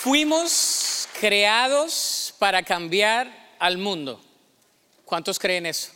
Fuimos 0.00 1.08
creados 1.18 2.32
para 2.38 2.62
cambiar 2.62 3.56
al 3.58 3.78
mundo. 3.78 4.20
¿Cuántos 5.04 5.40
creen 5.40 5.66
eso? 5.66 5.90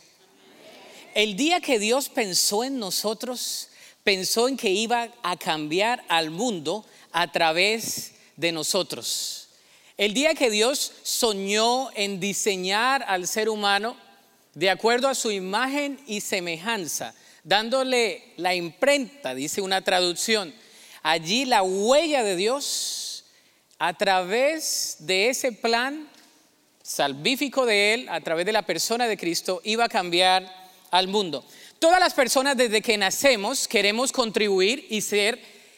El 1.15 1.37
día 1.37 1.61
que 1.61 1.79
Dios 1.79 2.09
pensó 2.09 2.65
en 2.65 2.79
nosotros, 2.79 3.69
pensó 4.03 4.49
en 4.49 4.57
que 4.57 4.69
iba 4.69 5.07
a 5.23 5.37
cambiar 5.37 6.03
al 6.09 6.31
mundo 6.31 6.85
a 7.13 7.31
través 7.31 8.15
de 8.35 8.51
nosotros. 8.51 9.47
El 9.95 10.13
día 10.13 10.35
que 10.35 10.49
Dios 10.49 10.91
soñó 11.03 11.89
en 11.95 12.19
diseñar 12.19 13.05
al 13.07 13.25
ser 13.25 13.47
humano 13.47 13.95
de 14.53 14.69
acuerdo 14.69 15.07
a 15.07 15.15
su 15.15 15.31
imagen 15.31 15.97
y 16.07 16.19
semejanza, 16.19 17.15
dándole 17.45 18.33
la 18.35 18.53
imprenta, 18.53 19.33
dice 19.33 19.61
una 19.61 19.81
traducción, 19.81 20.53
allí 21.03 21.45
la 21.45 21.63
huella 21.63 22.21
de 22.21 22.35
Dios 22.35 23.02
a 23.85 23.93
través 23.93 24.95
de 24.99 25.27
ese 25.27 25.51
plan 25.51 26.07
salvífico 26.81 27.65
de 27.65 27.93
Él, 27.93 28.07
a 28.07 28.21
través 28.21 28.45
de 28.45 28.53
la 28.53 28.61
persona 28.61 29.09
de 29.09 29.17
Cristo, 29.17 29.59
iba 29.65 29.83
a 29.83 29.89
cambiar 29.89 30.49
al 30.89 31.09
mundo. 31.09 31.43
Todas 31.79 31.99
las 31.99 32.13
personas 32.13 32.55
desde 32.55 32.81
que 32.81 32.97
nacemos 32.97 33.67
queremos 33.67 34.13
contribuir 34.13 34.87
y 34.89 35.01
ser 35.01 35.37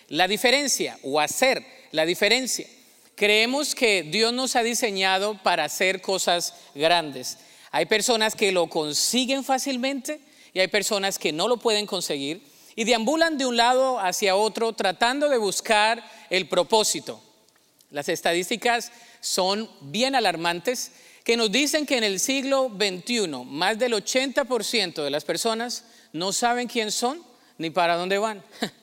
la 0.10 0.28
diferencia 0.28 1.00
o 1.02 1.20
hacer 1.20 1.66
la 1.94 2.06
diferencia. 2.06 2.68
Creemos 3.16 3.74
que 3.74 4.04
Dios 4.04 4.32
nos 4.34 4.56
ha 4.56 4.62
diseñado 4.62 5.42
para 5.42 5.64
hacer 5.64 6.00
cosas 6.00 6.54
grandes. 6.76 7.40
Hay 7.72 7.88
personas 7.88 8.36
que 8.36 8.52
lo 8.52 8.68
consiguen 8.68 9.44
fácilmente 9.44 10.20
y 10.54 10.60
hay 10.60 10.68
personas 10.68 11.18
que 11.18 11.34
no 11.34 11.48
lo 11.48 11.58
pueden 11.58 11.88
conseguir 11.88 12.44
y 12.76 12.84
deambulan 12.84 13.40
de 13.40 13.48
un 13.48 13.58
lado 13.58 14.00
hacia 14.00 14.36
otro 14.36 14.74
tratando 14.74 15.28
de 15.28 15.40
buscar 15.40 16.08
el 16.30 16.48
propósito. 16.48 17.20
Las 17.96 18.10
estadísticas 18.10 18.92
son 19.22 19.72
bien 19.80 20.16
alarmantes 20.16 20.92
que 21.24 21.38
nos 21.38 21.50
dicen 21.50 21.86
que 21.86 21.96
en 21.96 22.04
el 22.04 22.20
siglo 22.20 22.70
XXI 22.70 23.46
más 23.46 23.80
del 23.80 23.94
80% 23.94 25.02
de 25.02 25.10
las 25.10 25.24
personas 25.24 25.86
no 26.12 26.34
saben 26.34 26.68
quién 26.68 26.92
son 26.92 27.24
ni 27.58 27.70
para 27.70 27.96
dónde 27.96 28.18
van. 28.18 28.44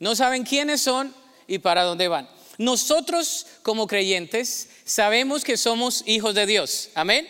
No 0.00 0.14
saben 0.14 0.44
quiénes 0.44 0.80
son 0.80 1.14
y 1.48 1.58
para 1.58 1.82
dónde 1.82 2.06
van. 2.06 2.28
Nosotros 2.56 3.46
como 3.62 3.86
creyentes 3.88 4.68
sabemos 4.84 5.44
que 5.44 5.56
somos 5.56 6.02
hijos 6.06 6.34
de 6.34 6.46
Dios. 6.46 6.90
Amén. 6.94 7.28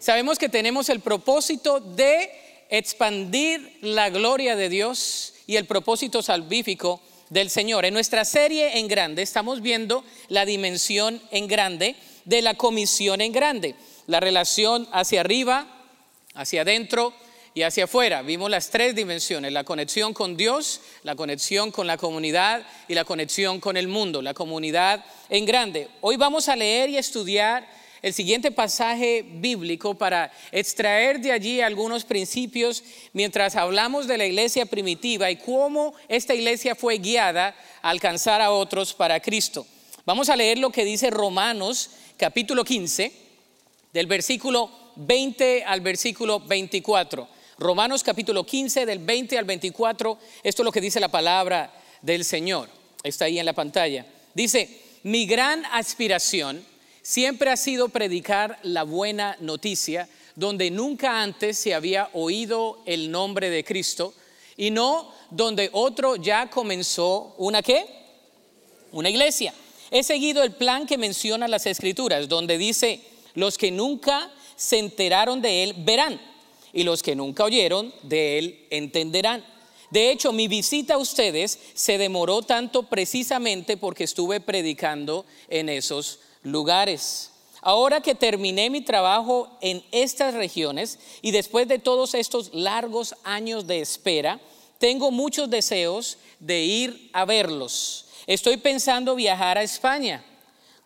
Sabemos 0.00 0.38
que 0.38 0.48
tenemos 0.48 0.88
el 0.88 0.98
propósito 0.98 1.78
de 1.80 2.30
expandir 2.70 3.78
la 3.82 4.10
gloria 4.10 4.54
de 4.54 4.68
Dios 4.68 5.34
y 5.46 5.56
el 5.56 5.64
propósito 5.64 6.22
salvífico 6.22 7.00
del 7.32 7.48
Señor. 7.48 7.86
En 7.86 7.94
nuestra 7.94 8.26
serie 8.26 8.78
en 8.78 8.88
grande 8.88 9.22
estamos 9.22 9.62
viendo 9.62 10.04
la 10.28 10.44
dimensión 10.44 11.20
en 11.30 11.48
grande 11.48 11.96
de 12.26 12.42
la 12.42 12.54
comisión 12.54 13.22
en 13.22 13.32
grande, 13.32 13.74
la 14.06 14.20
relación 14.20 14.86
hacia 14.92 15.20
arriba, 15.20 15.66
hacia 16.34 16.60
adentro 16.60 17.14
y 17.54 17.62
hacia 17.62 17.84
afuera. 17.84 18.20
Vimos 18.20 18.50
las 18.50 18.68
tres 18.68 18.94
dimensiones, 18.94 19.50
la 19.50 19.64
conexión 19.64 20.12
con 20.12 20.36
Dios, 20.36 20.82
la 21.04 21.16
conexión 21.16 21.70
con 21.70 21.86
la 21.86 21.96
comunidad 21.96 22.66
y 22.86 22.94
la 22.94 23.04
conexión 23.04 23.60
con 23.60 23.78
el 23.78 23.88
mundo, 23.88 24.20
la 24.20 24.34
comunidad 24.34 25.02
en 25.30 25.46
grande. 25.46 25.88
Hoy 26.02 26.16
vamos 26.16 26.50
a 26.50 26.56
leer 26.56 26.90
y 26.90 26.98
estudiar 26.98 27.66
el 28.02 28.12
siguiente 28.12 28.50
pasaje 28.50 29.24
bíblico 29.24 29.94
para 29.94 30.32
extraer 30.50 31.20
de 31.20 31.30
allí 31.30 31.60
algunos 31.60 32.04
principios 32.04 32.82
mientras 33.12 33.54
hablamos 33.54 34.08
de 34.08 34.18
la 34.18 34.26
iglesia 34.26 34.66
primitiva 34.66 35.30
y 35.30 35.36
cómo 35.36 35.94
esta 36.08 36.34
iglesia 36.34 36.74
fue 36.74 36.98
guiada 36.98 37.54
a 37.80 37.90
alcanzar 37.90 38.40
a 38.40 38.50
otros 38.50 38.92
para 38.92 39.20
Cristo. 39.20 39.64
Vamos 40.04 40.28
a 40.28 40.36
leer 40.36 40.58
lo 40.58 40.70
que 40.70 40.84
dice 40.84 41.10
Romanos 41.10 41.90
capítulo 42.16 42.64
15, 42.64 43.12
del 43.92 44.06
versículo 44.06 44.68
20 44.96 45.64
al 45.64 45.80
versículo 45.80 46.40
24. 46.40 47.28
Romanos 47.58 48.02
capítulo 48.02 48.44
15, 48.44 48.84
del 48.84 48.98
20 48.98 49.38
al 49.38 49.44
24, 49.44 50.18
esto 50.42 50.62
es 50.62 50.64
lo 50.64 50.72
que 50.72 50.80
dice 50.80 50.98
la 50.98 51.08
palabra 51.08 51.72
del 52.00 52.24
Señor. 52.24 52.68
Está 53.04 53.26
ahí 53.26 53.38
en 53.38 53.46
la 53.46 53.52
pantalla. 53.52 54.06
Dice, 54.34 54.80
mi 55.04 55.26
gran 55.26 55.64
aspiración 55.66 56.64
siempre 57.02 57.50
ha 57.50 57.56
sido 57.56 57.88
predicar 57.88 58.58
la 58.62 58.84
buena 58.84 59.36
noticia 59.40 60.08
donde 60.36 60.70
nunca 60.70 61.22
antes 61.22 61.58
se 61.58 61.74
había 61.74 62.08
oído 62.14 62.82
el 62.86 63.10
nombre 63.10 63.50
de 63.50 63.64
Cristo 63.64 64.14
y 64.56 64.70
no 64.70 65.12
donde 65.30 65.68
otro 65.72 66.16
ya 66.16 66.48
comenzó 66.48 67.34
una 67.38 67.62
qué? 67.62 67.84
Una 68.92 69.10
iglesia. 69.10 69.52
He 69.90 70.02
seguido 70.02 70.42
el 70.42 70.52
plan 70.52 70.86
que 70.86 70.96
menciona 70.96 71.48
las 71.48 71.66
escrituras, 71.66 72.28
donde 72.28 72.56
dice, 72.56 73.00
los 73.34 73.58
que 73.58 73.70
nunca 73.70 74.30
se 74.56 74.78
enteraron 74.78 75.42
de 75.42 75.64
él 75.64 75.74
verán 75.78 76.20
y 76.72 76.84
los 76.84 77.02
que 77.02 77.14
nunca 77.14 77.44
oyeron 77.44 77.92
de 78.02 78.38
él 78.38 78.66
entenderán. 78.70 79.44
De 79.90 80.10
hecho, 80.10 80.32
mi 80.32 80.48
visita 80.48 80.94
a 80.94 80.98
ustedes 80.98 81.58
se 81.74 81.98
demoró 81.98 82.40
tanto 82.40 82.84
precisamente 82.84 83.76
porque 83.76 84.04
estuve 84.04 84.40
predicando 84.40 85.26
en 85.48 85.68
esos 85.68 86.20
lugares. 86.42 87.30
Ahora 87.60 88.00
que 88.00 88.14
terminé 88.14 88.70
mi 88.70 88.80
trabajo 88.80 89.48
en 89.60 89.84
estas 89.92 90.34
regiones 90.34 90.98
y 91.22 91.30
después 91.30 91.68
de 91.68 91.78
todos 91.78 92.14
estos 92.14 92.52
largos 92.52 93.14
años 93.22 93.66
de 93.66 93.80
espera, 93.80 94.40
tengo 94.78 95.12
muchos 95.12 95.48
deseos 95.48 96.18
de 96.40 96.62
ir 96.62 97.10
a 97.12 97.24
verlos. 97.24 98.06
Estoy 98.26 98.56
pensando 98.56 99.14
viajar 99.14 99.58
a 99.58 99.62
España. 99.62 100.24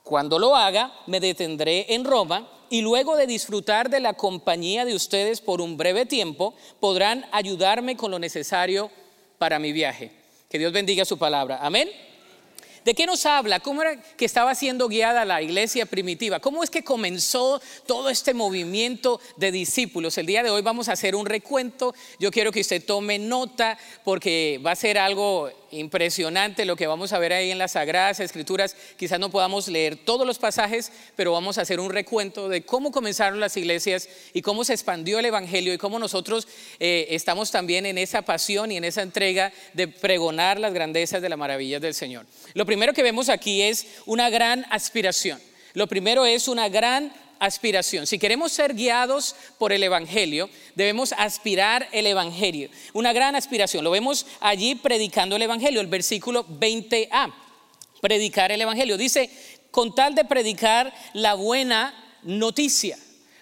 Cuando 0.03 0.39
lo 0.39 0.55
haga, 0.55 0.93
me 1.07 1.19
detendré 1.19 1.95
en 1.95 2.05
Roma 2.05 2.47
y 2.69 2.83
luego 2.83 3.17
de 3.17 3.27
disfrutar 3.27 3.89
de 3.89 4.01
la 4.01 4.13
compañía 4.13 4.85
de 4.85 4.95
ustedes 4.95 5.41
por 5.41 5.61
un 5.61 5.77
breve 5.77 6.05
tiempo, 6.05 6.55
podrán 6.79 7.27
ayudarme 7.33 7.97
con 7.97 8.11
lo 8.11 8.19
necesario 8.19 8.91
para 9.39 9.59
mi 9.59 9.73
viaje. 9.73 10.13
Que 10.51 10.59
Dios 10.59 10.73
bendiga 10.73 11.05
su 11.05 11.19
palabra. 11.19 11.59
Amén. 11.63 11.89
¿De 12.87 12.95
qué 12.95 13.05
nos 13.05 13.27
habla? 13.27 13.59
¿Cómo 13.59 13.83
era 13.83 14.01
que 14.01 14.25
estaba 14.25 14.55
siendo 14.55 14.87
guiada 14.87 15.25
la 15.25 15.43
iglesia 15.43 15.87
primitiva? 15.87 16.39
¿Cómo 16.39 16.63
es 16.63 16.71
que 16.71 16.85
comenzó 16.85 17.61
todo 17.85 18.09
este 18.09 18.33
movimiento 18.33 19.21
de 19.37 19.51
discípulos? 19.51 20.17
El 20.19 20.27
día 20.27 20.45
de 20.45 20.51
hoy 20.51 20.63
vamos 20.63 20.89
a 20.89 20.93
hacer 20.93 21.17
un 21.17 21.27
recuento. 21.27 21.97
Yo 22.21 22.31
quiero 22.31 22.53
que 22.53 22.61
usted 22.61 22.85
tome 22.85 23.19
nota 23.19 23.77
porque 24.05 24.61
va 24.65 24.71
a 24.71 24.77
ser 24.77 24.99
algo 24.99 25.51
impresionante 25.71 26.65
lo 26.65 26.77
que 26.77 26.87
vamos 26.87 27.13
a 27.13 27.19
ver 27.19 27.33
ahí 27.33 27.51
en 27.51 27.59
las 27.59 27.73
Sagradas 27.73 28.21
Escrituras. 28.21 28.77
Quizás 28.97 29.19
no 29.19 29.31
podamos 29.31 29.69
leer 29.69 29.97
todos 29.97 30.27
los 30.27 30.39
pasajes, 30.39 30.93
pero 31.17 31.33
vamos 31.33 31.59
a 31.59 31.63
hacer 31.63 31.81
un 31.81 31.91
recuento 31.91 32.49
de 32.49 32.63
cómo 32.63 32.93
comenzaron 32.93 33.41
las 33.41 33.57
iglesias 33.57 34.09
y 34.33 34.43
cómo 34.43 34.65
se 34.65 34.73
expandió 34.73 35.19
el 35.19 35.27
Evangelio 35.27 35.75
y 35.75 35.79
cómo 35.79 35.99
nosotros 35.99 36.49
eh, 36.79 37.09
estamos 37.11 37.51
también 37.51 37.87
en 37.87 37.99
esa 37.99 38.23
pasión 38.23 38.73
y 38.73 38.77
en 38.77 38.85
esa 38.85 39.03
entrega 39.03 39.53
de 39.73 39.89
pregonar 39.89 40.59
las 40.59 40.73
grandezas 40.73 41.23
de 41.23 41.29
las 41.29 41.39
maravillas 41.39 41.81
del 41.81 41.95
Señor. 41.95 42.27
Lo 42.55 42.67
primero 42.67 42.93
que 42.93 43.03
vemos 43.03 43.29
aquí 43.29 43.63
es 43.63 43.87
una 44.07 44.31
gran 44.31 44.67
aspiración. 44.71 45.41
Lo 45.75 45.87
primero 45.87 46.25
es 46.25 46.49
una 46.49 46.69
gran 46.71 47.13
aspiración. 47.39 48.07
Si 48.07 48.19
queremos 48.19 48.53
ser 48.53 48.75
guiados 48.75 49.35
por 49.59 49.73
el 49.73 49.83
Evangelio, 49.83 50.51
debemos 50.75 51.13
aspirar 51.13 51.89
el 51.93 52.07
Evangelio. 52.07 52.71
Una 52.93 53.13
gran 53.13 53.37
aspiración. 53.37 53.85
Lo 53.85 53.91
vemos 53.91 54.27
allí 54.41 54.75
predicando 54.75 55.37
el 55.37 55.43
Evangelio, 55.43 55.81
el 55.81 55.87
versículo 55.87 56.47
20a. 56.47 57.33
Predicar 58.01 58.53
el 58.53 58.61
Evangelio. 58.61 58.97
Dice, 58.97 59.31
con 59.71 59.95
tal 59.95 60.15
de 60.15 60.25
predicar 60.25 60.93
la 61.13 61.35
buena 61.35 61.95
noticia. 62.23 62.99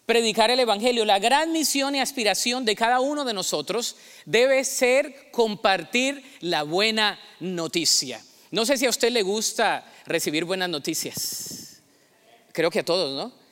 Predicar 0.06 0.50
el 0.50 0.60
Evangelio. 0.60 1.04
La 1.04 1.18
gran 1.18 1.52
misión 1.52 1.94
y 1.94 2.00
aspiración 2.00 2.64
de 2.64 2.76
cada 2.76 3.00
uno 3.00 3.24
de 3.24 3.32
nosotros 3.32 3.96
debe 4.26 4.64
ser 4.64 5.30
compartir 5.30 6.22
la 6.40 6.62
buena 6.62 7.18
noticia. 7.40 8.22
No 8.50 8.64
sé 8.66 8.76
si 8.76 8.86
a 8.86 8.90
usted 8.90 9.10
le 9.10 9.22
gusta 9.22 9.84
recibir 10.06 10.44
buenas 10.44 10.68
noticias. 10.68 11.82
Creo 12.52 12.70
que 12.70 12.80
a 12.80 12.84
todos, 12.84 13.12
¿no? 13.16 13.43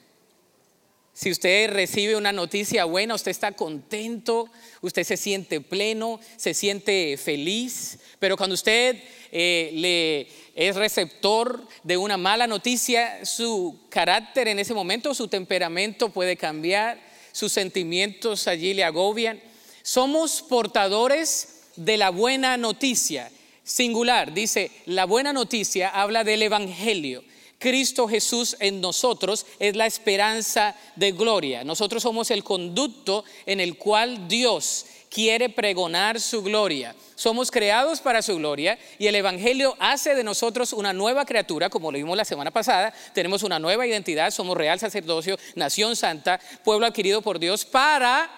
Si 1.14 1.30
usted 1.30 1.70
recibe 1.70 2.16
una 2.16 2.32
noticia 2.32 2.84
buena, 2.84 3.14
usted 3.14 3.30
está 3.30 3.52
contento, 3.52 4.48
usted 4.80 5.04
se 5.04 5.18
siente 5.18 5.60
pleno, 5.60 6.18
se 6.36 6.54
siente 6.54 7.18
feliz, 7.18 7.98
pero 8.18 8.36
cuando 8.36 8.54
usted 8.54 8.96
eh, 9.30 9.70
le 9.74 10.28
es 10.54 10.76
receptor 10.76 11.66
de 11.82 11.96
una 11.96 12.16
mala 12.16 12.46
noticia, 12.46 13.24
su 13.24 13.80
carácter 13.88 14.48
en 14.48 14.58
ese 14.58 14.74
momento, 14.74 15.14
su 15.14 15.28
temperamento 15.28 16.10
puede 16.10 16.36
cambiar, 16.36 16.98
sus 17.32 17.52
sentimientos 17.52 18.48
allí 18.48 18.74
le 18.74 18.84
agobian. 18.84 19.40
Somos 19.82 20.42
portadores 20.42 21.62
de 21.76 21.96
la 21.96 22.10
buena 22.10 22.56
noticia. 22.56 23.30
Singular, 23.64 24.34
dice, 24.34 24.70
la 24.86 25.04
buena 25.04 25.32
noticia 25.32 25.88
habla 25.88 26.24
del 26.24 26.42
Evangelio. 26.42 27.24
Cristo 27.62 28.08
Jesús 28.08 28.56
en 28.58 28.80
nosotros 28.80 29.46
es 29.60 29.76
la 29.76 29.86
esperanza 29.86 30.74
de 30.96 31.12
gloria. 31.12 31.62
Nosotros 31.62 32.02
somos 32.02 32.32
el 32.32 32.42
conducto 32.42 33.24
en 33.46 33.60
el 33.60 33.78
cual 33.78 34.26
Dios 34.26 34.84
quiere 35.08 35.48
pregonar 35.48 36.20
su 36.20 36.42
gloria. 36.42 36.92
Somos 37.14 37.52
creados 37.52 38.00
para 38.00 38.20
su 38.20 38.34
gloria 38.36 38.76
y 38.98 39.06
el 39.06 39.14
Evangelio 39.14 39.76
hace 39.78 40.16
de 40.16 40.24
nosotros 40.24 40.72
una 40.72 40.92
nueva 40.92 41.24
criatura, 41.24 41.70
como 41.70 41.92
lo 41.92 41.98
vimos 41.98 42.16
la 42.16 42.24
semana 42.24 42.50
pasada. 42.50 42.92
Tenemos 43.14 43.44
una 43.44 43.60
nueva 43.60 43.86
identidad, 43.86 44.32
somos 44.32 44.56
real 44.56 44.80
sacerdocio, 44.80 45.38
nación 45.54 45.94
santa, 45.94 46.40
pueblo 46.64 46.84
adquirido 46.84 47.22
por 47.22 47.38
Dios 47.38 47.64
para 47.64 48.28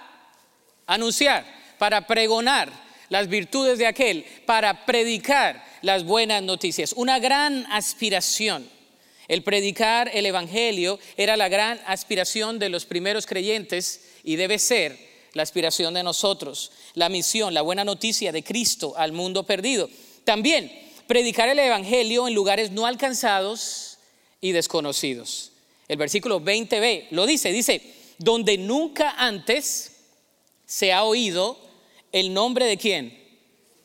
anunciar, 0.87 1.47
para 1.79 2.07
pregonar 2.07 2.71
las 3.09 3.27
virtudes 3.29 3.79
de 3.79 3.87
aquel, 3.87 4.27
para 4.45 4.85
predicar 4.85 5.65
las 5.81 6.05
buenas 6.05 6.43
noticias. 6.43 6.93
Una 6.93 7.19
gran 7.19 7.65
aspiración. 7.73 8.74
El 9.29 9.43
predicar 9.43 10.11
el 10.13 10.27
Evangelio 10.27 10.99
era 11.17 11.37
la 11.37 11.49
gran 11.49 11.81
aspiración 11.87 12.59
de 12.59 12.69
los 12.69 12.85
primeros 12.85 13.27
creyentes 13.27 14.01
y 14.23 14.37
debe 14.37 14.59
ser 14.59 14.99
la 15.33 15.43
aspiración 15.43 15.95
de 15.95 16.03
nosotros, 16.03 16.73
la 16.95 17.09
misión, 17.09 17.55
la 17.55 17.63
buena 17.63 17.85
noticia 17.85 18.33
de 18.33 18.45
Cristo 18.45 18.95
al 18.97 19.13
mundo 19.13 19.45
perdido. 19.45 19.89
También 20.25 20.73
predicar 21.07 21.49
el 21.49 21.59
Evangelio 21.59 22.29
en 22.29 22.35
lugares 22.35 22.71
no 22.71 22.87
alcanzados 22.87 23.99
y 24.41 24.53
desconocidos. 24.53 25.53
El 25.89 25.97
versículo 25.97 26.41
20b 26.41 27.09
lo 27.11 27.27
dice, 27.27 27.53
dice, 27.53 27.83
donde 28.19 28.57
nunca 28.59 29.15
antes 29.19 29.93
se 30.67 30.93
ha 30.93 31.05
oído 31.05 31.59
el 32.13 32.33
nombre 32.33 32.67
de 32.67 32.77
quién? 32.77 33.23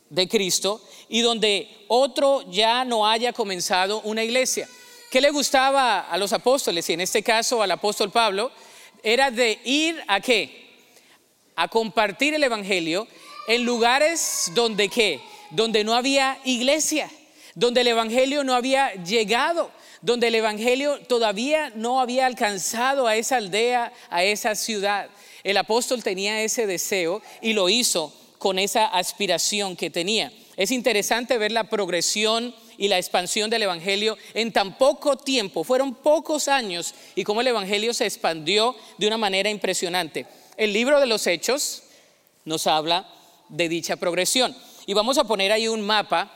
De 0.09 0.27
Cristo, 0.27 0.81
y 1.07 1.21
donde 1.21 1.68
otro 1.88 2.50
ya 2.51 2.85
no 2.85 3.07
haya 3.07 3.33
comenzado 3.33 4.01
una 4.01 4.24
iglesia. 4.24 4.68
¿Qué 5.11 5.21
le 5.21 5.31
gustaba 5.31 6.01
a 6.01 6.17
los 6.17 6.33
apóstoles 6.33 6.89
y 6.89 6.94
en 6.94 7.01
este 7.01 7.23
caso 7.23 7.61
al 7.61 7.71
apóstol 7.71 8.11
Pablo? 8.11 8.51
Era 9.01 9.31
de 9.31 9.59
ir 9.63 10.01
a 10.07 10.19
qué? 10.19 10.69
a 11.59 11.67
compartir 11.67 12.33
el 12.33 12.41
Evangelio 12.41 13.06
en 13.45 13.65
lugares 13.65 14.50
donde 14.56 14.88
qué, 14.88 15.19
donde 15.50 15.83
no 15.83 15.94
había 15.94 16.39
iglesia, 16.45 17.11
donde 17.53 17.81
el 17.81 17.88
Evangelio 17.88 18.45
no 18.45 18.53
había 18.53 18.94
llegado, 19.03 19.69
donde 20.01 20.29
el 20.29 20.35
Evangelio 20.35 21.01
todavía 21.01 21.69
no 21.75 22.00
había 22.00 22.27
alcanzado 22.27 23.07
a 23.07 23.17
esa 23.17 23.35
aldea, 23.35 23.91
a 24.09 24.23
esa 24.23 24.56
ciudad. 24.56 25.09
El 25.44 25.57
apóstol 25.57 26.01
tenía 26.01 26.41
ese 26.44 26.65
deseo 26.65 27.21
y 27.41 27.51
lo 27.51 27.67
hizo 27.67 28.13
con 28.38 28.57
esa 28.57 28.85
aspiración 28.85 29.75
que 29.75 29.89
tenía. 29.89 30.31
Es 30.56 30.71
interesante 30.71 31.38
ver 31.38 31.51
la 31.51 31.65
progresión 31.65 32.56
y 32.79 32.87
la 32.87 32.97
expansión 32.97 33.49
del 33.49 33.63
Evangelio 33.63 34.17
en 34.33 34.53
tan 34.53 34.77
poco 34.77 35.17
tiempo. 35.17 35.65
Fueron 35.65 35.93
pocos 35.93 36.47
años 36.47 36.95
y 37.13 37.25
cómo 37.25 37.41
el 37.41 37.47
Evangelio 37.47 37.93
se 37.93 38.05
expandió 38.05 38.73
de 38.97 39.05
una 39.05 39.17
manera 39.17 39.49
impresionante. 39.49 40.25
El 40.55 40.71
libro 40.71 40.99
de 41.01 41.05
los 41.05 41.27
Hechos 41.27 41.83
nos 42.45 42.67
habla 42.67 43.05
de 43.49 43.67
dicha 43.67 43.97
progresión. 43.97 44.55
Y 44.85 44.93
vamos 44.93 45.17
a 45.17 45.25
poner 45.25 45.51
ahí 45.51 45.67
un 45.67 45.81
mapa 45.81 46.31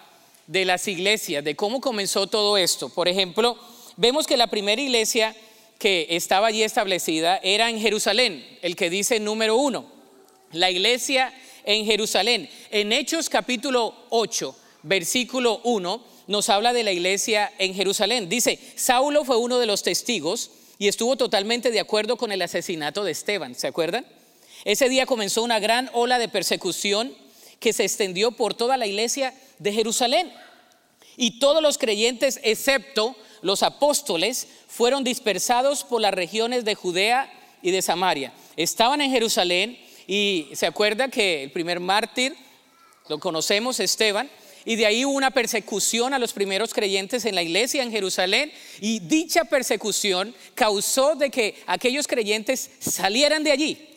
de 0.46 0.66
las 0.66 0.86
iglesias, 0.90 1.46
de 1.46 1.56
cómo 1.56 1.80
comenzó 1.80 2.28
todo 2.28 2.58
esto. 2.58 2.90
Por 2.90 3.08
ejemplo, 3.08 3.58
vemos 3.96 4.28
que 4.28 4.36
la 4.36 4.48
primera 4.48 4.82
iglesia 4.82 5.34
que 5.80 6.08
estaba 6.10 6.48
allí 6.48 6.62
establecida 6.62 7.40
era 7.42 7.70
en 7.70 7.80
Jerusalén, 7.80 8.46
el 8.62 8.76
que 8.76 8.90
dice 8.90 9.22
número 9.22 9.56
uno, 9.56 9.86
la 10.52 10.70
iglesia 10.70 11.34
en 11.64 11.86
Jerusalén. 11.86 12.50
En 12.70 12.92
Hechos 12.92 13.30
capítulo 13.30 13.96
8, 14.10 14.56
versículo 14.84 15.62
1, 15.64 16.13
nos 16.28 16.50
habla 16.50 16.74
de 16.74 16.84
la 16.84 16.92
iglesia 16.92 17.52
en 17.58 17.74
Jerusalén. 17.74 18.30
Dice, 18.30 18.60
Saulo 18.76 19.26
fue 19.26 19.38
uno 19.38 19.60
de 19.60 19.66
los 19.66 19.84
testigos 19.84 20.52
y 20.78 20.88
estuvo 20.88 21.16
totalmente 21.16 21.72
de 21.72 21.80
acuerdo 21.80 22.18
con 22.18 22.32
el 22.32 22.42
asesinato 22.42 23.04
de 23.04 23.12
Esteban, 23.12 23.56
¿se 23.56 23.68
acuerdan? 23.68 24.06
Ese 24.66 24.90
día 24.90 25.06
comenzó 25.06 25.44
una 25.44 25.60
gran 25.60 25.90
ola 25.94 26.20
de 26.20 26.30
persecución 26.30 27.14
que 27.60 27.74
se 27.74 27.84
extendió 27.84 28.32
por 28.32 28.54
toda 28.54 28.78
la 28.78 28.88
iglesia 28.88 29.34
de 29.60 29.74
Jerusalén. 29.74 30.32
Y 31.16 31.40
todos 31.40 31.62
los 31.62 31.78
creyentes, 31.78 32.40
excepto 32.44 33.16
los 33.42 33.62
apóstoles, 33.62 34.48
fueron 34.68 35.04
dispersados 35.04 35.84
por 35.84 36.02
las 36.02 36.14
regiones 36.14 36.66
de 36.66 36.76
Judea 36.76 37.32
y 37.62 37.72
de 37.72 37.82
Samaria. 37.82 38.34
Estaban 38.58 39.02
en 39.02 39.12
Jerusalén 39.12 39.78
y 40.08 40.50
se 40.54 40.66
acuerda 40.66 41.10
que 41.10 41.44
el 41.44 41.52
primer 41.52 41.80
mártir, 41.80 42.36
lo 43.10 43.20
conocemos, 43.20 43.80
Esteban, 43.80 44.30
y 44.66 44.76
de 44.76 44.86
ahí 44.86 45.06
hubo 45.06 45.14
una 45.14 45.32
persecución 45.32 46.14
a 46.14 46.20
los 46.20 46.34
primeros 46.34 46.74
creyentes 46.74 47.26
en 47.26 47.36
la 47.36 47.44
iglesia 47.44 47.84
en 47.84 47.92
Jerusalén 47.92 48.52
y 48.80 49.00
dicha 49.00 49.44
persecución 49.46 50.34
causó 50.56 51.16
de 51.16 51.30
que 51.30 51.56
aquellos 51.68 52.08
creyentes 52.08 52.70
salieran 52.80 53.44
de 53.44 53.52
allí 53.52 53.90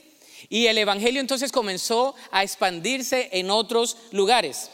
y 0.49 0.67
el 0.67 0.79
evangelio 0.79 1.21
entonces 1.21 1.53
comenzó 1.53 2.15
a 2.31 2.43
expandirse 2.43 3.29
en 3.33 3.51
otros 3.51 3.97
lugares. 4.13 4.71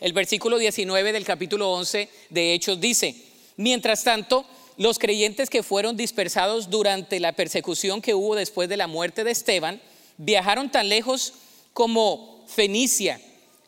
El 0.00 0.12
versículo 0.12 0.58
19 0.58 1.12
del 1.12 1.24
capítulo 1.24 1.72
11 1.72 2.08
de 2.30 2.54
Hechos 2.54 2.80
dice, 2.80 3.16
mientras 3.56 4.04
tanto, 4.04 4.46
los 4.76 5.00
creyentes 5.00 5.50
que 5.50 5.64
fueron 5.64 5.96
dispersados 5.96 6.70
durante 6.70 7.18
la 7.18 7.32
persecución 7.32 8.00
que 8.00 8.14
hubo 8.14 8.36
después 8.36 8.68
de 8.68 8.76
la 8.76 8.86
muerte 8.86 9.24
de 9.24 9.32
Esteban, 9.32 9.82
viajaron 10.18 10.70
tan 10.70 10.88
lejos 10.88 11.34
como 11.72 12.44
Fenicia, 12.46 13.20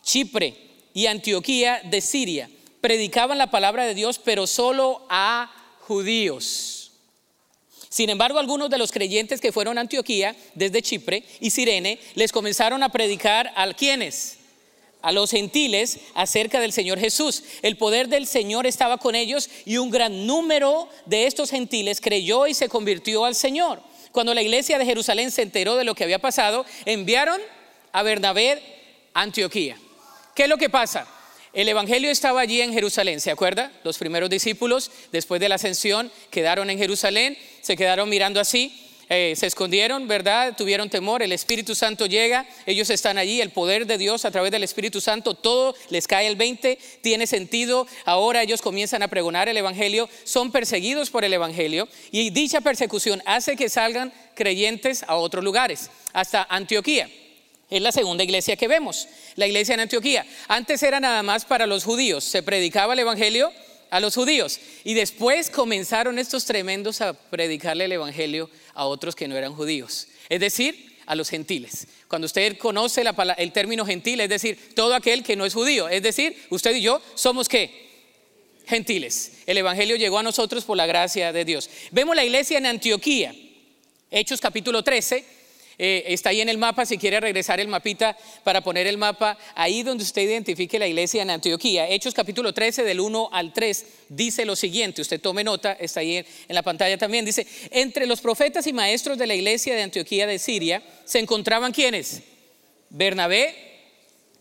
Chipre, 0.05 0.70
y 0.95 1.07
Antioquía 1.07 1.81
de 1.85 2.01
Siria. 2.01 2.51
Predicaban 2.81 3.39
la 3.39 3.51
palabra 3.51 3.85
de 3.85 3.95
Dios, 3.95 4.19
pero 4.19 4.47
solo 4.47 5.07
a 5.09 5.51
judíos. 5.81 6.93
Sin 7.89 8.09
embargo, 8.09 8.39
algunos 8.39 8.71
de 8.71 8.79
los 8.79 8.93
creyentes 8.93 9.41
que 9.41 9.51
fueron 9.51 9.77
a 9.77 9.81
Antioquía 9.81 10.37
desde 10.55 10.81
Chipre 10.81 11.25
y 11.41 11.51
Sirene 11.51 11.99
les 12.15 12.31
comenzaron 12.31 12.83
a 12.85 12.91
predicar 12.91 13.53
a 13.57 13.73
quienes, 13.75 14.39
a 15.03 15.11
los 15.11 15.31
gentiles 15.31 15.99
acerca 16.15 16.61
del 16.61 16.73
Señor 16.73 17.01
Jesús. 17.01 17.43
El 17.63 17.77
poder 17.77 18.09
del 18.09 18.29
Señor 18.29 18.67
estaba 18.67 18.99
con 18.99 19.17
ellos 19.17 19.51
y 19.65 19.79
un 19.79 19.91
gran 19.91 20.27
número 20.27 20.89
de 21.07 21.27
estos 21.27 21.51
gentiles 21.51 22.01
creyó 22.01 22.47
y 22.47 22.55
se 22.55 22.69
convirtió 22.69 23.25
al 23.25 23.35
Señor. 23.35 23.83
Cuando 24.13 24.35
la 24.35 24.43
iglesia 24.43 24.79
de 24.79 24.87
Jerusalén 24.87 25.33
se 25.33 25.43
enteró 25.43 25.75
de 25.75 25.85
lo 25.85 25.97
que 25.97 26.05
había 26.05 26.21
pasado, 26.21 26.65
enviaron 26.85 27.41
a 27.93 28.03
Bernabé 28.05 28.63
a 29.15 29.23
Antioquía. 29.23 29.77
¿Qué 30.41 30.45
es 30.45 30.49
lo 30.49 30.57
que 30.57 30.71
pasa? 30.71 31.07
El 31.53 31.69
Evangelio 31.69 32.11
estaba 32.11 32.41
allí 32.41 32.63
en 32.63 32.73
Jerusalén, 32.73 33.21
¿se 33.21 33.31
acuerda? 33.31 33.71
Los 33.85 33.99
primeros 33.99 34.31
discípulos, 34.31 34.91
después 35.13 35.39
de 35.39 35.51
la 35.51 35.57
ascensión, 35.57 36.11
quedaron 36.31 36.71
en 36.71 36.79
Jerusalén, 36.79 37.37
se 37.61 37.77
quedaron 37.77 38.09
mirando 38.09 38.41
así, 38.41 38.73
eh, 39.11 39.35
se 39.37 39.47
escondieron, 39.47 40.09
¿verdad? 40.09 40.57
Tuvieron 40.57 40.89
temor, 40.89 41.23
el 41.23 41.33
Espíritu 41.33 41.75
Santo 41.75 42.07
llega, 42.07 42.47
ellos 42.65 42.89
están 42.89 43.19
allí, 43.19 43.43
el 43.43 43.51
poder 43.51 43.87
de 43.87 43.99
Dios 43.99 44.25
a 44.25 44.31
través 44.31 44.51
del 44.51 44.65
Espíritu 44.65 45.03
Santo, 45.03 45.35
todo 45.35 45.75
les 45.91 46.07
cae 46.07 46.27
el 46.27 46.37
20, 46.37 46.79
tiene 47.03 47.27
sentido, 47.27 47.87
ahora 48.07 48.43
ellos 48.43 48.63
comienzan 48.63 49.03
a 49.03 49.09
pregonar 49.09 49.51
el 49.51 49.59
Evangelio, 49.59 50.09
son 50.25 50.53
perseguidos 50.53 51.11
por 51.11 51.23
el 51.23 51.35
Evangelio 51.35 51.87
y 52.13 52.31
dicha 52.31 52.63
persecución 52.63 53.23
hace 53.27 53.57
que 53.57 53.69
salgan 53.69 54.11
creyentes 54.35 55.05
a 55.07 55.17
otros 55.17 55.45
lugares, 55.45 55.91
hasta 56.15 56.47
Antioquía. 56.49 57.11
Es 57.71 57.81
la 57.81 57.93
segunda 57.93 58.25
iglesia 58.25 58.57
que 58.57 58.67
vemos, 58.67 59.07
la 59.37 59.47
iglesia 59.47 59.75
en 59.75 59.81
Antioquía. 59.81 60.27
Antes 60.49 60.83
era 60.83 60.99
nada 60.99 61.23
más 61.23 61.45
para 61.45 61.69
los 61.69 61.85
judíos, 61.85 62.25
se 62.25 62.43
predicaba 62.43 62.95
el 62.95 62.99
Evangelio 62.99 63.53
a 63.91 64.01
los 64.01 64.17
judíos 64.17 64.59
y 64.83 64.95
después 64.95 65.51
comenzaron 65.51 66.19
estos 66.19 66.45
tremendos 66.45 67.01
a 67.01 67.13
predicarle 67.13 67.85
el 67.85 67.93
Evangelio 67.93 68.51
a 68.75 68.87
otros 68.87 69.15
que 69.15 69.29
no 69.29 69.37
eran 69.37 69.55
judíos, 69.55 70.09
es 70.29 70.41
decir, 70.41 70.99
a 71.07 71.15
los 71.15 71.29
gentiles. 71.29 71.87
Cuando 72.09 72.27
usted 72.27 72.59
conoce 72.59 73.05
el 73.37 73.53
término 73.53 73.87
gentil, 73.87 74.21
es 74.21 74.29
decir, 74.29 74.75
todo 74.75 74.93
aquel 74.93 75.23
que 75.23 75.37
no 75.37 75.47
es 75.47 75.55
judío, 75.55 75.89
es 75.89 76.03
decir, 76.03 76.37
usted 76.51 76.75
y 76.75 76.83
yo 76.83 77.01
somos 77.15 77.49
qué? 77.49 77.89
Gentiles. 78.67 79.43
El 79.47 79.59
Evangelio 79.59 79.95
llegó 79.95 80.19
a 80.19 80.25
nosotros 80.25 80.65
por 80.65 80.77
la 80.77 80.87
gracia 80.87 81.33
de 81.33 81.45
Dios. 81.45 81.71
Vemos 81.93 82.17
la 82.17 82.25
iglesia 82.25 82.59
en 82.59 82.67
Antioquía, 82.67 83.33
Hechos 84.11 84.41
capítulo 84.41 84.83
13 84.83 85.40
eh, 85.83 86.13
está 86.13 86.29
ahí 86.29 86.43
en 86.43 86.51
el 86.51 86.59
mapa, 86.59 86.85
si 86.85 86.99
quiere 86.99 87.21
regresar 87.21 87.59
el 87.59 87.67
mapita 87.67 88.15
para 88.45 88.61
poner 88.61 88.87
el 88.87 88.99
mapa, 88.99 89.39
ahí 89.55 89.83
donde 89.83 90.05
usted 90.05 90.21
identifique 90.21 90.79
la 90.79 90.87
iglesia 90.87 91.23
en 91.23 91.31
Antioquía. 91.31 91.89
Hechos 91.89 92.13
capítulo 92.13 92.53
13 92.53 92.85
del 92.85 93.01
1 93.01 93.31
al 93.33 93.55
3 93.55 93.87
dice 94.11 94.45
lo 94.45 94.57
siguiente, 94.57 95.01
usted 95.01 95.19
tome 95.23 95.43
nota, 95.43 95.73
está 95.73 96.01
ahí 96.01 96.19
en, 96.19 96.27
la 96.49 96.61
pantalla 96.63 96.99
también, 96.99 97.25
dice, 97.25 97.47
entre 97.71 98.05
los 98.05 98.21
profetas 98.21 98.67
y 98.67 98.75
maestros 98.75 99.17
de 99.17 99.27
la 99.27 99.35
iglesia 99.35 99.75
de 99.75 99.81
Antioquía 99.81 100.27
de 100.27 100.39
Siria 100.39 100.83
se 101.07 101.19
encontraban 101.19 101.73
quienes? 101.73 102.25
Bernabé, 102.91 103.55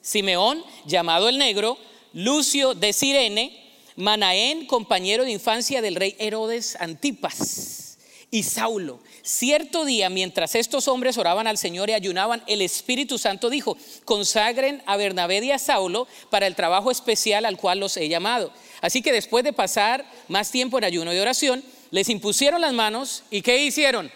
Simeón, 0.01 0.61
llamado 0.85 1.29
el 1.29 1.37
negro, 1.37 1.77
Lucio 2.11 2.73
de 2.73 2.91
Sirene, 2.91 3.57
Manaén, 3.95 4.65
compañero 4.65 5.23
de 5.23 5.31
infancia 5.31 5.81
del 5.81 5.95
rey 5.95 6.17
Herodes 6.19 6.75
Antipas 6.81 7.88
y 8.31 8.43
Saulo. 8.43 8.99
Cierto 9.21 9.85
día, 9.85 10.09
mientras 10.09 10.55
estos 10.55 10.87
hombres 10.87 11.17
oraban 11.17 11.47
al 11.47 11.57
Señor 11.57 11.89
y 11.89 11.93
ayunaban, 11.93 12.43
el 12.47 12.61
Espíritu 12.61 13.17
Santo 13.17 13.49
dijo, 13.49 13.77
consagren 14.05 14.83
a 14.85 14.97
Bernabé 14.97 15.43
y 15.43 15.51
a 15.51 15.59
Saulo 15.59 16.07
para 16.29 16.47
el 16.47 16.55
trabajo 16.55 16.91
especial 16.91 17.45
al 17.45 17.57
cual 17.57 17.79
los 17.79 17.97
he 17.97 18.09
llamado. 18.09 18.51
Así 18.81 19.01
que 19.01 19.11
después 19.11 19.43
de 19.43 19.53
pasar 19.53 20.05
más 20.27 20.51
tiempo 20.51 20.77
en 20.77 20.83
ayuno 20.83 21.13
y 21.13 21.19
oración, 21.19 21.63
les 21.91 22.09
impusieron 22.09 22.61
las 22.61 22.73
manos 22.73 23.23
y 23.31 23.41
¿qué 23.41 23.63
hicieron? 23.63 24.11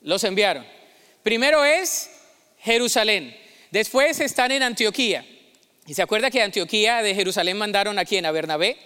Los 0.00 0.24
enviaron. 0.24 0.66
Primero 1.22 1.64
es 1.64 2.10
Jerusalén, 2.58 3.36
Después 3.72 4.20
están 4.20 4.52
en 4.52 4.62
Antioquía. 4.62 5.24
Y 5.86 5.94
se 5.94 6.02
acuerda 6.02 6.30
que 6.30 6.42
Antioquía 6.42 7.02
de 7.02 7.14
Jerusalén 7.14 7.56
mandaron 7.56 7.98
a 7.98 8.04
quien? 8.04 8.26
A 8.26 8.30
Bernabé. 8.30 8.76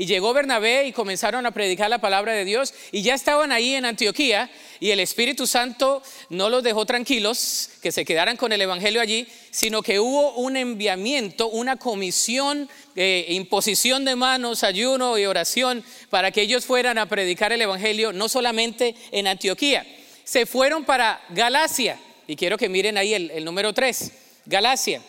Y 0.00 0.06
llegó 0.06 0.32
Bernabé 0.32 0.86
y 0.86 0.92
comenzaron 0.92 1.44
a 1.44 1.50
predicar 1.50 1.90
la 1.90 1.98
palabra 1.98 2.32
de 2.32 2.44
Dios 2.44 2.72
y 2.92 3.02
ya 3.02 3.14
estaban 3.14 3.50
ahí 3.50 3.74
en 3.74 3.84
Antioquía 3.84 4.48
y 4.78 4.92
el 4.92 5.00
Espíritu 5.00 5.44
Santo 5.44 6.04
no 6.28 6.48
los 6.48 6.62
dejó 6.62 6.86
tranquilos, 6.86 7.70
que 7.82 7.90
se 7.90 8.04
quedaran 8.04 8.36
con 8.36 8.52
el 8.52 8.60
Evangelio 8.60 9.00
allí, 9.00 9.26
sino 9.50 9.82
que 9.82 9.98
hubo 9.98 10.34
un 10.34 10.56
enviamiento, 10.56 11.48
una 11.48 11.74
comisión, 11.74 12.68
eh, 12.94 13.26
imposición 13.30 14.04
de 14.04 14.14
manos, 14.14 14.62
ayuno 14.62 15.18
y 15.18 15.26
oración 15.26 15.82
para 16.10 16.30
que 16.30 16.42
ellos 16.42 16.64
fueran 16.64 16.96
a 16.96 17.08
predicar 17.08 17.52
el 17.52 17.60
Evangelio, 17.60 18.12
no 18.12 18.28
solamente 18.28 18.94
en 19.10 19.26
Antioquía, 19.26 19.84
se 20.22 20.46
fueron 20.46 20.84
para 20.84 21.20
Galacia. 21.30 21.98
Y 22.28 22.36
quiero 22.36 22.56
que 22.56 22.68
miren 22.68 22.98
ahí 22.98 23.14
el, 23.14 23.32
el 23.32 23.44
número 23.44 23.72
3, 23.72 24.12
Galacia. 24.46 25.02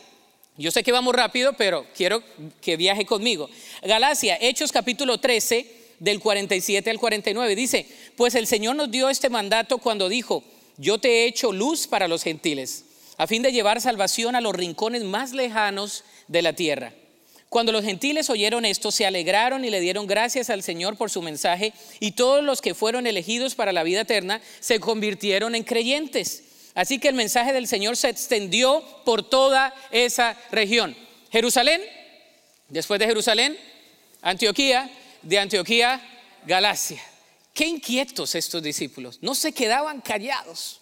Yo 0.60 0.72
sé 0.72 0.84
que 0.84 0.92
vamos 0.92 1.16
rápido, 1.16 1.54
pero 1.54 1.88
quiero 1.96 2.22
que 2.60 2.76
viaje 2.76 3.06
conmigo. 3.06 3.50
Galacia, 3.82 4.38
Hechos 4.42 4.74
capítulo 4.74 5.18
13, 5.18 5.66
del 6.00 6.20
47 6.20 6.90
al 6.90 7.00
49, 7.00 7.56
dice, 7.56 7.86
pues 8.18 8.36
el 8.36 8.46
Señor 8.46 8.76
nos 8.76 8.92
dio 8.92 9.10
este 9.10 9.30
mandato 9.30 9.78
cuando 9.78 10.10
dijo, 10.10 10.44
yo 10.76 10.98
te 10.98 11.10
he 11.10 11.28
hecho 11.28 11.54
luz 11.54 11.88
para 11.88 12.10
los 12.10 12.24
gentiles, 12.24 12.84
a 13.16 13.26
fin 13.26 13.42
de 13.42 13.54
llevar 13.54 13.80
salvación 13.80 14.36
a 14.36 14.42
los 14.42 14.54
rincones 14.54 15.06
más 15.06 15.32
lejanos 15.32 16.04
de 16.28 16.42
la 16.42 16.52
tierra. 16.52 16.92
Cuando 17.48 17.72
los 17.72 17.86
gentiles 17.86 18.30
oyeron 18.30 18.66
esto, 18.66 18.92
se 18.92 19.06
alegraron 19.06 19.64
y 19.64 19.70
le 19.70 19.80
dieron 19.80 20.08
gracias 20.08 20.50
al 20.50 20.62
Señor 20.62 20.98
por 20.98 21.10
su 21.10 21.22
mensaje, 21.22 21.72
y 22.02 22.12
todos 22.12 22.44
los 22.44 22.60
que 22.60 22.76
fueron 22.76 23.08
elegidos 23.08 23.56
para 23.56 23.72
la 23.72 23.84
vida 23.84 24.02
eterna 24.02 24.42
se 24.60 24.82
convirtieron 24.82 25.56
en 25.56 25.64
creyentes. 25.64 26.44
Así 26.80 26.98
que 26.98 27.10
el 27.10 27.14
mensaje 27.14 27.52
del 27.52 27.68
Señor 27.68 27.98
se 27.98 28.08
extendió 28.08 28.82
por 29.04 29.22
toda 29.22 29.76
esa 29.92 30.38
región. 30.50 30.96
Jerusalén, 31.30 31.82
después 32.70 33.02
de 33.02 33.06
Jerusalén, 33.06 33.60
Antioquía, 34.22 34.90
de 35.22 35.40
Antioquía, 35.40 36.02
Galacia. 36.46 37.04
Qué 37.54 37.66
inquietos 37.66 38.34
estos 38.34 38.64
discípulos, 38.64 39.20
no 39.22 39.36
se 39.36 39.52
quedaban 39.52 40.00
callados. 40.00 40.80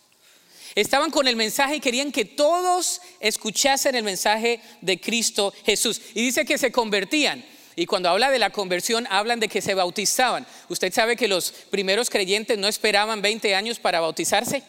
Estaban 0.76 1.10
con 1.10 1.28
el 1.28 1.36
mensaje 1.36 1.78
y 1.78 1.80
querían 1.80 2.12
que 2.12 2.26
todos 2.26 3.02
escuchasen 3.20 3.96
el 3.96 4.04
mensaje 4.04 4.62
de 4.82 5.02
Cristo 5.02 5.52
Jesús. 5.66 6.00
Y 6.14 6.22
dice 6.22 6.46
que 6.46 6.60
se 6.60 6.72
convertían. 6.72 7.44
Y 7.76 7.88
cuando 7.88 8.10
habla 8.10 8.30
de 8.30 8.38
la 8.38 8.52
conversión, 8.52 9.08
hablan 9.10 9.40
de 9.40 9.48
que 9.48 9.64
se 9.64 9.74
bautizaban. 9.74 10.46
Usted 10.70 10.94
sabe 10.94 11.16
que 11.16 11.28
los 11.28 11.52
primeros 11.72 12.12
creyentes 12.12 12.60
no 12.60 12.68
esperaban 12.68 13.24
20 13.24 13.56
años 13.56 13.80
para 13.80 14.00
bautizarse. 14.00 14.62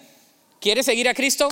¿Quiere 0.61 0.83
seguir 0.83 1.09
a 1.09 1.15
Cristo? 1.15 1.49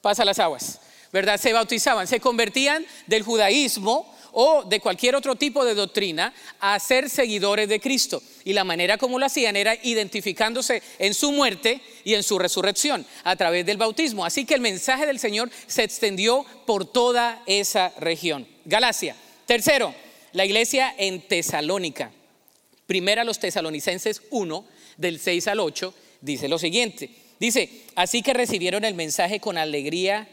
Pasa 0.00 0.24
las 0.24 0.38
aguas, 0.38 0.80
¿verdad? 1.12 1.38
Se 1.38 1.52
bautizaban, 1.52 2.06
se 2.06 2.20
convertían 2.20 2.84
del 3.06 3.22
judaísmo 3.22 4.12
o 4.32 4.64
de 4.64 4.80
cualquier 4.80 5.14
otro 5.14 5.36
tipo 5.36 5.64
de 5.64 5.74
doctrina 5.74 6.32
a 6.58 6.78
ser 6.80 7.10
seguidores 7.10 7.68
de 7.68 7.80
Cristo. 7.80 8.22
Y 8.44 8.54
la 8.54 8.64
manera 8.64 8.98
como 8.98 9.18
lo 9.18 9.26
hacían 9.26 9.56
era 9.56 9.76
identificándose 9.82 10.82
en 10.98 11.14
su 11.14 11.32
muerte 11.32 11.80
y 12.04 12.14
en 12.14 12.22
su 12.22 12.38
resurrección 12.38 13.06
a 13.24 13.36
través 13.36 13.64
del 13.66 13.76
bautismo. 13.76 14.24
Así 14.24 14.44
que 14.44 14.54
el 14.54 14.60
mensaje 14.60 15.06
del 15.06 15.18
Señor 15.18 15.50
se 15.66 15.84
extendió 15.84 16.44
por 16.66 16.90
toda 16.90 17.42
esa 17.46 17.92
región. 17.98 18.48
Galacia. 18.64 19.14
Tercero, 19.46 19.94
la 20.32 20.46
iglesia 20.46 20.94
en 20.96 21.20
Tesalónica. 21.28 22.10
Primera 22.86 23.24
los 23.24 23.38
tesalonicenses 23.38 24.22
1, 24.30 24.64
del 24.96 25.18
6 25.18 25.48
al 25.48 25.60
8, 25.60 25.94
dice 26.20 26.48
lo 26.48 26.58
siguiente. 26.58 27.21
Dice, 27.42 27.68
así 27.96 28.22
que 28.22 28.34
recibieron 28.34 28.84
el 28.84 28.94
mensaje 28.94 29.40
con 29.40 29.58
alegría 29.58 30.28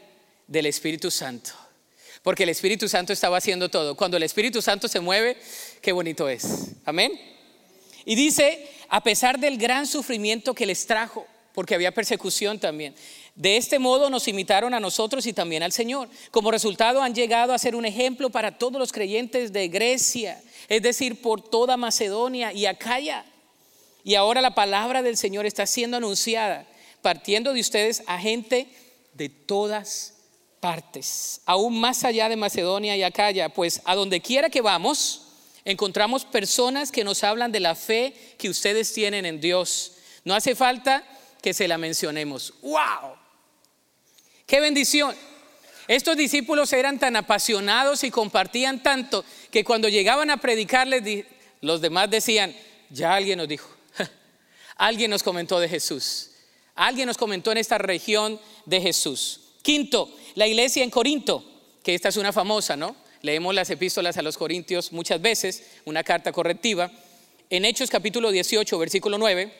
del 0.45 0.67
Espíritu 0.67 1.09
Santo, 1.09 1.49
porque 2.21 2.43
el 2.43 2.49
Espíritu 2.49 2.87
Santo 2.87 3.13
estaba 3.13 3.37
haciendo 3.37 3.67
todo. 3.67 3.95
Cuando 3.95 4.15
el 4.15 4.21
Espíritu 4.21 4.61
Santo 4.61 4.87
se 4.87 4.99
mueve, 4.99 5.35
qué 5.81 5.91
bonito 5.91 6.29
es. 6.29 6.75
Amén. 6.85 7.19
Y 8.05 8.13
dice, 8.13 8.69
a 8.89 9.01
pesar 9.01 9.39
del 9.39 9.57
gran 9.57 9.87
sufrimiento 9.87 10.53
que 10.53 10.67
les 10.67 10.85
trajo, 10.85 11.25
porque 11.55 11.73
había 11.73 11.91
persecución 11.91 12.59
también. 12.59 12.93
De 13.33 13.57
este 13.57 13.79
modo 13.79 14.11
nos 14.11 14.27
imitaron 14.27 14.75
a 14.75 14.79
nosotros 14.79 15.25
y 15.25 15.33
también 15.33 15.63
al 15.63 15.71
Señor. 15.71 16.09
Como 16.29 16.51
resultado 16.51 17.01
han 17.01 17.15
llegado 17.15 17.53
a 17.53 17.57
ser 17.57 17.75
un 17.75 17.85
ejemplo 17.85 18.29
para 18.29 18.59
todos 18.59 18.77
los 18.77 18.91
creyentes 18.91 19.51
de 19.51 19.67
Grecia, 19.67 20.39
es 20.67 20.83
decir, 20.83 21.23
por 21.23 21.41
toda 21.41 21.75
Macedonia 21.75 22.53
y 22.53 22.67
Acaya. 22.67 23.25
Y 24.03 24.13
ahora 24.13 24.41
la 24.41 24.53
palabra 24.53 25.01
del 25.01 25.17
Señor 25.17 25.47
está 25.47 25.65
siendo 25.65 25.97
anunciada 25.97 26.67
partiendo 27.01 27.53
de 27.53 27.61
ustedes 27.61 28.03
a 28.07 28.19
gente 28.19 28.67
de 29.13 29.29
todas 29.29 30.15
partes, 30.59 31.41
aún 31.45 31.79
más 31.79 32.03
allá 32.03 32.29
de 32.29 32.35
Macedonia 32.35 32.95
y 32.95 33.03
Acaya, 33.03 33.49
pues 33.49 33.81
a 33.85 33.95
donde 33.95 34.21
quiera 34.21 34.49
que 34.49 34.61
vamos, 34.61 35.27
encontramos 35.65 36.25
personas 36.25 36.91
que 36.91 37.03
nos 37.03 37.23
hablan 37.23 37.51
de 37.51 37.59
la 37.59 37.75
fe 37.75 38.13
que 38.37 38.49
ustedes 38.49 38.93
tienen 38.93 39.25
en 39.25 39.39
Dios. 39.39 39.93
No 40.25 40.33
hace 40.33 40.55
falta 40.55 41.03
que 41.41 41.53
se 41.53 41.67
la 41.67 41.77
mencionemos. 41.77 42.53
¡Wow! 42.61 43.15
¡Qué 44.45 44.59
bendición! 44.59 45.15
Estos 45.87 46.17
discípulos 46.17 46.71
eran 46.73 46.99
tan 46.99 47.15
apasionados 47.15 48.03
y 48.03 48.11
compartían 48.11 48.83
tanto 48.83 49.25
que 49.49 49.63
cuando 49.63 49.89
llegaban 49.89 50.29
a 50.29 50.37
predicarles, 50.37 51.25
los 51.61 51.81
demás 51.81 52.11
decían, 52.11 52.55
ya 52.89 53.15
alguien 53.15 53.39
nos 53.39 53.47
dijo, 53.47 53.67
alguien 54.75 55.09
nos 55.09 55.23
comentó 55.23 55.59
de 55.59 55.67
Jesús. 55.67 56.28
Alguien 56.79 57.07
nos 57.07 57.17
comentó 57.17 57.51
en 57.51 57.57
esta 57.57 57.77
región 57.77 58.39
de 58.63 58.79
Jesús. 58.79 59.41
Quinto, 59.61 60.09
la 60.35 60.47
iglesia 60.47 60.81
en 60.81 60.89
Corinto, 60.89 61.43
que 61.83 61.93
esta 61.93 62.07
es 62.07 62.15
una 62.15 62.31
famosa, 62.31 62.77
¿no? 62.77 62.95
Leemos 63.21 63.53
las 63.53 63.69
epístolas 63.69 64.15
a 64.15 64.21
los 64.21 64.37
Corintios 64.37 64.93
muchas 64.93 65.21
veces, 65.21 65.71
una 65.83 66.05
carta 66.05 66.31
correctiva. 66.31 66.89
En 67.49 67.65
Hechos 67.65 67.89
capítulo 67.89 68.31
18, 68.31 68.79
versículo 68.79 69.17
9, 69.17 69.53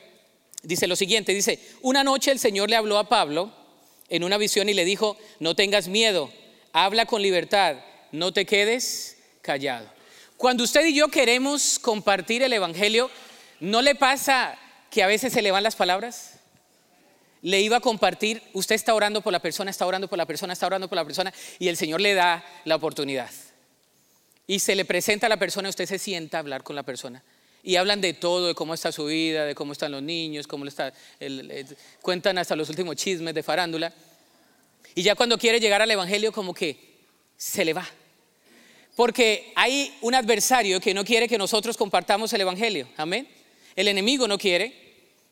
dice 0.64 0.88
lo 0.88 0.96
siguiente, 0.96 1.34
dice, 1.34 1.60
una 1.82 2.06
noche 2.06 2.32
el 2.32 2.40
Señor 2.40 2.70
le 2.70 2.78
habló 2.78 2.98
a 2.98 3.10
Pablo 3.10 3.52
en 4.08 4.24
una 4.24 4.38
visión 4.38 4.70
y 4.70 4.74
le 4.74 4.86
dijo, 4.86 5.18
no 5.42 5.58
tengas 5.58 5.90
miedo, 5.90 6.32
habla 6.72 7.06
con 7.06 7.22
libertad, 7.22 7.76
no 8.14 8.32
te 8.32 8.46
quedes 8.46 9.18
callado. 9.42 9.92
Cuando 10.38 10.64
usted 10.64 10.86
y 10.86 10.94
yo 10.94 11.10
queremos 11.10 11.80
compartir 11.80 12.44
el 12.44 12.54
Evangelio, 12.54 13.12
¿no 13.60 13.82
le 13.82 13.96
pasa 13.96 14.58
que 14.90 15.04
a 15.04 15.08
veces 15.08 15.34
se 15.34 15.42
le 15.42 15.52
van 15.52 15.64
las 15.64 15.76
palabras? 15.76 16.39
Le 17.42 17.62
iba 17.62 17.78
a 17.78 17.80
compartir, 17.80 18.42
usted 18.54 18.76
está 18.76 18.94
orando 18.94 19.22
por 19.22 19.32
la 19.32 19.40
persona, 19.40 19.72
está 19.72 19.86
orando 19.86 20.08
por 20.08 20.18
la 20.18 20.26
persona, 20.26 20.54
está 20.54 20.68
orando 20.68 20.88
por 20.88 20.96
la 20.96 21.06
persona, 21.06 21.34
y 21.58 21.68
el 21.68 21.78
Señor 21.78 22.02
le 22.02 22.14
da 22.14 22.44
la 22.66 22.76
oportunidad. 22.76 23.30
Y 24.48 24.60
se 24.60 24.76
le 24.76 24.84
presenta 24.84 25.28
a 25.28 25.30
la 25.30 25.38
persona, 25.38 25.70
usted 25.70 25.86
se 25.86 26.00
sienta 26.00 26.38
a 26.38 26.40
hablar 26.40 26.64
con 26.64 26.76
la 26.76 26.84
persona. 26.84 27.24
Y 27.62 27.76
hablan 27.76 28.02
de 28.02 28.14
todo, 28.14 28.48
de 28.48 28.56
cómo 28.56 28.74
está 28.74 28.92
su 28.92 29.06
vida, 29.06 29.46
de 29.46 29.54
cómo 29.54 29.74
están 29.74 29.92
los 29.92 30.02
niños, 30.02 30.48
cómo 30.48 30.66
está, 30.66 30.94
cuentan 32.02 32.38
hasta 32.38 32.56
los 32.56 32.70
últimos 32.70 32.96
chismes 32.96 33.34
de 33.34 33.44
farándula. 33.44 33.94
Y 34.96 35.04
ya 35.04 35.16
cuando 35.16 35.38
quiere 35.38 35.60
llegar 35.60 35.82
al 35.82 35.92
Evangelio, 35.92 36.32
como 36.32 36.54
que 36.54 36.78
se 37.38 37.64
le 37.64 37.74
va. 37.74 37.88
Porque 38.96 39.54
hay 39.56 39.96
un 40.02 40.16
adversario 40.16 40.80
que 40.80 40.94
no 40.94 41.06
quiere 41.06 41.28
que 41.28 41.38
nosotros 41.38 41.78
compartamos 41.78 42.34
el 42.34 42.42
Evangelio. 42.42 42.90
Amén. 42.98 43.28
El 43.76 43.88
enemigo 43.88 44.28
no 44.28 44.38
quiere 44.38 44.89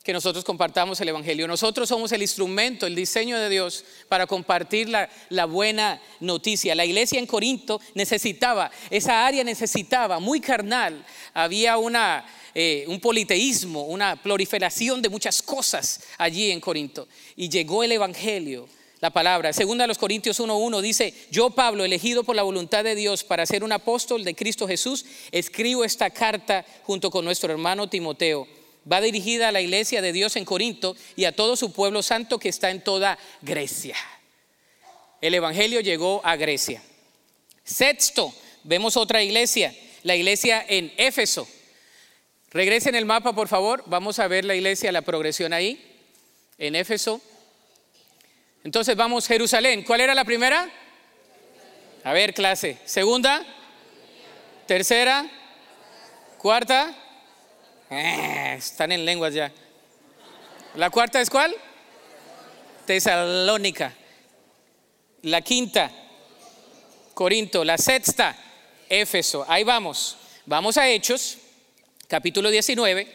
que 0.07 0.13
nosotros 0.13 0.45
compartamos 0.45 1.01
el 1.01 1.09
Evangelio. 1.09 1.49
Nosotros 1.49 1.89
somos 1.89 2.13
el 2.13 2.21
instrumento, 2.21 2.87
el 2.87 2.95
diseño 2.95 3.37
de 3.37 3.49
Dios 3.49 3.83
para 4.07 4.25
compartir 4.25 4.87
la, 4.87 5.45
buena 5.45 6.01
noticia. 6.21 6.75
La 6.75 6.85
iglesia 6.85 7.19
en 7.19 7.25
Corinto 7.25 7.81
necesitaba, 7.93 8.71
esa 8.89 9.27
área 9.27 9.43
necesitaba, 9.43 10.21
muy 10.21 10.39
carnal, 10.39 11.05
había 11.33 11.77
una, 11.77 12.25
eh, 12.55 12.85
un 12.87 13.01
politeísmo, 13.01 13.83
una 13.83 14.15
proliferación 14.15 15.01
de 15.01 15.09
muchas 15.09 15.41
cosas 15.41 15.99
allí 16.17 16.51
en 16.51 16.61
Corinto. 16.61 17.09
Y 17.35 17.49
llegó 17.49 17.83
el 17.83 17.91
Evangelio, 17.91 18.69
la 19.01 19.09
palabra. 19.09 19.51
Segunda 19.51 19.83
a 19.83 19.87
los 19.87 19.97
Corintios 19.97 20.39
1.1 20.39 20.79
dice, 20.79 21.13
yo 21.31 21.49
Pablo, 21.49 21.83
elegido 21.83 22.23
por 22.23 22.37
la 22.37 22.43
voluntad 22.43 22.85
de 22.85 22.95
Dios 22.95 23.25
para 23.25 23.45
ser 23.45 23.61
un 23.61 23.73
apóstol 23.73 24.23
de 24.23 24.35
Cristo 24.35 24.69
Jesús, 24.69 25.03
escribo 25.33 25.83
esta 25.83 26.09
carta 26.11 26.65
junto 26.83 27.11
con 27.11 27.25
nuestro 27.25 27.51
hermano 27.51 27.89
Timoteo 27.89 28.47
va 28.91 29.01
dirigida 29.01 29.49
a 29.49 29.51
la 29.51 29.61
iglesia 29.61 30.01
de 30.01 30.13
Dios 30.13 30.35
en 30.35 30.45
Corinto 30.45 30.95
y 31.15 31.25
a 31.25 31.35
todo 31.35 31.55
su 31.55 31.71
pueblo 31.71 32.01
santo 32.01 32.39
que 32.39 32.49
está 32.49 32.71
en 32.71 32.81
toda 32.81 33.17
Grecia. 33.41 33.95
El 35.21 35.33
Evangelio 35.33 35.81
llegó 35.81 36.21
a 36.23 36.35
Grecia. 36.35 36.81
Sexto, 37.63 38.33
vemos 38.63 38.95
otra 38.97 39.23
iglesia, 39.23 39.75
la 40.03 40.15
iglesia 40.15 40.63
en 40.67 40.93
Éfeso. 40.97 41.47
Regresen 42.51 42.95
el 42.95 43.05
mapa, 43.05 43.33
por 43.33 43.47
favor. 43.47 43.83
Vamos 43.87 44.19
a 44.19 44.27
ver 44.27 44.45
la 44.45 44.55
iglesia, 44.55 44.91
la 44.91 45.01
progresión 45.01 45.53
ahí, 45.53 45.83
en 46.57 46.75
Éfeso. 46.75 47.21
Entonces 48.63 48.95
vamos, 48.95 49.27
Jerusalén. 49.27 49.83
¿Cuál 49.83 50.01
era 50.01 50.15
la 50.15 50.23
primera? 50.23 50.69
A 52.03 52.13
ver, 52.13 52.33
clase. 52.33 52.77
Segunda. 52.85 53.45
Tercera. 54.65 55.29
Cuarta. 56.37 56.95
Eh, 57.89 58.55
están 58.57 58.91
en 58.91 59.05
lenguas 59.05 59.33
ya. 59.33 59.51
¿La 60.75 60.89
cuarta 60.89 61.21
es 61.21 61.29
cuál? 61.29 61.55
Tesalónica. 62.85 63.93
La 65.23 65.41
quinta, 65.41 65.91
Corinto. 67.13 67.63
La 67.63 67.77
sexta, 67.77 68.35
Éfeso. 68.89 69.45
Ahí 69.47 69.63
vamos. 69.63 70.17
Vamos 70.45 70.77
a 70.77 70.89
Hechos, 70.89 71.37
capítulo 72.07 72.49
19, 72.49 73.07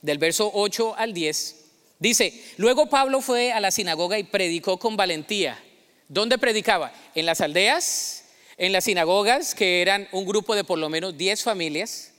del 0.00 0.18
verso 0.18 0.50
8 0.54 0.94
al 0.96 1.12
10. 1.12 1.56
Dice, 1.98 2.44
luego 2.56 2.86
Pablo 2.86 3.20
fue 3.20 3.52
a 3.52 3.60
la 3.60 3.70
sinagoga 3.70 4.18
y 4.18 4.24
predicó 4.24 4.78
con 4.78 4.96
valentía. 4.96 5.62
¿Dónde 6.08 6.38
predicaba? 6.38 6.92
En 7.14 7.26
las 7.26 7.40
aldeas, 7.40 8.24
en 8.56 8.72
las 8.72 8.84
sinagogas, 8.84 9.54
que 9.54 9.82
eran 9.82 10.08
un 10.12 10.26
grupo 10.26 10.54
de 10.54 10.64
por 10.64 10.78
lo 10.78 10.88
menos 10.88 11.16
10 11.16 11.42
familias 11.42 12.12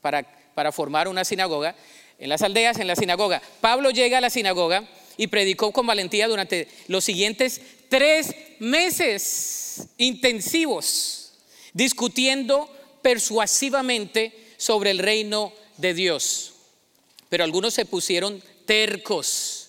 para, 0.00 0.26
para 0.58 0.72
formar 0.72 1.06
una 1.06 1.24
sinagoga. 1.24 1.76
En 2.18 2.28
las 2.28 2.42
aldeas, 2.42 2.80
en 2.80 2.88
la 2.88 2.96
sinagoga. 2.96 3.40
Pablo 3.60 3.90
llega 3.90 4.18
a 4.18 4.20
la 4.20 4.28
sinagoga 4.28 4.82
y 5.16 5.28
predicó 5.28 5.70
con 5.70 5.86
valentía 5.86 6.26
durante 6.26 6.66
los 6.88 7.04
siguientes 7.04 7.60
tres 7.88 8.34
meses 8.58 9.86
intensivos, 9.98 11.34
discutiendo 11.74 12.68
persuasivamente 13.02 14.32
sobre 14.56 14.90
el 14.90 14.98
reino 14.98 15.52
de 15.76 15.94
Dios. 15.94 16.54
Pero 17.28 17.44
algunos 17.44 17.72
se 17.72 17.84
pusieron 17.84 18.42
tercos, 18.66 19.68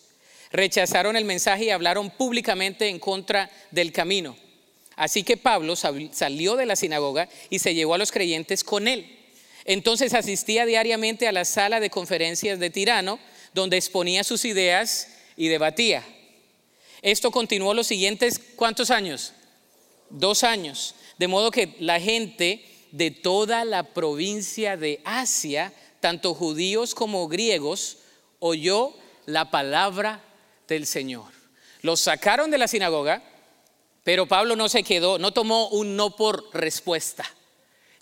rechazaron 0.52 1.16
el 1.16 1.26
mensaje 1.26 1.66
y 1.66 1.70
hablaron 1.70 2.10
públicamente 2.10 2.90
en 2.90 2.98
contra 2.98 3.52
del 3.70 3.92
camino. 3.92 4.36
Así 4.96 5.22
que 5.22 5.38
Pablo 5.38 5.76
salió 5.76 6.56
de 6.56 6.66
la 6.66 6.76
sinagoga 6.76 7.30
y 7.52 7.60
se 7.60 7.76
llevó 7.76 7.94
a 7.94 8.00
los 8.00 8.12
creyentes 8.12 8.64
con 8.64 8.88
él. 8.88 9.19
Entonces 9.70 10.16
asistía 10.16 10.66
diariamente 10.66 11.28
a 11.28 11.32
la 11.32 11.46
sala 11.46 11.80
de 11.80 11.92
conferencias 11.92 12.58
de 12.58 12.72
Tirano, 12.72 13.20
donde 13.54 13.78
exponía 13.78 14.24
sus 14.24 14.44
ideas 14.44 15.10
y 15.36 15.48
debatía. 15.48 16.04
Esto 17.04 17.30
continuó 17.30 17.76
los 17.76 17.86
siguientes, 17.86 18.42
¿cuántos 18.56 18.90
años? 18.90 19.32
Dos 20.10 20.44
años. 20.44 20.96
De 21.20 21.28
modo 21.28 21.52
que 21.52 21.76
la 21.78 22.00
gente 22.00 22.66
de 22.92 23.12
toda 23.12 23.64
la 23.64 23.84
provincia 23.84 24.76
de 24.76 25.02
Asia, 25.06 25.72
tanto 26.00 26.34
judíos 26.34 26.96
como 26.96 27.28
griegos, 27.28 28.00
oyó 28.40 28.96
la 29.28 29.52
palabra 29.52 30.24
del 30.68 30.88
Señor. 30.88 31.32
Los 31.84 32.00
sacaron 32.00 32.50
de 32.50 32.58
la 32.58 32.68
sinagoga, 32.68 33.22
pero 34.04 34.28
Pablo 34.28 34.56
no 34.56 34.68
se 34.68 34.82
quedó, 34.82 35.20
no 35.20 35.32
tomó 35.32 35.70
un 35.70 35.96
no 35.96 36.16
por 36.16 36.50
respuesta. 36.56 37.24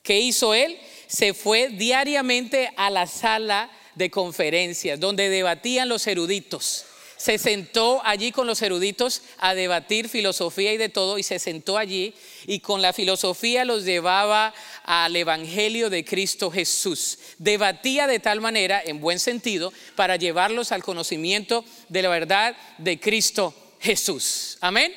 ¿Qué 0.08 0.22
hizo 0.22 0.54
él? 0.54 0.80
Se 1.08 1.34
fue 1.34 1.68
diariamente 1.68 2.72
a 2.78 2.90
la 2.90 3.08
sala 3.08 3.70
de 3.96 4.10
conferencias 4.10 4.98
donde 5.00 5.30
debatían 5.30 5.90
los 5.90 6.08
eruditos 6.08 6.86
se 7.18 7.40
sentó 7.40 8.00
allí 8.06 8.32
con 8.32 8.46
los 8.46 8.62
eruditos 8.62 9.24
a 9.40 9.56
debatir 9.56 10.08
filosofía 10.08 10.72
y 10.72 10.78
de 10.78 10.90
todo, 10.90 11.18
y 11.18 11.24
se 11.24 11.40
sentó 11.40 11.78
allí 11.78 12.14
y 12.46 12.60
con 12.60 12.82
la 12.82 12.94
filosofía 12.94 13.66
los 13.66 13.84
llevaba 13.86 14.54
al 14.84 15.16
Evangelio 15.16 15.90
de 15.90 16.06
Cristo 16.06 16.52
Jesús. 16.52 17.18
Debatía 17.40 18.06
de 18.06 18.20
tal 18.20 18.40
manera, 18.40 18.82
en 18.86 19.02
buen 19.02 19.20
sentido, 19.20 19.74
para 19.96 20.16
llevarlos 20.16 20.72
al 20.72 20.84
conocimiento 20.84 21.66
de 21.90 22.04
la 22.04 22.10
verdad 22.10 22.56
de 22.78 23.00
Cristo 23.00 23.54
Jesús. 23.80 24.60
Amén. 24.62 24.94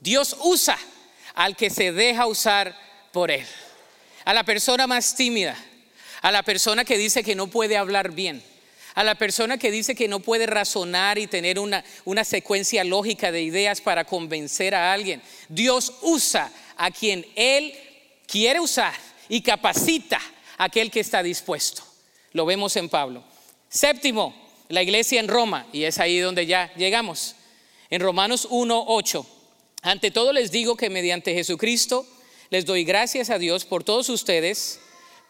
Dios 0.00 0.36
usa 0.42 0.76
al 1.34 1.56
que 1.56 1.70
se 1.70 1.92
deja 1.92 2.26
usar 2.26 2.76
por 3.12 3.30
Él, 3.30 3.46
a 4.26 4.34
la 4.34 4.44
persona 4.44 4.86
más 4.86 5.14
tímida, 5.14 5.56
a 6.20 6.30
la 6.30 6.42
persona 6.42 6.84
que 6.84 6.98
dice 6.98 7.24
que 7.24 7.34
no 7.34 7.46
puede 7.46 7.78
hablar 7.78 8.10
bien 8.10 8.42
a 8.96 9.04
la 9.04 9.14
persona 9.14 9.58
que 9.58 9.70
dice 9.70 9.94
que 9.94 10.08
no 10.08 10.20
puede 10.20 10.46
razonar 10.46 11.18
y 11.18 11.26
tener 11.26 11.58
una, 11.58 11.84
una 12.06 12.24
secuencia 12.24 12.82
lógica 12.82 13.30
de 13.30 13.42
ideas 13.42 13.82
para 13.82 14.06
convencer 14.06 14.74
a 14.74 14.90
alguien. 14.90 15.20
Dios 15.50 15.92
usa 16.00 16.50
a 16.78 16.90
quien 16.90 17.26
Él 17.36 17.74
quiere 18.26 18.58
usar 18.58 18.94
y 19.28 19.42
capacita 19.42 20.18
a 20.56 20.64
aquel 20.64 20.90
que 20.90 21.00
está 21.00 21.22
dispuesto. 21.22 21.82
Lo 22.32 22.46
vemos 22.46 22.74
en 22.76 22.88
Pablo. 22.88 23.22
Séptimo, 23.68 24.34
la 24.70 24.82
iglesia 24.82 25.20
en 25.20 25.28
Roma, 25.28 25.66
y 25.74 25.84
es 25.84 25.98
ahí 25.98 26.18
donde 26.18 26.46
ya 26.46 26.72
llegamos. 26.74 27.36
En 27.90 28.00
Romanos 28.00 28.48
1.8, 28.48 29.26
ante 29.82 30.10
todo 30.10 30.32
les 30.32 30.50
digo 30.50 30.74
que 30.74 30.88
mediante 30.88 31.34
Jesucristo 31.34 32.06
les 32.50 32.64
doy 32.64 32.84
gracias 32.84 33.30
a 33.30 33.38
Dios 33.38 33.64
por 33.64 33.84
todos 33.84 34.08
ustedes, 34.08 34.80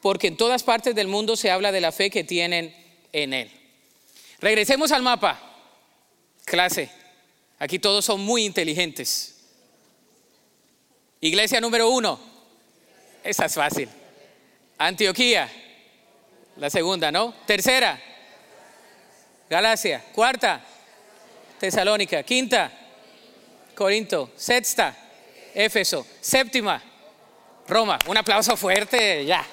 porque 0.03 0.29
en 0.29 0.37
todas 0.37 0.63
partes 0.63 0.95
del 0.95 1.09
mundo 1.09 1.37
se 1.37 1.51
habla 1.51 1.73
de 1.73 1.81
la 1.81 1.93
fe 1.93 2.11
que 2.11 2.25
tienen 2.25 2.75
en 3.13 3.33
Él. 3.33 3.51
Regresemos 4.41 4.93
al 4.93 5.03
mapa. 5.03 5.41
Clase. 6.45 6.91
Aquí 7.59 7.79
todos 7.79 8.05
son 8.05 8.21
muy 8.21 8.45
inteligentes. 8.45 9.37
Iglesia 11.21 11.61
número 11.61 11.89
uno. 11.89 12.21
Esa 13.25 13.47
es 13.47 13.55
fácil. 13.55 13.89
Antioquía. 14.79 15.51
La 16.59 16.71
segunda, 16.71 17.11
¿no? 17.11 17.35
Tercera. 17.47 18.01
Galacia. 19.49 20.05
Cuarta. 20.15 20.65
Tesalónica. 21.59 22.23
Quinta. 22.23 22.71
Corinto. 23.75 24.31
Sexta. 24.37 24.97
Éfeso. 25.55 26.07
Séptima. 26.21 26.83
Roma. 27.69 27.99
Un 28.07 28.17
aplauso 28.17 28.57
fuerte. 28.57 29.25
Ya. 29.25 29.47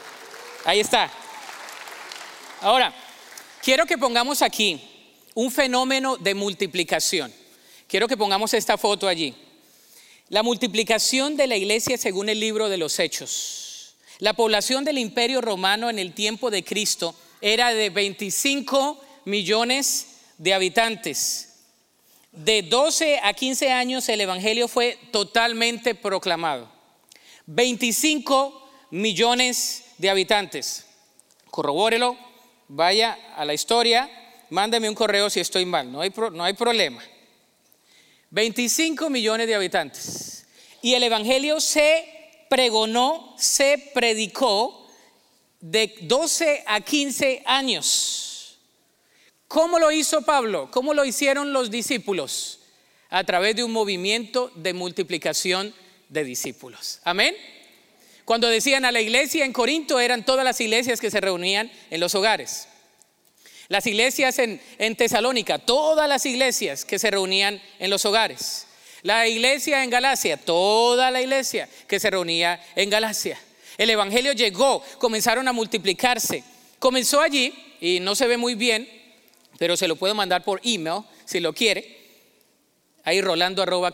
Ahí 0.65 0.79
está. 0.79 1.11
Ahora, 2.61 2.93
Quiero 3.63 3.85
que 3.85 3.97
pongamos 3.97 4.41
aquí 4.41 4.81
un 5.35 5.49
fenómeno 5.49 6.17
de 6.17 6.35
multiplicación. 6.35 7.33
Quiero 7.87 8.09
que 8.09 8.17
pongamos 8.17 8.53
esta 8.53 8.77
foto 8.77 9.07
allí. 9.07 9.33
La 10.27 10.43
multiplicación 10.43 11.37
de 11.37 11.47
la 11.47 11.55
iglesia 11.55 11.97
según 11.97 12.27
el 12.27 12.41
libro 12.41 12.67
de 12.67 12.75
los 12.75 12.99
Hechos. 12.99 13.95
La 14.19 14.33
población 14.33 14.83
del 14.83 14.97
imperio 14.97 15.39
romano 15.39 15.89
en 15.89 15.97
el 15.97 16.11
tiempo 16.11 16.51
de 16.51 16.65
Cristo 16.65 17.15
era 17.39 17.73
de 17.73 17.89
25 17.89 19.01
millones 19.23 20.17
de 20.37 20.53
habitantes. 20.53 21.53
De 22.33 22.63
12 22.63 23.21
a 23.23 23.31
15 23.33 23.71
años 23.71 24.09
el 24.09 24.19
Evangelio 24.19 24.67
fue 24.67 24.99
totalmente 25.13 25.95
proclamado. 25.95 26.69
25 27.45 28.69
millones 28.91 29.85
de 29.97 30.09
habitantes. 30.09 30.85
Corrobórelo, 31.49 32.17
vaya 32.67 33.17
a 33.35 33.45
la 33.45 33.53
historia, 33.53 34.09
mándame 34.49 34.89
un 34.89 34.95
correo 34.95 35.29
si 35.29 35.39
estoy 35.39 35.65
mal, 35.65 35.91
no 35.91 36.01
hay, 36.01 36.13
no 36.31 36.43
hay 36.43 36.53
problema. 36.53 37.01
25 38.31 39.09
millones 39.09 39.47
de 39.47 39.55
habitantes. 39.55 40.45
Y 40.81 40.95
el 40.95 41.03
Evangelio 41.03 41.59
se 41.59 42.05
pregonó, 42.49 43.35
se 43.37 43.91
predicó 43.93 44.87
de 45.59 45.95
12 46.01 46.63
a 46.65 46.81
15 46.81 47.43
años. 47.45 48.59
¿Cómo 49.47 49.77
lo 49.77 49.91
hizo 49.91 50.23
Pablo? 50.23 50.69
¿Cómo 50.71 50.93
lo 50.93 51.05
hicieron 51.05 51.53
los 51.53 51.69
discípulos? 51.69 52.59
A 53.09 53.23
través 53.23 53.55
de 53.55 53.63
un 53.63 53.71
movimiento 53.71 54.51
de 54.55 54.73
multiplicación 54.73 55.73
de 56.13 56.23
discípulos. 56.23 56.99
Amén. 57.03 57.35
Cuando 58.23 58.47
decían 58.47 58.85
a 58.85 58.91
la 58.91 59.01
iglesia 59.01 59.43
en 59.43 59.51
Corinto 59.51 59.99
eran 59.99 60.23
todas 60.23 60.45
las 60.45 60.61
iglesias 60.61 61.01
que 61.01 61.11
se 61.11 61.19
reunían 61.19 61.69
en 61.89 61.99
los 61.99 62.15
hogares. 62.15 62.69
Las 63.67 63.87
iglesias 63.87 64.37
en, 64.39 64.95
Tesalónica, 64.95 65.57
todas 65.57 66.07
las 66.07 66.25
iglesias 66.25 66.85
que 66.85 66.99
se 66.99 67.09
reunían 67.09 67.61
en 67.79 67.89
los 67.89 68.05
hogares. 68.05 68.67
La 69.01 69.27
iglesia 69.27 69.83
en 69.83 69.89
Galacia, 69.89 70.37
toda 70.37 71.11
la 71.11 71.21
iglesia 71.21 71.67
que 71.87 71.99
se 71.99 72.09
reunía 72.09 72.63
en 72.75 72.89
Galacia. 72.89 73.37
El 73.77 73.89
Evangelio 73.89 74.33
llegó, 74.33 74.83
comenzaron 74.99 75.47
a 75.47 75.53
multiplicarse. 75.53 76.43
Comenzó 76.79 77.19
allí, 77.19 77.53
y 77.81 77.99
no 77.99 78.15
se 78.15 78.27
ve 78.27 78.37
muy 78.37 78.55
bien, 78.55 78.87
pero 79.57 79.75
se 79.75 79.87
lo 79.87 79.95
puedo 79.95 80.13
mandar 80.15 80.43
por 80.43 80.61
email 80.63 81.01
si 81.25 81.39
lo 81.39 81.53
quiere. 81.53 81.97
Ahí 83.03 83.21
rolando 83.21 83.61
arroba 83.63 83.91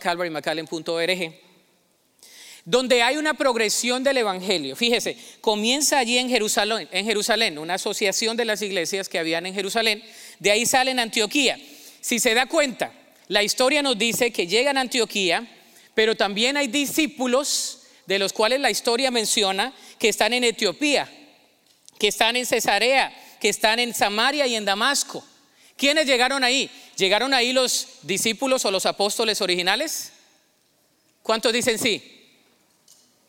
donde 2.64 3.02
hay 3.02 3.16
una 3.16 3.34
progresión 3.34 4.02
del 4.04 4.18
Evangelio. 4.18 4.76
Fíjese, 4.76 5.16
comienza 5.40 5.98
allí 5.98 6.18
en 6.18 6.28
Jerusalén, 6.28 6.88
en 6.92 7.04
Jerusalén, 7.04 7.58
una 7.58 7.74
asociación 7.74 8.36
de 8.36 8.44
las 8.44 8.62
iglesias 8.62 9.08
que 9.08 9.18
habían 9.18 9.46
en 9.46 9.54
Jerusalén, 9.54 10.02
de 10.38 10.50
ahí 10.50 10.66
sale 10.66 10.90
en 10.90 10.98
Antioquía. 10.98 11.58
Si 12.00 12.18
se 12.18 12.34
da 12.34 12.46
cuenta, 12.46 12.92
la 13.28 13.42
historia 13.42 13.82
nos 13.82 13.98
dice 13.98 14.32
que 14.32 14.46
llegan 14.46 14.76
a 14.76 14.82
Antioquía, 14.82 15.48
pero 15.94 16.16
también 16.16 16.56
hay 16.56 16.68
discípulos 16.68 17.80
de 18.06 18.18
los 18.18 18.32
cuales 18.32 18.60
la 18.60 18.70
historia 18.70 19.10
menciona 19.10 19.72
que 19.98 20.08
están 20.08 20.32
en 20.32 20.44
Etiopía, 20.44 21.08
que 21.98 22.08
están 22.08 22.36
en 22.36 22.46
Cesarea, 22.46 23.12
que 23.40 23.48
están 23.48 23.78
en 23.78 23.94
Samaria 23.94 24.46
y 24.46 24.54
en 24.54 24.64
Damasco. 24.64 25.24
¿Quiénes 25.76 26.06
llegaron 26.06 26.44
ahí? 26.44 26.70
¿Llegaron 26.96 27.32
ahí 27.32 27.52
los 27.52 27.88
discípulos 28.02 28.64
o 28.64 28.70
los 28.70 28.84
apóstoles 28.84 29.40
originales? 29.40 30.12
¿Cuántos 31.22 31.52
dicen 31.52 31.78
sí? 31.78 32.19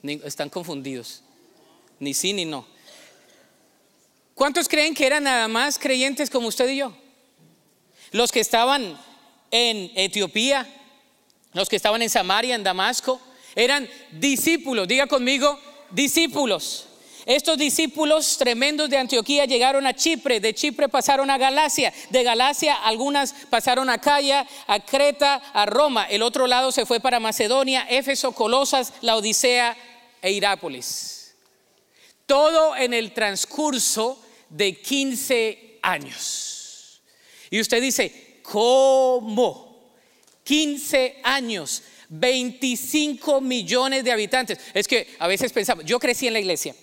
Están 0.03 0.49
confundidos. 0.49 1.23
Ni 1.99 2.13
sí 2.13 2.33
ni 2.33 2.45
no. 2.45 2.65
¿Cuántos 4.33 4.67
creen 4.67 4.95
que 4.95 5.05
eran 5.05 5.23
nada 5.23 5.47
más 5.47 5.77
creyentes 5.77 6.29
como 6.29 6.47
usted 6.47 6.67
y 6.69 6.77
yo? 6.77 6.93
Los 8.11 8.31
que 8.31 8.39
estaban 8.39 8.99
en 9.51 9.91
Etiopía, 9.95 10.67
los 11.53 11.69
que 11.69 11.75
estaban 11.75 12.01
en 12.01 12.09
Samaria, 12.09 12.55
en 12.55 12.63
Damasco, 12.63 13.21
eran 13.55 13.87
discípulos. 14.11 14.87
Diga 14.87 15.07
conmigo, 15.07 15.59
discípulos. 15.91 16.87
Estos 17.25 17.57
discípulos 17.57 18.37
tremendos 18.37 18.89
de 18.89 18.97
Antioquía 18.97 19.45
llegaron 19.45 19.85
a 19.85 19.93
Chipre, 19.93 20.39
de 20.39 20.55
Chipre 20.55 20.89
pasaron 20.89 21.29
a 21.29 21.37
Galacia, 21.37 21.93
de 22.09 22.23
Galacia 22.23 22.73
algunas 22.73 23.33
pasaron 23.49 23.91
a 23.91 23.99
Calla, 23.99 24.47
a 24.65 24.79
Creta, 24.79 25.35
a 25.53 25.67
Roma, 25.67 26.05
el 26.05 26.23
otro 26.23 26.47
lado 26.47 26.71
se 26.71 26.87
fue 26.87 26.99
para 26.99 27.19
Macedonia, 27.19 27.85
Éfeso, 27.89 28.31
Colosas, 28.31 28.93
la 29.01 29.15
Odisea 29.15 29.77
e 30.21 30.31
Irápolis. 30.31 31.33
Todo 32.25 32.75
en 32.75 32.93
el 32.93 33.13
transcurso 33.13 34.21
de 34.49 34.79
15 34.79 35.79
años. 35.81 37.01
Y 37.49 37.59
usted 37.59 37.81
dice, 37.81 38.39
¿cómo? 38.43 39.71
15 40.43 41.21
años, 41.23 41.83
25 42.09 43.41
millones 43.41 44.03
de 44.03 44.11
habitantes. 44.11 44.59
Es 44.73 44.87
que 44.87 45.15
a 45.19 45.27
veces 45.27 45.51
pensamos, 45.51 45.85
yo 45.85 45.99
crecí 45.99 46.27
en 46.27 46.33
la 46.33 46.39
iglesia 46.39 46.75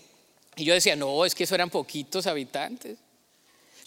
y 0.57 0.65
yo 0.65 0.75
decía, 0.75 0.97
no, 0.97 1.25
es 1.25 1.35
que 1.35 1.45
eso 1.45 1.55
eran 1.55 1.71
poquitos 1.71 2.27
habitantes. 2.27 2.99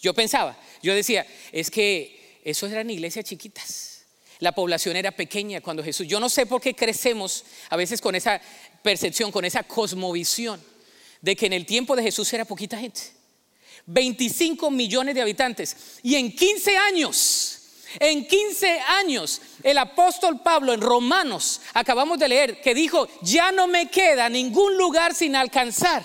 Yo 0.00 0.14
pensaba, 0.14 0.58
yo 0.82 0.94
decía, 0.94 1.26
es 1.52 1.70
que 1.70 2.40
eso 2.44 2.66
eran 2.66 2.90
iglesias 2.90 3.24
chiquitas. 3.24 3.91
La 4.42 4.50
población 4.50 4.96
era 4.96 5.12
pequeña 5.12 5.60
cuando 5.60 5.84
Jesús. 5.84 6.04
Yo 6.08 6.18
no 6.18 6.28
sé 6.28 6.46
por 6.46 6.60
qué 6.60 6.74
crecemos 6.74 7.44
a 7.70 7.76
veces 7.76 8.00
con 8.00 8.16
esa 8.16 8.40
percepción, 8.82 9.30
con 9.30 9.44
esa 9.44 9.62
cosmovisión 9.62 10.60
de 11.20 11.36
que 11.36 11.46
en 11.46 11.52
el 11.52 11.64
tiempo 11.64 11.94
de 11.94 12.02
Jesús 12.02 12.32
era 12.32 12.44
poquita 12.44 12.76
gente. 12.76 13.02
25 13.86 14.68
millones 14.72 15.14
de 15.14 15.22
habitantes. 15.22 15.76
Y 16.02 16.16
en 16.16 16.34
15 16.34 16.76
años, 16.76 17.68
en 18.00 18.26
15 18.26 18.80
años, 18.80 19.40
el 19.62 19.78
apóstol 19.78 20.40
Pablo 20.42 20.72
en 20.72 20.80
Romanos, 20.80 21.60
acabamos 21.72 22.18
de 22.18 22.28
leer, 22.28 22.60
que 22.60 22.74
dijo, 22.74 23.06
ya 23.22 23.52
no 23.52 23.68
me 23.68 23.90
queda 23.90 24.28
ningún 24.28 24.76
lugar 24.76 25.14
sin 25.14 25.36
alcanzar 25.36 26.04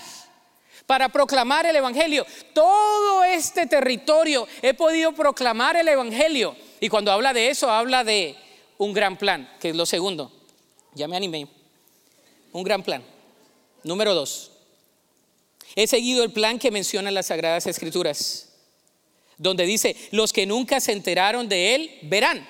para 0.87 1.09
proclamar 1.09 1.65
el 1.65 1.75
Evangelio. 1.75 2.25
Todo 2.53 3.23
este 3.25 3.67
territorio 3.67 4.47
he 4.61 4.73
podido 4.73 5.11
proclamar 5.11 5.75
el 5.75 5.87
Evangelio. 5.87 6.55
Y 6.79 6.89
cuando 6.89 7.11
habla 7.11 7.33
de 7.33 7.49
eso, 7.49 7.69
habla 7.69 8.03
de 8.03 8.35
un 8.77 8.93
gran 8.93 9.17
plan, 9.17 9.47
que 9.59 9.69
es 9.69 9.75
lo 9.75 9.85
segundo. 9.85 10.31
Ya 10.95 11.07
me 11.07 11.17
animé. 11.17 11.47
Un 12.53 12.63
gran 12.63 12.81
plan. 12.81 13.03
Número 13.83 14.15
dos. 14.15 14.51
He 15.75 15.85
seguido 15.87 16.23
el 16.23 16.31
plan 16.31 16.57
que 16.57 16.71
mencionan 16.71 17.13
las 17.13 17.27
Sagradas 17.27 17.67
Escrituras, 17.67 18.49
donde 19.37 19.65
dice, 19.65 19.95
los 20.11 20.33
que 20.33 20.45
nunca 20.45 20.79
se 20.79 20.93
enteraron 20.93 21.49
de 21.49 21.75
Él 21.75 21.99
verán, 22.03 22.47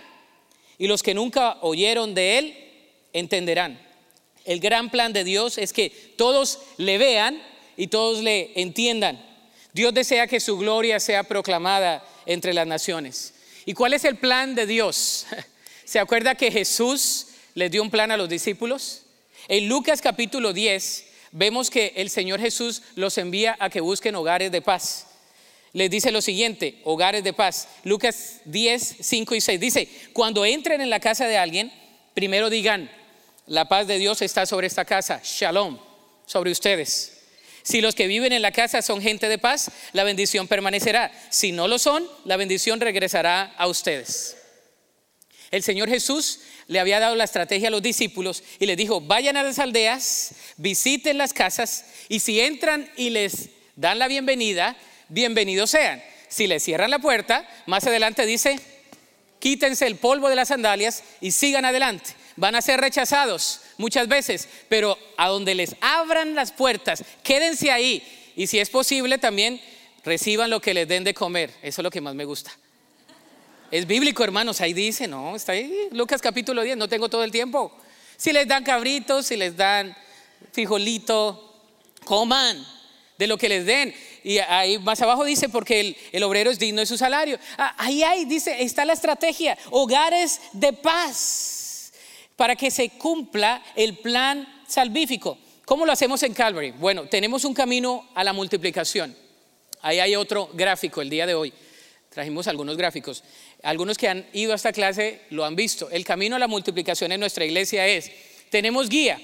y 0.77 0.87
los 0.87 1.01
que 1.01 1.15
nunca 1.15 1.57
oyeron 1.61 2.13
de 2.13 2.37
Él 2.37 2.57
entenderán. 3.11 3.81
El 4.45 4.59
gran 4.59 4.91
plan 4.91 5.11
de 5.11 5.23
Dios 5.23 5.57
es 5.57 5.73
que 5.73 5.89
todos 5.89 6.59
le 6.77 6.97
vean 6.97 7.41
y 7.77 7.87
todos 7.87 8.23
le 8.23 8.51
entiendan. 8.59 9.23
Dios 9.71 9.93
desea 9.93 10.27
que 10.27 10.39
su 10.39 10.57
gloria 10.57 10.99
sea 10.99 11.23
proclamada 11.23 12.03
entre 12.25 12.53
las 12.53 12.65
naciones. 12.65 13.35
¿Y 13.65 13.73
cuál 13.73 13.93
es 13.93 14.03
el 14.03 14.17
plan 14.17 14.55
de 14.55 14.65
Dios? 14.65 15.27
¿Se 15.85 15.99
acuerda 15.99 16.35
que 16.35 16.51
Jesús 16.51 17.27
le 17.53 17.69
dio 17.69 17.83
un 17.83 17.91
plan 17.91 18.11
a 18.11 18.17
los 18.17 18.27
discípulos? 18.27 19.03
En 19.47 19.69
Lucas 19.69 20.01
capítulo 20.01 20.51
10 20.51 21.05
vemos 21.31 21.69
que 21.69 21.93
el 21.95 22.09
Señor 22.09 22.39
Jesús 22.39 22.81
los 22.95 23.17
envía 23.17 23.55
a 23.59 23.69
que 23.69 23.79
busquen 23.79 24.15
hogares 24.15 24.51
de 24.51 24.61
paz. 24.61 25.05
Les 25.73 25.91
dice 25.91 26.11
lo 26.11 26.21
siguiente, 26.21 26.81
hogares 26.85 27.23
de 27.23 27.33
paz. 27.33 27.67
Lucas 27.83 28.41
10, 28.45 28.97
5 28.99 29.35
y 29.35 29.41
6 29.41 29.59
dice, 29.59 29.89
cuando 30.13 30.43
entren 30.43 30.81
en 30.81 30.89
la 30.89 30.99
casa 30.99 31.27
de 31.27 31.37
alguien, 31.37 31.71
primero 32.13 32.49
digan, 32.49 32.89
la 33.45 33.69
paz 33.69 33.85
de 33.85 33.99
Dios 33.99 34.21
está 34.21 34.45
sobre 34.45 34.67
esta 34.67 34.85
casa, 34.85 35.21
shalom, 35.23 35.77
sobre 36.25 36.51
ustedes. 36.51 37.16
Si 37.67 37.81
los 37.81 37.95
que 37.95 38.07
viven 38.07 38.31
en 38.31 38.41
la 38.41 38.53
casa 38.53 38.81
son 38.81 39.01
gente 39.01 39.27
de 39.27 39.37
paz, 39.37 39.71
la 39.91 40.05
bendición 40.05 40.47
permanecerá. 40.47 41.11
Si 41.29 41.51
no 41.51 41.67
lo 41.67 41.77
son, 41.79 42.09
la 42.23 42.37
bendición 42.37 42.79
regresará 42.79 43.53
a 43.57 43.67
ustedes. 43.67 44.37
El 45.51 45.63
Señor 45.63 45.89
Jesús 45.89 46.39
le 46.67 46.79
había 46.79 47.01
dado 47.01 47.15
la 47.15 47.25
estrategia 47.25 47.67
a 47.67 47.71
los 47.71 47.81
discípulos 47.81 48.41
y 48.59 48.67
les 48.67 48.77
dijo, 48.77 49.01
vayan 49.01 49.35
a 49.35 49.43
las 49.43 49.59
aldeas, 49.59 50.31
visiten 50.55 51.17
las 51.17 51.33
casas 51.33 51.87
y 52.07 52.21
si 52.21 52.39
entran 52.39 52.89
y 52.95 53.09
les 53.09 53.49
dan 53.75 53.99
la 53.99 54.07
bienvenida, 54.07 54.77
bienvenidos 55.09 55.71
sean. 55.71 56.01
Si 56.29 56.47
les 56.47 56.63
cierran 56.63 56.89
la 56.89 56.99
puerta, 56.99 57.45
más 57.65 57.85
adelante 57.85 58.25
dice, 58.25 58.61
quítense 59.39 59.87
el 59.87 59.97
polvo 59.97 60.29
de 60.29 60.37
las 60.37 60.47
sandalias 60.47 61.03
y 61.19 61.31
sigan 61.31 61.65
adelante. 61.65 62.11
Van 62.37 62.55
a 62.55 62.61
ser 62.61 62.79
rechazados, 62.79 63.59
muchas 63.77 64.07
veces, 64.07 64.47
pero 64.69 64.97
a 65.17 65.27
donde 65.27 65.55
les 65.55 65.75
abran 65.81 66.35
las 66.35 66.51
puertas, 66.51 67.03
quédense 67.23 67.71
ahí. 67.71 68.03
Y 68.35 68.47
si 68.47 68.59
es 68.59 68.69
posible, 68.69 69.17
también 69.17 69.61
reciban 70.03 70.49
lo 70.49 70.61
que 70.61 70.73
les 70.73 70.87
den 70.87 71.03
de 71.03 71.13
comer. 71.13 71.51
Eso 71.61 71.81
es 71.81 71.83
lo 71.83 71.91
que 71.91 72.01
más 72.01 72.15
me 72.15 72.25
gusta. 72.25 72.51
Es 73.71 73.85
bíblico, 73.85 74.23
hermanos, 74.23 74.61
ahí 74.61 74.73
dice, 74.73 75.07
no, 75.07 75.35
está 75.35 75.51
ahí, 75.51 75.89
Lucas 75.91 76.21
capítulo 76.21 76.61
10, 76.61 76.77
no 76.77 76.87
tengo 76.87 77.09
todo 77.09 77.23
el 77.23 77.31
tiempo. 77.31 77.71
Si 78.15 78.31
les 78.31 78.47
dan 78.47 78.63
cabritos, 78.63 79.27
si 79.27 79.35
les 79.35 79.57
dan 79.57 79.95
frijolito, 80.53 81.43
coman 82.05 82.65
de 83.17 83.27
lo 83.27 83.37
que 83.37 83.49
les 83.49 83.65
den. 83.65 83.93
Y 84.23 84.37
ahí 84.39 84.79
más 84.79 85.01
abajo 85.01 85.25
dice, 85.25 85.49
porque 85.49 85.81
el, 85.81 85.97
el 86.13 86.23
obrero 86.23 86.49
es 86.49 86.59
digno 86.59 86.79
de 86.79 86.85
su 86.85 86.97
salario. 86.97 87.37
Ah, 87.57 87.75
ahí, 87.77 88.03
ahí 88.03 88.23
dice, 88.25 88.63
está 88.63 88.85
la 88.85 88.93
estrategia, 88.93 89.57
hogares 89.71 90.39
de 90.53 90.71
paz 90.71 91.56
para 92.37 92.55
que 92.55 92.71
se 92.71 92.91
cumpla 92.91 93.61
el 93.75 93.97
plan 93.97 94.47
salvífico. 94.65 95.37
¿Cómo 95.65 95.85
lo 95.85 95.91
hacemos 95.91 96.23
en 96.23 96.33
Calvary? 96.33 96.71
Bueno, 96.71 97.07
tenemos 97.09 97.43
un 97.43 97.53
camino 97.53 98.07
a 98.15 98.23
la 98.23 98.31
multiplicación. 98.31 99.13
Ahí 99.81 99.99
hay 99.99 100.15
otro 100.15 100.49
gráfico 100.53 101.01
el 101.01 101.09
día 101.09 101.25
de 101.25 101.33
hoy. 101.33 101.51
Trajimos 102.09 102.47
algunos 102.47 102.77
gráficos. 102.77 103.23
Algunos 103.63 103.97
que 103.97 104.07
han 104.07 104.25
ido 104.31 104.53
a 104.53 104.55
esta 104.55 104.71
clase 104.71 105.21
lo 105.31 105.43
han 105.43 105.57
visto. 105.57 105.89
El 105.89 106.05
camino 106.05 106.37
a 106.37 106.39
la 106.39 106.47
multiplicación 106.47 107.11
en 107.11 107.19
nuestra 107.19 107.43
iglesia 107.43 107.85
es, 107.85 108.09
tenemos 108.49 108.87
guía. 108.87 109.19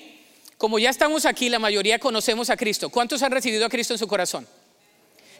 Como 0.58 0.80
ya 0.80 0.90
estamos 0.90 1.26
aquí, 1.26 1.50
la 1.50 1.60
mayoría 1.60 2.00
conocemos 2.00 2.50
a 2.50 2.58
Cristo. 2.58 2.90
¿Cuántos 2.90 3.22
han 3.22 3.32
recibido 3.32 3.66
a 3.66 3.70
Cristo 3.70 3.94
en 3.94 4.00
su 4.00 4.08
corazón? 4.08 4.48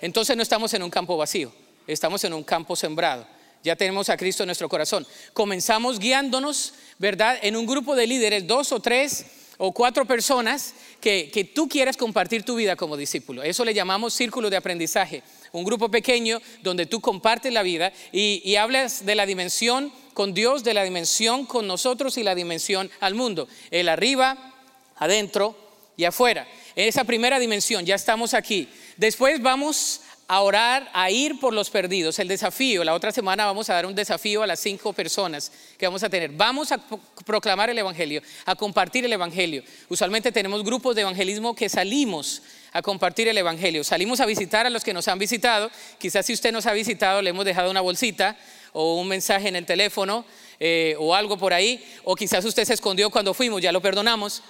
Entonces 0.02 0.36
no 0.36 0.44
estamos 0.44 0.74
en 0.74 0.84
un 0.84 0.90
campo 0.90 1.18
vacío, 1.18 1.54
estamos 1.88 2.24
en 2.24 2.34
un 2.34 2.44
campo 2.44 2.76
sembrado. 2.76 3.26
Ya 3.64 3.76
tenemos 3.76 4.10
a 4.10 4.18
Cristo 4.18 4.44
en 4.44 4.48
nuestro 4.48 4.70
corazón. 4.70 5.08
Comenzamos 5.34 5.98
guiándonos 5.98 6.74
¿verdad? 7.04 7.38
En 7.42 7.56
un 7.56 7.66
grupo 7.66 7.96
de 7.96 8.08
líderes, 8.08 8.48
dos 8.48 8.72
o 8.72 8.80
tres 8.80 9.26
o 9.58 9.72
cuatro 9.72 10.06
personas 10.06 10.74
que, 11.00 11.30
que, 11.32 11.44
tú 11.44 11.68
quieras 11.68 11.98
compartir 11.98 12.44
tu 12.44 12.56
vida 12.56 12.76
como 12.76 12.98
discípulo. 12.98 13.44
Eso 13.44 13.66
le 13.66 13.74
llamamos 13.74 14.14
círculo 14.14 14.50
de 14.50 14.58
aprendizaje. 14.58 15.22
Un 15.52 15.64
grupo 15.64 15.90
pequeño 15.90 16.42
donde 16.62 16.86
tú 16.86 17.02
compartes 17.02 17.54
la 17.54 17.62
vida 17.62 17.94
y, 18.12 18.42
y 18.44 18.56
hablas 18.56 19.06
de 19.06 19.16
la 19.16 19.26
dimensión 19.26 19.92
con 20.14 20.34
Dios, 20.34 20.64
de 20.64 20.74
la 20.74 20.84
dimensión 20.84 21.46
con 21.46 21.68
nosotros 21.68 22.18
y 22.18 22.24
la 22.24 22.36
dimensión 22.36 22.90
al 23.00 23.16
mundo. 23.16 23.48
El 23.70 23.90
arriba, 23.90 24.54
adentro 24.96 25.56
y 25.98 26.06
afuera. 26.06 26.48
En 26.76 26.88
esa 26.88 27.04
primera 27.04 27.38
dimensión 27.38 27.86
ya 27.86 27.96
estamos 27.96 28.34
aquí. 28.34 28.68
Después 28.98 29.42
vamos 29.42 30.02
a 30.34 30.42
orar, 30.42 30.90
a 30.94 31.12
ir 31.12 31.40
por 31.40 31.54
los 31.54 31.70
perdidos. 31.70 32.18
El 32.18 32.28
desafío, 32.28 32.84
la 32.84 32.96
otra 32.96 33.12
semana 33.12 33.46
vamos 33.46 33.70
a 33.70 33.76
dar 33.76 33.86
un 33.86 33.94
desafío 33.94 34.42
a 34.42 34.48
las 34.48 34.60
cinco 34.60 34.92
personas 34.92 35.52
que 35.78 35.86
vamos 35.86 36.02
a 36.02 36.10
tener. 36.10 36.32
Vamos 36.32 36.72
a 36.72 36.80
proclamar 37.24 37.70
el 37.70 37.78
Evangelio, 37.78 38.20
a 38.46 38.56
compartir 38.56 39.06
el 39.06 39.14
Evangelio. 39.14 39.64
Usualmente 39.90 40.32
tenemos 40.32 40.64
grupos 40.64 40.96
de 40.96 41.02
evangelismo 41.02 41.56
que 41.56 41.70
salimos 41.70 42.42
a 42.72 42.82
compartir 42.82 43.28
el 43.28 43.38
Evangelio. 43.38 43.84
Salimos 43.84 44.22
a 44.22 44.26
visitar 44.26 44.66
a 44.66 44.72
los 44.72 44.84
que 44.84 44.92
nos 44.92 45.08
han 45.08 45.20
visitado. 45.20 45.70
Quizás 46.00 46.26
si 46.26 46.34
usted 46.34 46.52
nos 46.52 46.66
ha 46.66 46.74
visitado 46.74 47.22
le 47.22 47.30
hemos 47.30 47.46
dejado 47.46 47.70
una 47.70 47.82
bolsita 47.82 48.36
o 48.72 48.96
un 48.96 49.08
mensaje 49.08 49.50
en 49.50 49.56
el 49.56 49.68
teléfono 49.68 50.26
eh, 50.60 50.96
o 50.98 51.14
algo 51.14 51.38
por 51.38 51.54
ahí. 51.54 51.86
O 52.06 52.16
quizás 52.16 52.44
usted 52.44 52.66
se 52.66 52.74
escondió 52.74 53.12
cuando 53.12 53.36
fuimos, 53.36 53.62
ya 53.62 53.72
lo 53.72 53.84
perdonamos. 53.84 54.42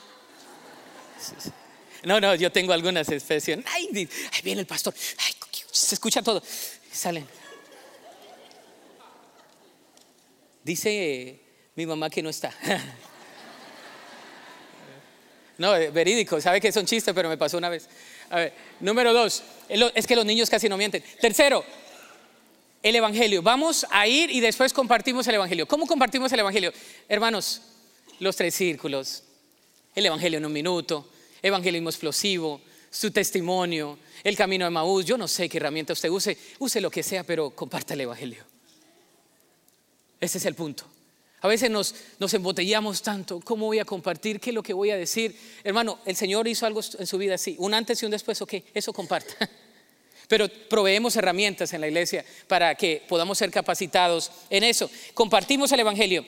No, 2.04 2.20
no, 2.20 2.36
yo 2.36 2.52
tengo 2.52 2.74
algunas 2.74 3.10
expresiones. 3.10 3.66
Ay, 3.70 3.88
ahí 4.34 4.42
viene 4.44 4.62
el 4.62 4.68
pastor. 4.68 4.94
Ay, 5.26 5.33
se 5.74 5.96
escucha 5.96 6.22
todo. 6.22 6.42
Salen. 6.92 7.28
Dice 10.64 11.40
mi 11.76 11.86
mamá 11.86 12.10
que 12.10 12.22
no 12.22 12.30
está. 12.30 12.54
No, 15.56 15.76
eh, 15.76 15.92
verídico, 15.92 16.42
sabe 16.42 16.60
que 16.60 16.70
es 16.70 16.76
un 16.76 16.88
chiste, 16.88 17.14
pero 17.14 17.30
me 17.30 17.38
pasó 17.38 17.60
una 17.60 17.70
vez. 17.70 17.88
A 18.32 18.38
ver, 18.38 18.54
número 18.80 19.14
dos, 19.14 19.44
es 19.70 20.08
que 20.08 20.16
los 20.16 20.26
niños 20.26 20.50
casi 20.50 20.68
no 20.68 20.76
mienten. 20.78 21.04
Tercero, 21.22 21.64
el 22.82 22.96
Evangelio. 22.96 23.44
Vamos 23.44 23.86
a 23.92 24.08
ir 24.08 24.32
y 24.32 24.40
después 24.40 24.74
compartimos 24.74 25.28
el 25.28 25.36
Evangelio. 25.36 25.68
¿Cómo 25.68 25.86
compartimos 25.86 26.34
el 26.34 26.40
Evangelio? 26.40 26.74
Hermanos, 27.08 27.62
los 28.20 28.36
tres 28.36 28.56
círculos, 28.56 29.24
el 29.94 30.08
Evangelio 30.08 30.40
en 30.40 30.46
un 30.48 30.54
minuto, 30.54 31.08
evangelismo 31.44 31.90
explosivo, 31.90 32.60
su 32.94 33.10
testimonio, 33.10 33.98
el 34.24 34.38
camino 34.38 34.66
de 34.66 34.72
Maús, 34.72 35.04
yo 35.04 35.18
no 35.18 35.28
sé 35.28 35.50
qué 35.50 35.58
herramienta 35.58 35.94
usted 35.94 36.10
use, 36.10 36.38
use 36.60 36.80
lo 36.80 36.92
que 36.92 37.02
sea, 37.02 37.24
pero 37.24 37.50
comparta 37.50 37.96
el 37.96 38.02
Evangelio. 38.02 38.44
Ese 40.20 40.38
es 40.38 40.46
el 40.46 40.54
punto. 40.54 40.86
A 41.42 41.48
veces 41.48 41.72
nos, 41.72 41.96
nos 42.20 42.34
embotellamos 42.36 43.02
tanto. 43.02 43.42
¿Cómo 43.42 43.66
voy 43.66 43.80
a 43.80 43.86
compartir? 43.86 44.40
¿Qué 44.40 44.52
es 44.52 44.54
lo 44.54 44.62
que 44.62 44.74
voy 44.74 44.92
a 44.92 44.96
decir? 44.96 45.36
Hermano, 45.64 46.00
el 46.06 46.16
Señor 46.16 46.48
hizo 46.48 46.68
algo 46.68 46.82
en 47.00 47.08
su 47.08 47.18
vida 47.18 47.36
así. 47.36 47.56
Un 47.58 47.74
antes 47.74 48.02
y 48.02 48.06
un 48.06 48.12
después, 48.12 48.40
ok, 48.42 48.54
eso 48.74 48.94
comparta. 48.94 49.50
Pero 50.28 50.48
proveemos 50.70 51.16
herramientas 51.16 51.74
en 51.74 51.82
la 51.82 51.88
iglesia 51.88 52.24
para 52.48 52.76
que 52.76 53.04
podamos 53.10 53.40
ser 53.40 53.50
capacitados 53.50 54.32
en 54.52 54.64
eso. 54.64 54.90
Compartimos 55.16 55.72
el 55.72 55.80
Evangelio. 55.80 56.24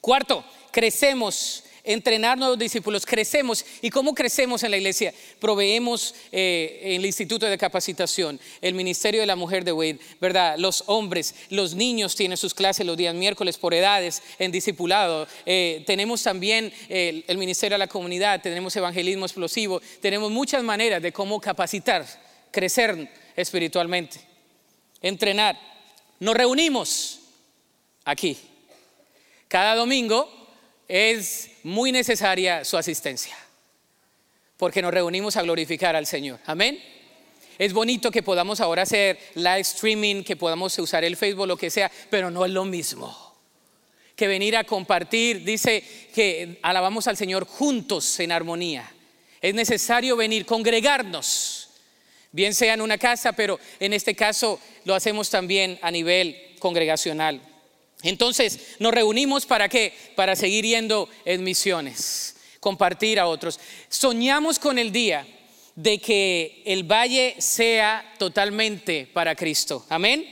Cuarto, 0.00 0.42
crecemos 0.72 1.64
entrenar 1.88 2.36
nuevos 2.36 2.58
discípulos, 2.58 3.06
crecemos. 3.06 3.64
¿Y 3.80 3.88
cómo 3.88 4.14
crecemos 4.14 4.62
en 4.62 4.70
la 4.70 4.76
iglesia? 4.76 5.14
Proveemos 5.40 6.14
eh, 6.30 6.80
el 6.82 7.04
Instituto 7.04 7.46
de 7.46 7.56
Capacitación, 7.56 8.38
el 8.60 8.74
Ministerio 8.74 9.20
de 9.20 9.26
la 9.26 9.36
Mujer 9.36 9.64
de 9.64 9.72
Wade, 9.72 9.98
¿verdad? 10.20 10.56
Los 10.58 10.84
hombres, 10.86 11.34
los 11.48 11.74
niños 11.74 12.14
tienen 12.14 12.36
sus 12.36 12.52
clases 12.52 12.86
los 12.86 12.96
días 12.96 13.14
miércoles 13.14 13.56
por 13.56 13.72
edades 13.72 14.22
en 14.38 14.52
discipulado. 14.52 15.26
Eh, 15.46 15.82
tenemos 15.86 16.22
también 16.22 16.72
el, 16.90 17.24
el 17.26 17.38
Ministerio 17.38 17.76
de 17.76 17.80
la 17.80 17.86
Comunidad, 17.86 18.42
tenemos 18.42 18.76
evangelismo 18.76 19.24
explosivo, 19.24 19.80
tenemos 20.02 20.30
muchas 20.30 20.62
maneras 20.62 21.00
de 21.00 21.12
cómo 21.12 21.40
capacitar, 21.40 22.04
crecer 22.50 23.10
espiritualmente, 23.34 24.20
entrenar. 25.00 25.58
Nos 26.20 26.34
reunimos 26.34 27.20
aquí. 28.04 28.36
Cada 29.48 29.74
domingo 29.74 30.28
es 30.88 31.50
muy 31.68 31.92
necesaria 31.92 32.64
su 32.64 32.76
asistencia, 32.76 33.36
porque 34.56 34.82
nos 34.82 34.92
reunimos 34.92 35.36
a 35.36 35.42
glorificar 35.42 35.94
al 35.96 36.06
Señor. 36.06 36.40
Amén. 36.46 36.82
Es 37.58 37.72
bonito 37.72 38.10
que 38.10 38.22
podamos 38.22 38.60
ahora 38.60 38.82
hacer 38.82 39.18
live 39.34 39.60
streaming, 39.60 40.22
que 40.22 40.36
podamos 40.36 40.78
usar 40.78 41.04
el 41.04 41.16
Facebook, 41.16 41.46
lo 41.46 41.56
que 41.56 41.70
sea, 41.70 41.90
pero 42.10 42.30
no 42.30 42.44
es 42.44 42.52
lo 42.52 42.64
mismo 42.64 43.28
que 44.18 44.26
venir 44.26 44.56
a 44.56 44.64
compartir. 44.64 45.44
Dice 45.44 45.82
que 46.12 46.58
alabamos 46.62 47.06
al 47.06 47.16
Señor 47.16 47.46
juntos 47.46 48.18
en 48.18 48.32
armonía. 48.32 48.92
Es 49.40 49.54
necesario 49.54 50.16
venir, 50.16 50.44
congregarnos, 50.44 51.70
bien 52.32 52.52
sea 52.52 52.74
en 52.74 52.80
una 52.80 52.98
casa, 52.98 53.32
pero 53.32 53.60
en 53.78 53.92
este 53.92 54.16
caso 54.16 54.58
lo 54.84 54.96
hacemos 54.96 55.30
también 55.30 55.78
a 55.82 55.92
nivel 55.92 56.56
congregacional. 56.58 57.40
Entonces, 58.02 58.76
nos 58.78 58.92
reunimos 58.92 59.44
para 59.44 59.68
qué? 59.68 59.92
Para 60.14 60.36
seguir 60.36 60.64
yendo 60.64 61.08
en 61.24 61.42
misiones, 61.42 62.36
compartir 62.60 63.18
a 63.18 63.26
otros. 63.26 63.58
Soñamos 63.88 64.58
con 64.58 64.78
el 64.78 64.92
día 64.92 65.26
de 65.74 65.98
que 65.98 66.62
el 66.64 66.84
valle 66.84 67.36
sea 67.38 68.14
totalmente 68.18 69.08
para 69.12 69.34
Cristo. 69.34 69.84
Amén. 69.88 70.26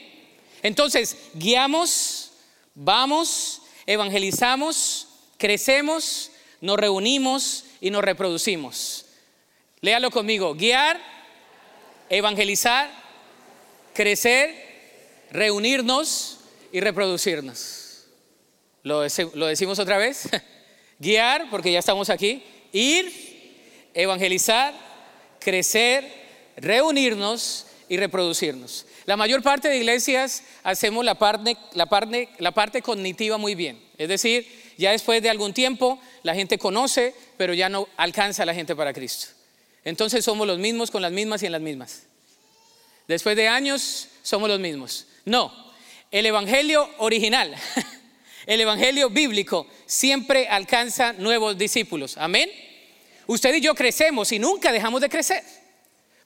Entonces, 0.62 1.16
guiamos, 1.34 2.32
vamos, 2.74 3.62
evangelizamos, 3.86 5.08
crecemos, 5.38 6.30
nos 6.60 6.76
reunimos 6.78 7.64
y 7.80 7.90
nos 7.90 8.02
reproducimos. 8.02 9.06
Léalo 9.80 10.10
conmigo. 10.10 10.54
Guiar, 10.54 11.00
evangelizar, 12.08 12.90
crecer, 13.92 15.26
reunirnos 15.30 16.35
y 16.76 16.80
reproducirnos. 16.80 18.04
¿Lo, 18.82 19.00
decimos 19.00 19.78
otra 19.78 19.96
vez? 19.96 20.28
Guiar, 20.98 21.48
porque 21.48 21.72
ya 21.72 21.78
estamos 21.78 22.10
aquí. 22.10 22.42
Ir, 22.70 23.90
evangelizar, 23.94 24.74
crecer, 25.40 26.04
reunirnos 26.58 27.64
y 27.88 27.96
reproducirnos. 27.96 28.84
La 29.06 29.16
mayor 29.16 29.42
parte 29.42 29.68
de 29.68 29.78
iglesias 29.78 30.42
hacemos 30.64 31.02
la 31.02 31.14
parte, 31.14 31.56
la, 31.72 31.86
parte, 31.86 32.82
cognitiva 32.82 33.38
muy 33.38 33.54
bien. 33.54 33.82
Es 33.96 34.10
decir, 34.10 34.46
ya 34.76 34.90
después 34.90 35.22
de 35.22 35.30
algún 35.30 35.54
tiempo 35.54 35.98
la 36.24 36.34
gente 36.34 36.58
conoce, 36.58 37.14
pero 37.38 37.54
ya 37.54 37.70
no 37.70 37.88
alcanza 37.96 38.42
a 38.42 38.46
la 38.46 38.52
gente 38.54 38.76
para 38.76 38.92
Cristo. 38.92 39.28
Entonces 39.82 40.22
somos 40.22 40.46
los 40.46 40.58
mismos 40.58 40.90
con 40.90 41.00
las 41.00 41.12
mismas 41.12 41.42
y 41.42 41.46
en 41.46 41.52
las 41.52 41.62
mismas. 41.62 42.02
Después 43.08 43.34
de 43.34 43.48
años 43.48 44.08
somos 44.22 44.50
los 44.50 44.60
mismos. 44.60 45.06
No, 45.24 45.65
el 46.18 46.24
Evangelio 46.24 46.88
original, 46.96 47.54
el 48.46 48.60
Evangelio 48.62 49.10
bíblico, 49.10 49.66
siempre 49.84 50.48
alcanza 50.48 51.12
nuevos 51.12 51.58
discípulos. 51.58 52.16
Amén. 52.16 52.50
Usted 53.26 53.54
y 53.54 53.60
yo 53.60 53.74
crecemos 53.74 54.32
y 54.32 54.38
nunca 54.38 54.72
dejamos 54.72 55.02
de 55.02 55.10
crecer. 55.10 55.42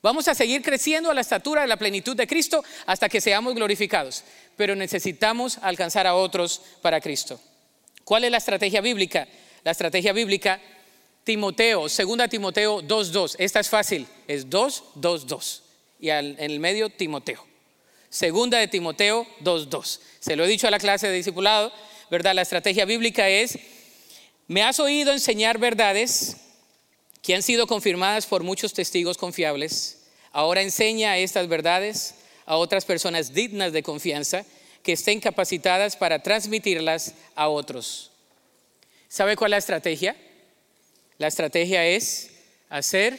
Vamos 0.00 0.28
a 0.28 0.34
seguir 0.36 0.62
creciendo 0.62 1.10
a 1.10 1.14
la 1.14 1.22
estatura 1.22 1.62
de 1.62 1.66
la 1.66 1.76
plenitud 1.76 2.16
de 2.16 2.28
Cristo 2.28 2.62
hasta 2.86 3.08
que 3.08 3.20
seamos 3.20 3.52
glorificados. 3.56 4.22
Pero 4.56 4.76
necesitamos 4.76 5.58
alcanzar 5.58 6.06
a 6.06 6.14
otros 6.14 6.62
para 6.82 7.00
Cristo. 7.00 7.40
¿Cuál 8.04 8.22
es 8.22 8.30
la 8.30 8.38
estrategia 8.38 8.80
bíblica? 8.80 9.26
La 9.64 9.72
estrategia 9.72 10.12
bíblica, 10.12 10.60
Timoteo, 11.24 11.88
segunda 11.88 12.28
Timoteo 12.28 12.80
2.2. 12.80 13.34
Esta 13.38 13.58
es 13.58 13.68
fácil, 13.68 14.06
es 14.28 14.48
2.2.2. 14.48 15.62
Y 15.98 16.10
en 16.10 16.36
el 16.38 16.60
medio 16.60 16.90
Timoteo. 16.90 17.49
Segunda 18.10 18.58
de 18.58 18.66
Timoteo 18.66 19.24
2.2. 19.42 20.00
Se 20.18 20.34
lo 20.34 20.44
he 20.44 20.48
dicho 20.48 20.66
a 20.66 20.70
la 20.72 20.80
clase 20.80 21.06
de 21.06 21.14
discipulado, 21.14 21.72
¿verdad? 22.10 22.34
La 22.34 22.42
estrategia 22.42 22.84
bíblica 22.84 23.28
es, 23.28 23.58
me 24.48 24.64
has 24.64 24.80
oído 24.80 25.12
enseñar 25.12 25.58
verdades 25.58 26.36
que 27.22 27.36
han 27.36 27.42
sido 27.42 27.68
confirmadas 27.68 28.26
por 28.26 28.42
muchos 28.42 28.74
testigos 28.74 29.16
confiables. 29.16 29.98
Ahora 30.32 30.60
enseña 30.60 31.18
estas 31.18 31.46
verdades 31.48 32.16
a 32.46 32.56
otras 32.56 32.84
personas 32.84 33.32
dignas 33.32 33.72
de 33.72 33.84
confianza 33.84 34.44
que 34.82 34.92
estén 34.92 35.20
capacitadas 35.20 35.94
para 35.96 36.20
transmitirlas 36.20 37.14
a 37.36 37.48
otros. 37.48 38.10
¿Sabe 39.08 39.36
cuál 39.36 39.50
es 39.50 39.52
la 39.52 39.58
estrategia? 39.58 40.16
La 41.18 41.28
estrategia 41.28 41.86
es 41.86 42.30
hacer 42.70 43.18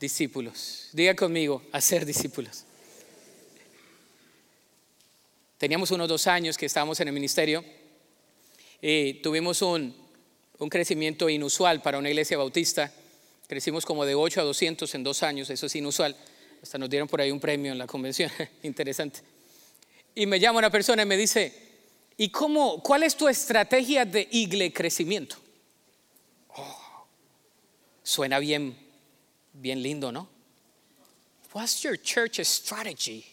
discípulos. 0.00 0.88
Diga 0.92 1.14
conmigo, 1.14 1.62
hacer 1.72 2.04
discípulos. 2.04 2.64
Teníamos 5.58 5.90
unos 5.92 6.08
dos 6.08 6.26
años 6.26 6.58
que 6.58 6.66
estábamos 6.66 6.98
en 7.00 7.08
el 7.08 7.14
ministerio 7.14 7.64
y 8.80 9.14
tuvimos 9.14 9.62
un, 9.62 9.94
crecimiento 10.68 11.28
inusual 11.28 11.80
para 11.80 11.98
una 11.98 12.08
iglesia 12.08 12.36
bautista. 12.36 12.92
Crecimos 13.46 13.86
como 13.86 14.04
de 14.04 14.14
8 14.14 14.40
a 14.40 14.44
200 14.44 14.94
en 14.94 15.04
dos 15.04 15.22
años, 15.22 15.50
eso 15.50 15.66
es 15.66 15.76
inusual. 15.76 16.16
Hasta 16.62 16.78
nos 16.78 16.90
dieron 16.90 17.06
por 17.06 17.20
ahí 17.20 17.30
un 17.30 17.40
premio 17.40 17.72
en 17.72 17.78
la 17.78 17.86
convención, 17.86 18.30
interesante. 18.62 19.20
Y 20.14 20.26
me 20.26 20.40
llama 20.40 20.58
una 20.58 20.70
persona 20.70 21.02
y 21.02 21.06
me 21.06 21.16
dice, 21.16 21.52
¿y 22.16 22.30
cómo, 22.30 22.82
cuál 22.82 23.02
es 23.02 23.16
tu 23.16 23.28
estrategia 23.28 24.04
de 24.04 24.26
igle 24.32 24.72
crecimiento? 24.72 25.36
Oh, 26.56 27.06
suena 28.02 28.38
bien, 28.38 28.76
bien 29.52 29.82
lindo, 29.82 30.10
¿no? 30.10 30.28
What's 31.52 31.82
your 31.82 31.96
church 31.96 32.40
strategy? 32.40 33.24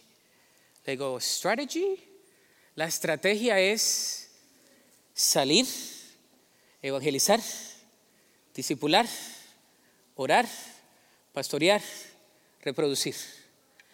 Le 0.86 0.94
digo, 0.94 1.20
strategy? 1.20 2.11
La 2.76 2.86
estrategia 2.86 3.60
es 3.60 4.30
salir, 5.14 5.66
evangelizar, 6.82 7.40
discipular, 8.56 9.06
orar, 10.16 10.48
pastorear, 11.34 11.82
reproducir. 12.62 13.16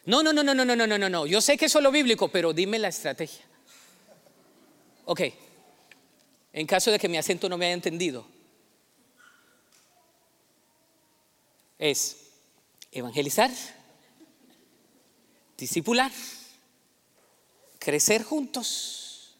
No, 0.06 0.24
no, 0.24 0.32
no, 0.32 0.44
no, 0.44 0.54
no, 0.54 0.63
no, 0.63 0.76
no, 0.76 0.98
no, 0.98 1.10
no. 1.10 1.26
Yo 1.26 1.42
sé 1.42 1.58
que 1.58 1.66
eso 1.66 1.80
es 1.80 1.84
lo 1.84 1.92
bíblico, 1.92 2.30
pero 2.30 2.54
dime 2.54 2.80
la 2.80 2.88
estrategia. 2.88 3.46
Ok. 5.06 5.22
En 6.54 6.66
caso 6.66 6.92
de 6.92 7.00
que 7.00 7.10
mi 7.10 7.18
acento 7.18 7.50
no 7.50 7.58
me 7.58 7.66
haya 7.66 7.74
entendido, 7.74 8.26
es 11.78 12.18
evangelizar, 12.92 13.52
discipular, 15.58 16.12
crecer 17.88 18.21
juntos 18.21 19.38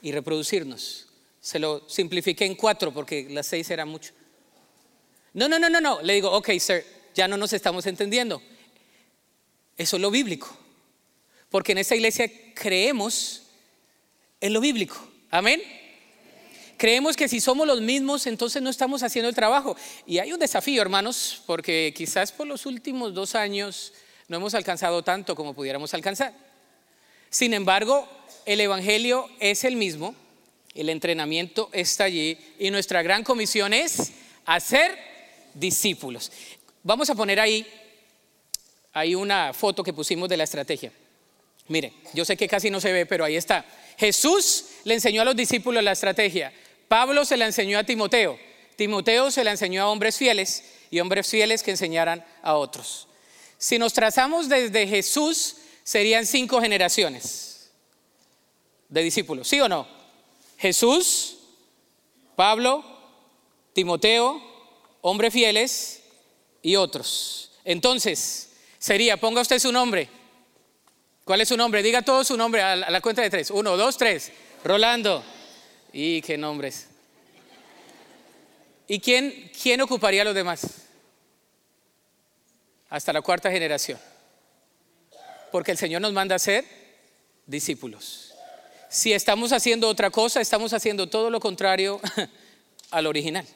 y 0.00 0.10
reproducirnos. 0.10 1.06
Se 1.38 1.58
lo 1.58 1.86
simplifiqué 1.86 2.46
en 2.46 2.54
cuatro 2.54 2.94
porque 2.94 3.26
las 3.28 3.46
seis 3.46 3.68
eran 3.68 3.90
mucho. 3.90 4.14
No, 5.34 5.50
no, 5.50 5.58
no, 5.58 5.68
no, 5.68 5.78
no. 5.78 6.00
Le 6.00 6.14
digo, 6.14 6.32
ok, 6.32 6.48
sir, 6.58 6.82
ya 7.14 7.28
no 7.28 7.36
nos 7.36 7.52
estamos 7.52 7.84
entendiendo. 7.84 8.40
Eso 9.76 9.96
es 9.96 10.00
lo 10.00 10.10
bíblico. 10.10 10.48
Porque 11.50 11.72
en 11.72 11.78
esta 11.78 11.94
iglesia 11.94 12.24
creemos 12.54 13.42
en 14.40 14.54
lo 14.54 14.62
bíblico. 14.62 14.96
Amén. 15.30 15.60
Creemos 16.78 17.18
que 17.18 17.28
si 17.28 17.38
somos 17.38 17.66
los 17.66 17.82
mismos, 17.82 18.26
entonces 18.26 18.62
no 18.62 18.70
estamos 18.70 19.02
haciendo 19.02 19.28
el 19.28 19.34
trabajo. 19.34 19.76
Y 20.06 20.20
hay 20.20 20.32
un 20.32 20.40
desafío, 20.40 20.80
hermanos, 20.80 21.42
porque 21.44 21.92
quizás 21.94 22.32
por 22.32 22.46
los 22.46 22.64
últimos 22.64 23.12
dos 23.12 23.34
años 23.34 23.92
no 24.26 24.38
hemos 24.38 24.54
alcanzado 24.54 25.04
tanto 25.04 25.36
como 25.36 25.52
pudiéramos 25.52 25.92
alcanzar. 25.92 26.51
Sin 27.32 27.54
embargo, 27.54 28.06
el 28.44 28.60
Evangelio 28.60 29.26
es 29.40 29.64
el 29.64 29.76
mismo, 29.76 30.14
el 30.74 30.90
entrenamiento 30.90 31.70
está 31.72 32.04
allí 32.04 32.36
y 32.58 32.70
nuestra 32.70 33.02
gran 33.02 33.24
comisión 33.24 33.72
es 33.72 34.12
hacer 34.44 34.98
discípulos. 35.54 36.30
Vamos 36.82 37.08
a 37.08 37.14
poner 37.14 37.40
ahí, 37.40 37.66
hay 38.92 39.14
una 39.14 39.54
foto 39.54 39.82
que 39.82 39.94
pusimos 39.94 40.28
de 40.28 40.36
la 40.36 40.44
estrategia. 40.44 40.92
Mire, 41.68 41.94
yo 42.12 42.26
sé 42.26 42.36
que 42.36 42.46
casi 42.46 42.68
no 42.68 42.82
se 42.82 42.92
ve, 42.92 43.06
pero 43.06 43.24
ahí 43.24 43.36
está. 43.36 43.64
Jesús 43.96 44.66
le 44.84 44.92
enseñó 44.92 45.22
a 45.22 45.24
los 45.24 45.34
discípulos 45.34 45.82
la 45.82 45.92
estrategia. 45.92 46.52
Pablo 46.86 47.24
se 47.24 47.38
la 47.38 47.46
enseñó 47.46 47.78
a 47.78 47.84
Timoteo. 47.84 48.38
Timoteo 48.76 49.30
se 49.30 49.42
la 49.42 49.52
enseñó 49.52 49.84
a 49.84 49.88
hombres 49.88 50.18
fieles 50.18 50.64
y 50.90 51.00
hombres 51.00 51.26
fieles 51.26 51.62
que 51.62 51.70
enseñaran 51.70 52.22
a 52.42 52.56
otros. 52.56 53.08
Si 53.56 53.78
nos 53.78 53.94
trazamos 53.94 54.50
desde 54.50 54.86
Jesús, 54.86 55.56
serían 55.84 56.26
cinco 56.26 56.60
generaciones 56.60 57.70
de 58.88 59.02
discípulos, 59.02 59.48
¿sí 59.48 59.60
o 59.60 59.68
no? 59.68 59.86
Jesús, 60.58 61.38
Pablo, 62.36 62.84
Timoteo, 63.72 64.40
hombres 65.00 65.32
fieles 65.32 66.02
y 66.62 66.76
otros. 66.76 67.52
Entonces, 67.64 68.50
sería, 68.78 69.16
ponga 69.16 69.40
usted 69.40 69.58
su 69.58 69.72
nombre. 69.72 70.08
¿Cuál 71.24 71.40
es 71.40 71.48
su 71.48 71.56
nombre? 71.56 71.82
Diga 71.82 72.02
todo 72.02 72.24
su 72.24 72.36
nombre 72.36 72.62
a 72.62 72.76
la 72.76 73.00
cuenta 73.00 73.22
de 73.22 73.30
tres. 73.30 73.50
Uno, 73.50 73.76
dos, 73.76 73.96
tres. 73.96 74.32
Rolando. 74.64 75.22
¿Y 75.92 76.20
qué 76.22 76.36
nombres? 76.36 76.88
¿Y 78.88 79.00
quién, 79.00 79.50
quién 79.60 79.80
ocuparía 79.80 80.22
a 80.22 80.24
los 80.24 80.34
demás? 80.34 80.66
Hasta 82.88 83.12
la 83.12 83.22
cuarta 83.22 83.50
generación. 83.50 83.98
Porque 85.52 85.70
el 85.70 85.78
Señor 85.78 86.02
nos 86.02 86.12
manda 86.12 86.34
a 86.34 86.38
ser 86.38 86.64
discípulos. 87.46 88.34
Si 88.88 89.12
estamos 89.12 89.52
haciendo 89.52 89.88
otra 89.88 90.10
cosa, 90.10 90.40
estamos 90.40 90.72
haciendo 90.72 91.08
todo 91.08 91.30
lo 91.30 91.38
contrario 91.38 92.00
al 92.90 93.06
original. 93.06 93.46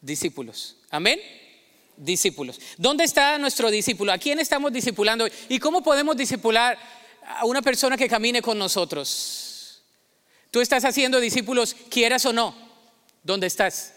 Discípulos. 0.00 0.76
Amén 0.90 1.20
discípulos. 1.96 2.60
¿Dónde 2.76 3.04
está 3.04 3.38
nuestro 3.38 3.70
discípulo? 3.70 4.12
¿A 4.12 4.18
quién 4.18 4.38
estamos 4.38 4.72
discipulando? 4.72 5.26
¿Y 5.48 5.58
cómo 5.58 5.82
podemos 5.82 6.16
discipular 6.16 6.78
a 7.26 7.44
una 7.44 7.62
persona 7.62 7.96
que 7.96 8.08
camine 8.08 8.42
con 8.42 8.58
nosotros? 8.58 9.82
Tú 10.50 10.60
estás 10.60 10.84
haciendo 10.84 11.20
discípulos, 11.20 11.74
quieras 11.88 12.26
o 12.26 12.32
no. 12.32 12.54
¿Dónde 13.22 13.46
estás? 13.46 13.94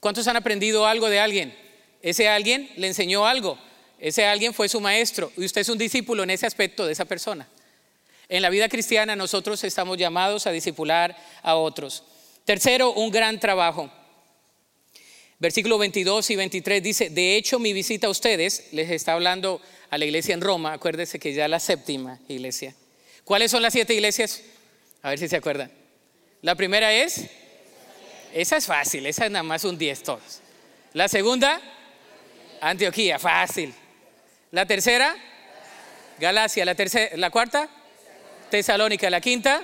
¿Cuántos 0.00 0.28
han 0.28 0.36
aprendido 0.36 0.86
algo 0.86 1.08
de 1.08 1.18
alguien? 1.18 1.56
Ese 2.02 2.28
alguien 2.28 2.70
le 2.76 2.86
enseñó 2.86 3.26
algo. 3.26 3.58
Ese 3.98 4.24
alguien 4.26 4.54
fue 4.54 4.68
su 4.68 4.80
maestro. 4.80 5.32
Y 5.36 5.44
usted 5.44 5.62
es 5.62 5.68
un 5.68 5.78
discípulo 5.78 6.22
en 6.22 6.30
ese 6.30 6.46
aspecto 6.46 6.86
de 6.86 6.92
esa 6.92 7.04
persona. 7.04 7.48
En 8.28 8.42
la 8.42 8.50
vida 8.50 8.68
cristiana 8.68 9.16
nosotros 9.16 9.64
estamos 9.64 9.96
llamados 9.96 10.46
a 10.46 10.52
discipular 10.52 11.16
a 11.42 11.56
otros. 11.56 12.04
Tercero, 12.44 12.92
un 12.92 13.10
gran 13.10 13.40
trabajo. 13.40 13.90
Versículo 15.38 15.78
22 15.78 16.30
y 16.30 16.36
23 16.36 16.82
dice, 16.82 17.10
de 17.10 17.36
hecho 17.36 17.58
mi 17.58 17.72
visita 17.72 18.08
a 18.08 18.10
ustedes, 18.10 18.68
les 18.72 18.90
está 18.90 19.12
hablando 19.12 19.60
a 19.88 19.96
la 19.96 20.04
iglesia 20.04 20.34
en 20.34 20.40
Roma, 20.40 20.72
acuérdense 20.72 21.18
que 21.18 21.32
ya 21.32 21.46
la 21.46 21.60
séptima 21.60 22.18
iglesia. 22.28 22.74
¿Cuáles 23.24 23.50
son 23.50 23.62
las 23.62 23.72
siete 23.72 23.94
iglesias? 23.94 24.42
A 25.02 25.10
ver 25.10 25.18
si 25.18 25.28
se 25.28 25.36
acuerdan. 25.36 25.70
La 26.42 26.54
primera 26.54 26.92
es, 26.92 27.26
esa 28.34 28.56
es 28.56 28.66
fácil, 28.66 29.06
esa 29.06 29.26
es 29.26 29.30
nada 29.30 29.44
más 29.44 29.64
un 29.64 29.78
10 29.78 30.02
todos. 30.02 30.40
La 30.92 31.08
segunda, 31.08 31.60
Antioquía, 32.60 33.18
fácil. 33.18 33.72
La 34.50 34.66
tercera, 34.66 35.16
Galacia. 36.18 36.64
La, 36.64 36.74
tercera, 36.74 37.16
la 37.16 37.30
cuarta, 37.30 37.68
Tesalónica. 38.50 39.10
La 39.10 39.20
quinta, 39.20 39.62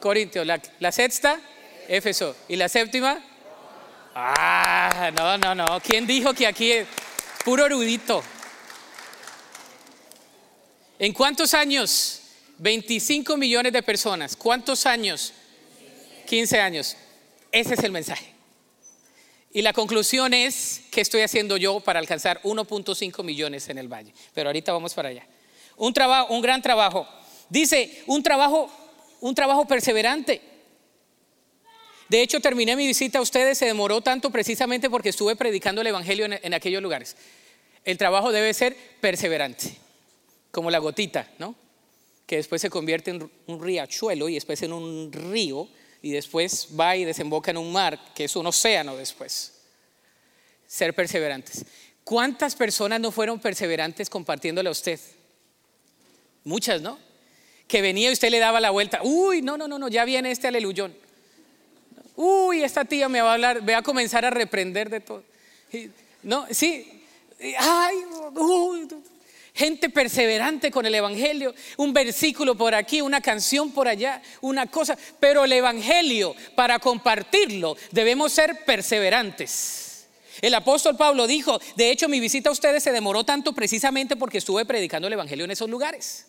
Corintio. 0.00 0.44
La, 0.44 0.60
la 0.80 0.92
sexta, 0.92 1.38
Éfeso. 1.88 2.36
Y 2.48 2.56
la 2.56 2.68
séptima, 2.68 3.22
Ah, 4.14 5.10
no, 5.14 5.38
no, 5.38 5.54
no. 5.54 5.80
¿Quién 5.80 6.06
dijo 6.06 6.34
que 6.34 6.46
aquí 6.46 6.70
es 6.70 6.86
puro 7.44 7.64
erudito? 7.64 8.22
¿En 10.98 11.12
cuántos 11.12 11.54
años? 11.54 12.20
25 12.58 13.36
millones 13.36 13.72
de 13.72 13.82
personas. 13.82 14.36
¿Cuántos 14.36 14.86
años? 14.86 15.32
15 16.26 16.60
años. 16.60 16.96
Ese 17.50 17.74
es 17.74 17.82
el 17.82 17.90
mensaje. 17.90 18.31
Y 19.52 19.60
la 19.60 19.74
conclusión 19.74 20.32
es, 20.32 20.82
¿qué 20.90 21.02
estoy 21.02 21.20
haciendo 21.20 21.58
yo 21.58 21.80
para 21.80 21.98
alcanzar 21.98 22.40
1.5 22.42 23.22
millones 23.22 23.68
en 23.68 23.76
el 23.76 23.86
valle? 23.86 24.14
Pero 24.32 24.48
ahorita 24.48 24.72
vamos 24.72 24.94
para 24.94 25.10
allá. 25.10 25.26
Un 25.76 25.92
trabajo, 25.92 26.32
un 26.32 26.40
gran 26.40 26.62
trabajo. 26.62 27.06
Dice, 27.50 28.02
un 28.06 28.22
trabajo, 28.22 28.70
un 29.20 29.34
trabajo 29.34 29.66
perseverante. 29.66 30.40
De 32.08 32.22
hecho, 32.22 32.40
terminé 32.40 32.76
mi 32.76 32.86
visita 32.86 33.18
a 33.18 33.22
ustedes, 33.22 33.58
se 33.58 33.66
demoró 33.66 34.00
tanto 34.00 34.30
precisamente 34.30 34.88
porque 34.88 35.10
estuve 35.10 35.36
predicando 35.36 35.82
el 35.82 35.86
Evangelio 35.86 36.26
en, 36.26 36.54
aquellos 36.54 36.82
lugares. 36.82 37.16
El 37.84 37.98
trabajo 37.98 38.32
debe 38.32 38.54
ser 38.54 38.76
perseverante, 39.00 39.76
como 40.50 40.70
la 40.70 40.78
gotita, 40.78 41.30
¿no? 41.38 41.54
Que 42.26 42.36
después 42.36 42.62
se 42.62 42.70
convierte 42.70 43.10
en 43.10 43.30
un 43.46 43.62
riachuelo 43.62 44.28
y 44.30 44.34
después 44.34 44.62
en 44.62 44.72
un 44.72 45.12
río 45.12 45.68
y 46.02 46.10
después 46.10 46.68
va 46.78 46.96
y 46.96 47.04
desemboca 47.04 47.50
en 47.50 47.56
un 47.56 47.72
mar, 47.72 47.98
que 48.14 48.24
es 48.24 48.36
un 48.36 48.46
océano 48.46 48.96
después. 48.96 49.52
Ser 50.66 50.94
perseverantes. 50.94 51.64
¿Cuántas 52.04 52.56
personas 52.56 53.00
no 53.00 53.12
fueron 53.12 53.38
perseverantes 53.38 54.10
compartiéndole 54.10 54.68
a 54.68 54.72
usted? 54.72 55.00
Muchas, 56.44 56.82
¿no? 56.82 56.98
Que 57.68 57.80
venía 57.80 58.10
y 58.10 58.12
usted 58.12 58.30
le 58.30 58.40
daba 58.40 58.60
la 58.60 58.70
vuelta. 58.70 59.00
Uy, 59.02 59.40
no, 59.40 59.56
no, 59.56 59.68
no, 59.68 59.78
no, 59.78 59.88
ya 59.88 60.04
viene 60.04 60.30
este 60.30 60.48
aleluyón 60.48 60.94
uy, 62.16 62.62
esta 62.62 62.84
tía 62.84 63.08
me 63.08 63.20
va 63.20 63.30
a 63.30 63.34
hablar, 63.34 63.60
voy 63.60 63.74
a 63.74 63.82
comenzar 63.82 64.24
a 64.24 64.30
reprender 64.30 64.90
de 64.90 65.00
todo. 65.00 65.22
No, 66.22 66.46
sí, 66.50 67.02
ay, 67.58 67.96
gente 69.54 69.90
perseverante 69.90 70.70
con 70.70 70.86
el 70.86 70.94
Evangelio, 70.94 71.54
un 71.76 71.92
versículo 71.92 72.54
por 72.56 72.74
aquí, 72.74 73.00
una 73.00 73.20
canción 73.20 73.72
por 73.72 73.88
allá, 73.88 74.22
una 74.40 74.66
cosa, 74.66 74.96
pero 75.20 75.44
el 75.44 75.52
Evangelio, 75.52 76.34
para 76.54 76.78
compartirlo, 76.78 77.76
debemos 77.90 78.32
ser 78.32 78.64
perseverantes. 78.64 80.08
El 80.40 80.54
apóstol 80.54 80.96
Pablo 80.96 81.26
dijo, 81.26 81.60
de 81.76 81.90
hecho 81.90 82.08
mi 82.08 82.18
visita 82.18 82.48
a 82.48 82.52
ustedes 82.52 82.82
se 82.82 82.92
demoró 82.92 83.24
tanto 83.24 83.52
precisamente 83.52 84.16
porque 84.16 84.38
estuve 84.38 84.64
predicando 84.64 85.06
el 85.06 85.12
Evangelio 85.12 85.44
en 85.44 85.50
esos 85.50 85.68
lugares. 85.68 86.26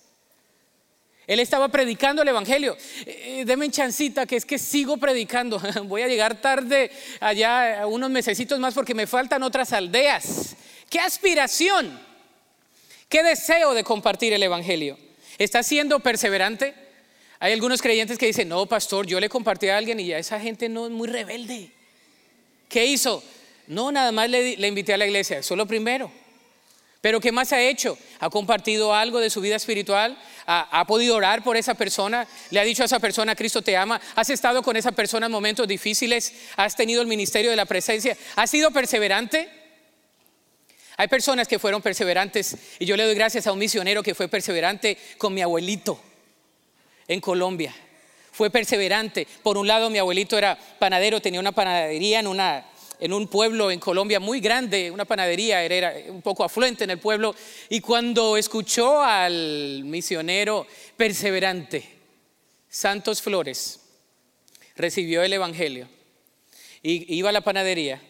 Él 1.25 1.39
estaba 1.39 1.69
predicando 1.69 2.21
el 2.21 2.27
Evangelio. 2.27 2.75
Eh, 3.05 3.39
eh, 3.39 3.45
deme 3.45 3.71
chancita, 3.71 4.25
que 4.25 4.35
es 4.35 4.45
que 4.45 4.59
sigo 4.59 4.97
predicando. 4.97 5.59
Voy 5.85 6.01
a 6.01 6.07
llegar 6.07 6.41
tarde 6.41 6.91
allá 7.21 7.87
unos 7.87 8.09
mesecitos 8.09 8.59
más 8.59 8.73
porque 8.73 8.93
me 8.93 9.07
faltan 9.07 9.41
otras 9.41 9.71
aldeas. 9.71 10.55
¡Qué 10.89 10.99
aspiración! 10.99 12.12
¡Qué 13.13 13.21
deseo 13.21 13.75
de 13.75 13.83
compartir 13.83 14.33
el 14.33 14.41
Evangelio! 14.41 14.97
¿Está 15.37 15.61
siendo 15.61 15.99
perseverante? 15.99 16.73
Hay 17.37 17.53
algunos 17.53 17.79
creyentes 17.79 18.17
que 18.17 18.25
dicen, 18.25 18.49
no, 18.49 18.65
pastor, 18.65 19.05
yo 19.05 19.19
le 19.19 19.29
compartí 19.29 19.69
a 19.69 19.77
alguien 19.77 19.99
y 19.99 20.07
ya 20.07 20.17
esa 20.17 20.39
gente 20.39 20.67
no 20.67 20.87
es 20.87 20.91
muy 20.91 21.07
rebelde. 21.07 21.69
¿Qué 22.67 22.87
hizo? 22.87 23.23
No, 23.67 23.91
nada 23.91 24.11
más 24.11 24.31
le, 24.31 24.67
invité 24.67 24.95
a 24.95 24.97
la 24.97 25.05
iglesia, 25.05 25.37
eso 25.37 25.53
es 25.53 25.57
lo 25.59 25.67
primero. 25.67 26.11
Pero 27.01 27.19
¿qué 27.19 27.31
más 27.31 27.53
ha 27.53 27.61
hecho? 27.61 27.99
¿Ha 28.19 28.31
compartido 28.31 28.95
algo 28.95 29.19
de 29.19 29.29
su 29.29 29.41
vida 29.41 29.57
espiritual? 29.57 30.17
¿Ha, 30.47 30.83
podido 30.87 31.15
orar 31.15 31.43
por 31.43 31.55
esa 31.55 31.75
persona? 31.75 32.27
¿Le 32.49 32.59
ha 32.59 32.63
dicho 32.63 32.81
a 32.81 32.87
esa 32.87 32.97
persona, 32.97 33.35
Cristo 33.35 33.61
te 33.61 33.77
ama? 33.77 34.01
¿Has 34.15 34.31
estado 34.31 34.63
con 34.63 34.75
esa 34.75 34.91
persona 34.91 35.27
en 35.27 35.31
momentos 35.31 35.67
difíciles? 35.67 36.33
¿Has 36.55 36.75
tenido 36.75 37.03
el 37.03 37.07
ministerio 37.07 37.51
de 37.51 37.57
la 37.57 37.65
presencia? 37.65 38.17
¿Has 38.35 38.49
sido 38.49 38.71
perseverante? 38.71 39.62
Hay 40.97 41.07
personas 41.07 41.47
que 41.47 41.59
fueron 41.59 41.81
perseverantes 41.81 42.55
y 42.79 42.85
yo 42.85 42.95
le 42.95 43.03
doy 43.03 43.15
gracias 43.15 43.47
a 43.47 43.51
un 43.51 43.59
misionero 43.59 44.03
que 44.03 44.15
fue 44.15 44.27
perseverante 44.27 44.97
con 45.17 45.33
mi 45.33 45.41
abuelito 45.41 45.99
en 47.07 47.19
Colombia. 47.19 47.73
Fue 48.31 48.49
perseverante. 48.49 49.27
Por 49.41 49.57
un 49.57 49.67
lado, 49.67 49.89
mi 49.89 49.97
abuelito 49.97 50.37
era 50.37 50.57
panadero, 50.79 51.21
tenía 51.21 51.39
una 51.39 51.51
panadería 51.51 52.19
en 52.19 52.27
una 52.27 52.65
en 52.99 53.11
un 53.11 53.27
pueblo 53.27 53.69
en 53.69 53.81
Colombia 53.81 54.21
muy 54.21 54.39
grande, 54.39 54.89
una 54.89 55.03
panadería, 55.03 55.61
era 55.61 55.93
un 56.07 56.21
poco 56.21 56.45
afluente 56.45 56.85
en 56.85 56.89
el 56.89 56.99
pueblo, 56.99 57.35
y 57.67 57.81
cuando 57.81 58.37
escuchó 58.37 59.01
al 59.01 59.81
misionero 59.83 60.65
perseverante, 60.95 61.83
Santos 62.69 63.21
Flores, 63.21 63.81
recibió 64.77 65.21
el 65.21 65.33
Evangelio 65.33 65.89
y 66.81 67.13
iba 67.13 67.27
a 67.27 67.33
la 67.33 67.41
panadería, 67.41 68.01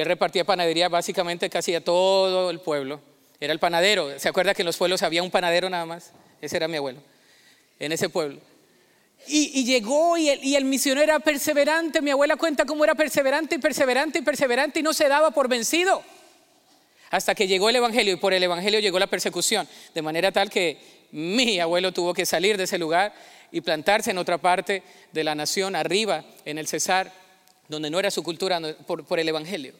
él 0.00 0.06
repartía 0.06 0.44
panadería 0.44 0.88
básicamente 0.88 1.50
casi 1.50 1.74
a 1.74 1.82
todo 1.82 2.50
el 2.50 2.60
pueblo, 2.60 3.00
era 3.40 3.52
el 3.52 3.58
panadero, 3.58 4.18
¿se 4.18 4.28
acuerda 4.28 4.54
que 4.54 4.62
en 4.62 4.66
los 4.66 4.76
pueblos 4.76 5.02
había 5.02 5.22
un 5.22 5.30
panadero 5.30 5.70
nada 5.70 5.86
más? 5.86 6.12
Ese 6.40 6.56
era 6.56 6.68
mi 6.68 6.76
abuelo, 6.76 7.00
en 7.78 7.92
ese 7.92 8.08
pueblo. 8.08 8.40
Y, 9.26 9.64
llegó 9.64 10.16
y 10.16 10.28
el, 10.28 10.64
misionero 10.64 11.02
era 11.02 11.18
perseverante. 11.18 12.00
Mi 12.00 12.10
abuela 12.10 12.36
cuenta 12.36 12.64
cómo 12.64 12.84
era 12.84 12.94
perseverante 12.94 13.56
y 13.56 13.58
perseverante 13.58 14.20
y 14.20 14.22
perseverante 14.22 14.80
y 14.80 14.82
no 14.82 14.94
se 14.94 15.08
daba 15.08 15.32
por 15.32 15.48
vencido. 15.48 16.02
Hasta 17.10 17.34
que 17.34 17.46
llegó 17.46 17.68
el 17.68 17.76
Evangelio 17.76 18.14
y 18.14 18.16
por 18.16 18.32
el 18.32 18.42
Evangelio 18.42 18.80
llegó 18.80 18.98
la 18.98 19.06
persecución. 19.06 19.68
De 19.94 20.02
manera 20.02 20.32
tal 20.32 20.50
que 20.50 20.78
mi 21.10 21.58
abuelo 21.58 21.92
tuvo 21.92 22.14
que 22.14 22.26
salir 22.26 22.56
de 22.56 22.64
ese 22.64 22.78
lugar 22.78 23.12
y 23.50 23.60
plantarse 23.60 24.10
en 24.10 24.18
otra 24.18 24.38
parte 24.38 24.82
de 25.12 25.24
la 25.24 25.34
nación, 25.34 25.74
arriba, 25.76 26.24
en 26.44 26.58
el 26.58 26.66
Cesar, 26.66 27.12
donde 27.68 27.90
no 27.90 27.98
era 27.98 28.10
su 28.10 28.22
cultura, 28.22 28.60
por, 28.86 29.04
por 29.04 29.18
el 29.18 29.28
Evangelio. 29.28 29.74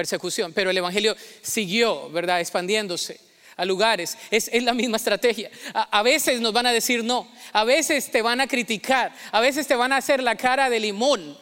Persecución. 0.00 0.54
Pero 0.54 0.70
el 0.70 0.78
Evangelio 0.78 1.14
siguió, 1.42 2.08
¿verdad?, 2.08 2.40
expandiéndose 2.40 3.20
a 3.54 3.66
lugares. 3.66 4.16
Es, 4.30 4.50
la 4.62 4.72
misma 4.72 4.96
estrategia. 4.96 5.50
A, 5.74 6.02
veces 6.02 6.40
nos 6.40 6.54
van 6.54 6.64
a 6.64 6.72
decir 6.72 7.04
no, 7.04 7.28
a 7.52 7.64
veces 7.64 8.10
te 8.10 8.22
van 8.22 8.40
a 8.40 8.46
criticar, 8.46 9.14
a 9.30 9.40
veces 9.40 9.66
te 9.66 9.76
van 9.76 9.92
a 9.92 9.98
hacer 9.98 10.22
la 10.22 10.36
cara 10.36 10.70
de 10.70 10.80
limón 10.80 11.36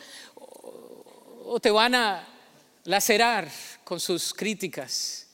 o 1.44 1.60
te 1.60 1.70
van 1.70 1.94
a 1.94 2.26
lacerar 2.82 3.48
con 3.84 4.00
sus 4.00 4.34
críticas. 4.34 5.28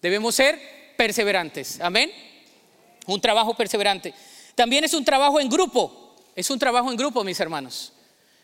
Debemos 0.00 0.34
ser 0.34 0.58
perseverantes. 0.96 1.78
Amén. 1.78 2.10
Un 3.06 3.20
trabajo 3.20 3.52
perseverante. 3.52 4.14
También 4.54 4.82
es 4.84 4.94
un 4.94 5.04
trabajo 5.04 5.38
en 5.38 5.50
grupo. 5.50 6.16
Es 6.34 6.48
un 6.48 6.58
trabajo 6.58 6.90
en 6.90 6.96
grupo, 6.96 7.22
mis 7.22 7.38
hermanos. 7.38 7.92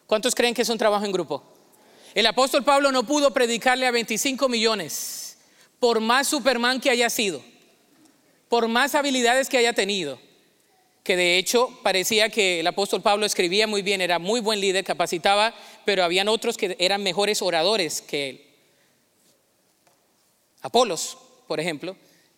¿Cuántos 0.06 0.34
creen 0.34 0.52
que 0.52 0.60
es 0.60 0.68
un 0.68 0.76
trabajo 0.76 1.06
en 1.06 1.12
grupo? 1.12 1.57
El 2.18 2.26
apóstol 2.26 2.64
Pablo 2.64 2.90
no 2.90 3.04
pudo 3.04 3.32
predicarle 3.32 3.86
a 3.86 3.92
25 3.92 4.48
millones, 4.48 5.38
por 5.78 6.00
más 6.00 6.26
Superman 6.26 6.80
que 6.80 6.90
haya 6.90 7.08
sido, 7.10 7.40
por 8.48 8.66
más 8.66 8.96
habilidades 8.96 9.48
que 9.48 9.56
haya 9.56 9.72
tenido, 9.72 10.18
que 11.04 11.16
de 11.16 11.38
hecho 11.38 11.78
parecía 11.84 12.28
que 12.28 12.58
el 12.58 12.66
apóstol 12.66 13.02
Pablo 13.02 13.24
escribía 13.24 13.68
muy 13.68 13.82
bien, 13.82 14.00
era 14.00 14.18
muy 14.18 14.40
buen 14.40 14.60
líder, 14.60 14.84
capacitaba, 14.84 15.54
pero 15.84 16.02
habían 16.02 16.26
otros 16.26 16.56
que 16.56 16.74
eran 16.80 17.04
mejores 17.04 17.40
oradores 17.40 18.02
que 18.02 18.30
él. 18.30 18.42
Apolos, 20.62 21.18
por 21.46 21.60
ejemplo, 21.60 21.94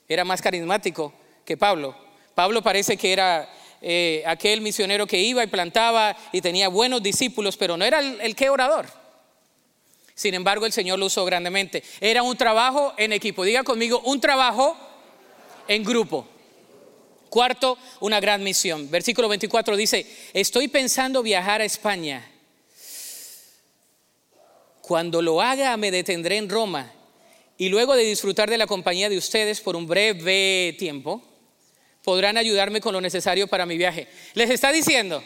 era 0.06 0.26
más 0.26 0.42
carismático 0.42 1.14
que 1.42 1.56
Pablo. 1.56 1.96
Pablo 2.34 2.60
parece 2.60 2.98
que 2.98 3.14
era 3.14 3.48
eh, 3.80 4.22
aquel 4.26 4.60
misionero 4.60 5.06
que 5.06 5.20
iba 5.22 5.42
y 5.42 5.46
plantaba 5.46 6.14
y 6.32 6.42
tenía 6.42 6.68
buenos 6.68 7.02
discípulos, 7.02 7.56
pero 7.56 7.78
no 7.78 7.84
era 7.86 8.00
el, 8.00 8.20
el 8.20 8.36
que 8.36 8.50
orador. 8.50 8.99
Sin 10.20 10.34
embargo, 10.34 10.66
el 10.66 10.72
Señor 10.74 10.98
lo 10.98 11.06
usó 11.06 11.24
grandemente. 11.24 11.82
Era 11.98 12.22
un 12.22 12.36
trabajo 12.36 12.92
en 12.98 13.14
equipo. 13.14 13.42
Diga 13.42 13.64
conmigo, 13.64 14.02
un 14.04 14.20
trabajo 14.20 14.76
en 15.66 15.82
grupo. 15.82 16.28
Cuarto, 17.30 17.78
una 18.00 18.20
gran 18.20 18.42
misión. 18.42 18.90
Versículo 18.90 19.30
24 19.30 19.78
dice, 19.78 20.06
estoy 20.34 20.68
pensando 20.68 21.22
viajar 21.22 21.62
a 21.62 21.64
España. 21.64 22.30
Cuando 24.82 25.22
lo 25.22 25.40
haga 25.40 25.74
me 25.78 25.90
detendré 25.90 26.36
en 26.36 26.50
Roma 26.50 26.92
y 27.56 27.70
luego 27.70 27.96
de 27.96 28.04
disfrutar 28.04 28.50
de 28.50 28.58
la 28.58 28.66
compañía 28.66 29.08
de 29.08 29.16
ustedes 29.16 29.62
por 29.62 29.74
un 29.74 29.86
breve 29.86 30.76
tiempo, 30.78 31.22
podrán 32.04 32.36
ayudarme 32.36 32.82
con 32.82 32.92
lo 32.92 33.00
necesario 33.00 33.46
para 33.46 33.64
mi 33.64 33.78
viaje. 33.78 34.06
Les 34.34 34.50
está 34.50 34.70
diciendo, 34.70 35.24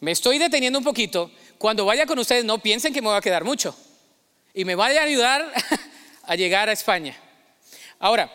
me 0.00 0.10
estoy 0.10 0.36
deteniendo 0.36 0.78
un 0.78 0.84
poquito, 0.84 1.30
cuando 1.56 1.86
vaya 1.86 2.04
con 2.04 2.18
ustedes 2.18 2.44
no 2.44 2.58
piensen 2.58 2.92
que 2.92 3.00
me 3.00 3.08
va 3.08 3.16
a 3.16 3.22
quedar 3.22 3.44
mucho 3.44 3.74
y 4.54 4.64
me 4.64 4.74
vaya 4.74 5.00
a 5.00 5.04
ayudar 5.04 5.52
a 6.24 6.36
llegar 6.36 6.68
a 6.68 6.72
España. 6.72 7.16
Ahora, 7.98 8.30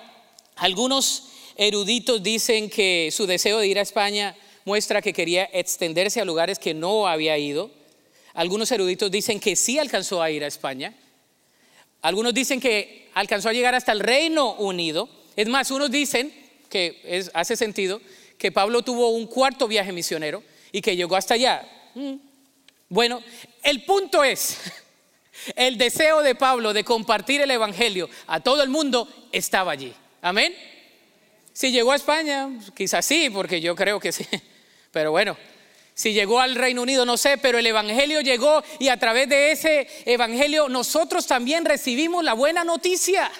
algunos 0.56 1.30
eruditos 1.56 2.22
dicen 2.24 2.70
que 2.70 3.10
su 3.12 3.26
deseo 3.26 3.60
de 3.60 3.68
ir 3.68 3.80
a 3.80 3.82
España 3.82 4.36
muestra 4.66 5.02
que 5.02 5.14
quería 5.14 5.50
extenderse 5.54 6.22
a 6.22 6.26
lugares 6.26 6.60
que 6.60 6.74
no 6.74 7.08
había 7.08 7.38
ido. 7.38 7.72
Algunos 8.34 8.72
eruditos 8.72 9.10
dicen 9.10 9.40
que 9.40 9.56
sí 9.56 9.80
alcanzó 9.80 10.22
a 10.22 10.30
ir 10.30 10.44
a 10.44 10.48
España. 10.48 10.94
Algunos 12.02 12.34
dicen 12.34 12.60
que 12.60 13.10
alcanzó 13.14 13.50
a 13.50 13.54
llegar 13.54 13.76
hasta 13.76 13.92
el 13.92 14.00
Reino 14.00 14.54
Unido. 14.56 15.10
Es 15.36 15.48
más, 15.48 15.72
unos 15.72 15.90
dicen, 15.90 16.34
que 16.70 17.26
hace 17.34 17.56
sentido, 17.56 18.02
que 18.38 18.52
Pablo 18.52 18.82
tuvo 18.84 19.10
un 19.10 19.26
cuarto 19.28 19.68
viaje 19.68 19.92
misionero 19.92 20.44
y 20.72 20.82
que 20.82 20.96
llegó 20.96 21.16
hasta 21.16 21.34
allá. 21.34 21.68
Mm. 21.96 22.16
Bueno, 22.90 23.22
el 23.64 23.84
punto 23.84 24.24
es, 24.24 24.60
el 25.56 25.78
deseo 25.78 26.22
de 26.22 26.36
Pablo 26.36 26.74
de 26.74 26.84
compartir 26.84 27.42
el 27.42 27.52
Evangelio 27.52 28.10
a 28.28 28.40
todo 28.40 28.64
el 28.64 28.70
mundo 28.70 29.08
estaba 29.32 29.72
allí. 29.72 29.94
Amén. 30.22 30.56
Si 31.54 31.72
llegó 31.72 31.92
a 31.92 31.96
España, 31.96 32.50
quizás 32.76 33.06
sí, 33.06 33.30
porque 33.30 33.62
yo 33.62 33.76
creo 33.76 34.00
que 34.00 34.12
sí. 34.12 34.26
Pero 34.92 35.12
bueno, 35.12 35.38
si 35.94 36.14
llegó 36.14 36.40
al 36.40 36.56
Reino 36.56 36.84
Unido, 36.84 37.06
no 37.06 37.18
sé, 37.18 37.40
pero 37.40 37.58
el 37.58 37.66
Evangelio 37.66 38.22
llegó 38.22 38.64
y 38.78 38.90
a 38.90 38.98
través 38.98 39.28
de 39.30 39.52
ese 39.52 39.88
Evangelio 40.06 40.70
nosotros 40.70 41.26
también 41.26 41.66
recibimos 41.66 42.24
la 42.24 42.34
buena 42.34 42.64
noticia 42.64 43.32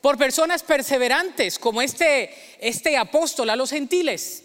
por 0.00 0.16
personas 0.16 0.62
perseverantes 0.62 1.58
como 1.58 1.82
este, 1.82 2.34
este 2.58 2.96
apóstol 2.96 3.50
a 3.50 3.56
los 3.56 3.68
gentiles. 3.68 4.43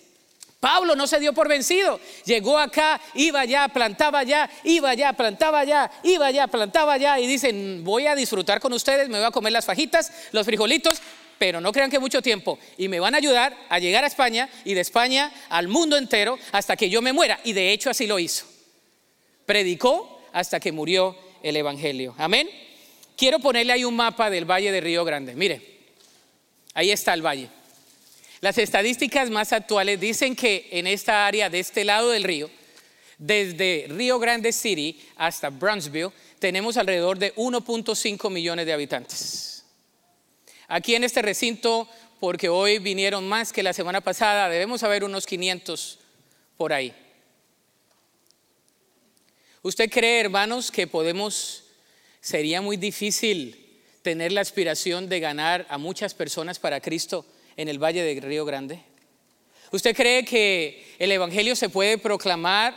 Pablo 0.60 0.96
no 0.96 1.08
se 1.08 1.20
dio 1.20 1.34
por 1.34 1.48
vencido. 1.48 2.00
Llegó 2.26 2.58
acá, 2.58 3.00
iba 3.14 3.40
allá, 3.40 3.68
plantaba 3.70 4.20
allá, 4.20 4.50
iba 4.64 4.90
allá, 4.90 5.14
plantaba 5.14 5.60
allá, 5.60 5.90
iba 6.04 6.26
allá, 6.26 6.48
plantaba 6.48 6.94
allá 6.94 7.20
y 7.20 7.28
dicen, 7.28 7.84
voy 7.84 8.08
a 8.08 8.16
disfrutar 8.16 8.60
con 8.60 8.74
ustedes, 8.74 9.08
me 9.08 9.18
voy 9.18 9.28
a 9.28 9.32
comer 9.32 9.54
las 9.54 9.66
fajitas, 9.66 10.12
los 10.32 10.46
frijolitos, 10.46 11.02
pero 11.38 11.62
no 11.62 11.72
crean 11.72 11.90
que 11.90 12.00
mucho 12.00 12.22
tiempo. 12.22 12.60
Y 12.78 12.90
me 12.90 13.00
van 13.00 13.16
a 13.16 13.20
ayudar 13.20 13.56
a 13.70 13.80
llegar 13.80 14.04
a 14.04 14.08
España 14.08 14.50
y 14.66 14.74
de 14.74 14.82
España 14.82 15.32
al 15.48 15.70
mundo 15.70 15.96
entero 15.98 16.38
hasta 16.52 16.76
que 16.76 16.90
yo 16.90 17.02
me 17.02 17.14
muera. 17.14 17.40
Y 17.46 17.54
de 17.54 17.72
hecho 17.72 17.90
así 17.90 18.06
lo 18.06 18.20
hizo. 18.20 18.46
Predicó 19.46 20.22
hasta 20.34 20.60
que 20.60 20.74
murió 20.74 21.18
el 21.42 21.56
Evangelio. 21.56 22.14
Amén. 22.18 22.50
Quiero 23.16 23.40
ponerle 23.40 23.72
ahí 23.74 23.86
un 23.86 23.96
mapa 23.96 24.30
del 24.30 24.44
Valle 24.44 24.74
de 24.74 24.82
Río 24.82 25.06
Grande. 25.06 25.36
Mire, 25.36 25.62
ahí 26.74 26.92
está 26.92 27.14
el 27.14 27.26
valle. 27.26 27.50
Las 28.42 28.58
estadísticas 28.58 29.30
más 29.30 29.52
actuales 29.52 30.00
dicen 30.00 30.36
que 30.36 30.70
en 30.72 30.88
esta 30.88 31.28
área 31.28 31.50
de 31.50 31.60
este 31.60 31.84
lado 31.84 32.10
del 32.12 32.24
río, 32.24 32.50
desde 33.18 33.88
Río 33.90 34.18
Grande 34.18 34.54
City 34.54 34.98
hasta 35.18 35.50
Brownsville, 35.50 36.14
tenemos 36.40 36.78
alrededor 36.78 37.20
de 37.20 37.36
1.5 37.36 38.30
millones 38.30 38.66
de 38.66 38.72
habitantes. 38.72 39.66
Aquí 40.70 40.96
en 40.96 41.04
este 41.04 41.22
recinto, 41.22 41.90
porque 42.22 42.48
hoy 42.48 42.80
vinieron 42.80 43.28
más 43.28 43.52
que 43.52 43.62
la 43.62 43.74
semana 43.74 44.00
pasada, 44.00 44.48
debemos 44.48 44.84
haber 44.84 45.04
unos 45.04 45.26
500 45.26 46.00
por 46.56 46.72
ahí. 46.72 46.94
¿Usted 49.62 49.90
cree, 49.90 50.22
hermanos, 50.22 50.72
que 50.72 50.88
podemos, 50.88 51.66
sería 52.22 52.62
muy 52.62 52.78
difícil 52.78 53.82
tener 54.02 54.32
la 54.32 54.40
aspiración 54.40 55.10
de 55.10 55.20
ganar 55.20 55.68
a 55.70 55.78
muchas 55.78 56.14
personas 56.14 56.58
para 56.58 56.80
Cristo 56.80 57.26
en 57.60 57.68
el 57.68 57.78
Valle 57.78 58.02
de 58.02 58.22
Río 58.22 58.46
Grande? 58.46 58.80
¿Usted 59.74 59.94
cree 59.94 60.24
que 60.24 60.96
el 60.98 61.12
Evangelio 61.12 61.58
se 61.58 61.68
puede 61.68 61.98
proclamar 61.98 62.74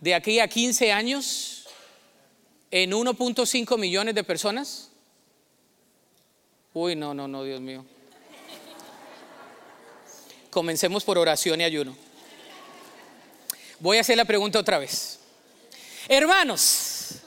de 0.00 0.14
aquí 0.14 0.38
a 0.38 0.46
15 0.46 0.92
años 0.92 1.66
en 2.70 2.90
1.5 2.90 3.78
millones 3.78 4.14
de 4.14 4.22
personas? 4.22 4.90
Uy, 6.74 6.94
no, 6.94 7.14
no, 7.14 7.26
no, 7.26 7.42
Dios 7.42 7.58
mío. 7.62 7.86
Comencemos 10.50 11.04
por 11.04 11.16
oración 11.16 11.62
y 11.62 11.64
ayuno. 11.64 11.96
Voy 13.80 13.96
a 13.96 14.02
hacer 14.02 14.18
la 14.18 14.26
pregunta 14.26 14.58
otra 14.58 14.78
vez. 14.78 15.20
Hermanos, 16.06 17.22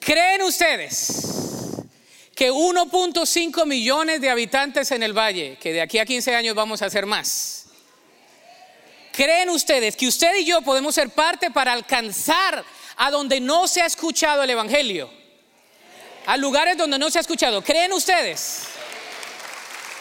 ¿creen 0.00 0.42
ustedes 0.42 1.51
que 2.34 2.50
1.5 2.50 3.66
millones 3.66 4.20
de 4.20 4.30
habitantes 4.30 4.90
en 4.90 5.02
el 5.02 5.16
valle, 5.16 5.58
que 5.60 5.72
de 5.72 5.80
aquí 5.80 5.98
a 5.98 6.06
15 6.06 6.34
años 6.34 6.54
vamos 6.54 6.82
a 6.82 6.86
hacer 6.86 7.06
más, 7.06 7.66
¿creen 9.12 9.50
ustedes 9.50 9.96
que 9.96 10.08
usted 10.08 10.36
y 10.36 10.44
yo 10.44 10.62
podemos 10.62 10.94
ser 10.94 11.10
parte 11.10 11.50
para 11.50 11.72
alcanzar 11.72 12.64
a 12.96 13.10
donde 13.10 13.40
no 13.40 13.68
se 13.68 13.82
ha 13.82 13.86
escuchado 13.86 14.42
el 14.42 14.50
Evangelio? 14.50 15.22
a 16.26 16.36
lugares 16.36 16.76
donde 16.76 16.98
no 16.98 17.10
se 17.10 17.18
ha 17.18 17.20
escuchado. 17.20 17.62
¿Creen 17.62 17.92
ustedes? 17.92 18.64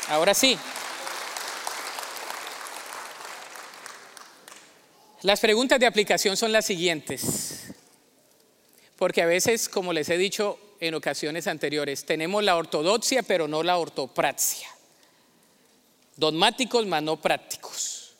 Ahora 0.09 0.33
sí. 0.33 0.57
Las 5.21 5.39
preguntas 5.39 5.79
de 5.79 5.85
aplicación 5.85 6.35
son 6.35 6.51
las 6.51 6.65
siguientes. 6.65 7.73
Porque 8.97 9.21
a 9.21 9.25
veces, 9.25 9.69
como 9.69 9.93
les 9.93 10.09
he 10.09 10.17
dicho 10.17 10.59
en 10.81 10.95
ocasiones 10.95 11.45
anteriores, 11.47 12.05
tenemos 12.05 12.43
la 12.43 12.57
ortodoxia 12.57 13.21
pero 13.21 13.47
no 13.47 13.63
la 13.63 13.77
ortopraxia. 13.77 14.67
Dogmáticos 16.17 16.85
mas 16.87 17.03
no 17.03 17.21
prácticos. 17.21 18.13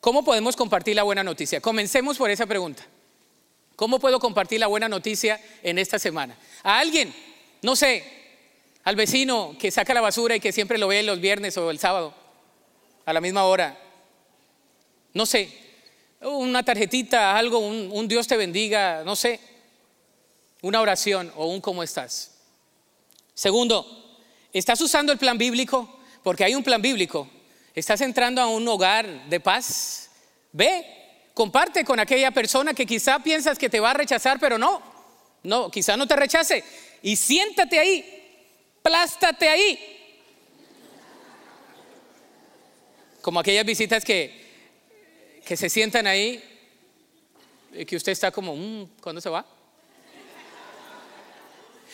¿Cómo 0.00 0.24
podemos 0.24 0.56
compartir 0.56 0.96
la 0.96 1.02
buena 1.02 1.22
noticia? 1.22 1.60
Comencemos 1.60 2.16
por 2.16 2.30
esa 2.30 2.46
pregunta. 2.46 2.84
¿Cómo 3.74 3.98
puedo 3.98 4.20
compartir 4.20 4.60
la 4.60 4.68
buena 4.68 4.88
noticia 4.88 5.40
en 5.62 5.78
esta 5.78 5.98
semana? 5.98 6.36
A 6.62 6.78
alguien, 6.78 7.12
no 7.62 7.74
sé, 7.74 8.04
al 8.84 8.94
vecino 8.94 9.56
que 9.58 9.70
saca 9.72 9.94
la 9.94 10.00
basura 10.00 10.36
y 10.36 10.40
que 10.40 10.52
siempre 10.52 10.78
lo 10.78 10.88
ve 10.88 11.02
los 11.02 11.20
viernes 11.20 11.56
o 11.56 11.70
el 11.70 11.80
sábado, 11.80 12.14
a 13.04 13.12
la 13.12 13.20
misma 13.20 13.44
hora. 13.44 13.76
No 15.14 15.26
sé, 15.26 15.50
una 16.20 16.64
tarjetita, 16.64 17.36
algo, 17.36 17.58
un, 17.58 17.90
un 17.92 18.06
Dios 18.06 18.28
te 18.28 18.36
bendiga, 18.36 19.02
no 19.04 19.16
sé, 19.16 19.40
una 20.62 20.80
oración 20.80 21.30
o 21.36 21.46
un 21.46 21.60
cómo 21.60 21.82
estás. 21.82 22.38
Segundo, 23.34 24.18
¿estás 24.52 24.80
usando 24.80 25.12
el 25.12 25.18
plan 25.18 25.36
bíblico? 25.36 26.00
Porque 26.22 26.44
hay 26.44 26.54
un 26.54 26.62
plan 26.62 26.80
bíblico. 26.80 27.28
¿Estás 27.74 28.00
entrando 28.00 28.40
a 28.40 28.46
un 28.46 28.66
hogar 28.66 29.28
de 29.28 29.40
paz? 29.40 30.10
Ve, 30.52 31.02
Comparte 31.34 31.84
con 31.84 31.98
aquella 31.98 32.30
persona 32.30 32.74
que 32.74 32.84
quizá 32.84 33.18
piensas 33.20 33.58
que 33.58 33.70
te 33.70 33.80
va 33.80 33.92
a 33.92 33.94
rechazar, 33.94 34.38
pero 34.38 34.58
no. 34.58 34.82
No, 35.42 35.70
quizá 35.70 35.96
no 35.96 36.06
te 36.06 36.14
rechace. 36.14 36.62
Y 37.02 37.16
siéntate 37.16 37.78
ahí, 37.78 38.04
plástate 38.82 39.48
ahí. 39.48 39.78
Como 43.22 43.40
aquellas 43.40 43.64
visitas 43.64 44.04
que, 44.04 45.40
que 45.44 45.56
se 45.56 45.70
sientan 45.70 46.06
ahí 46.06 46.42
y 47.72 47.86
que 47.86 47.96
usted 47.96 48.12
está 48.12 48.30
como, 48.30 48.54
mm, 48.54 48.98
¿cuándo 49.00 49.20
se 49.20 49.30
va? 49.30 49.46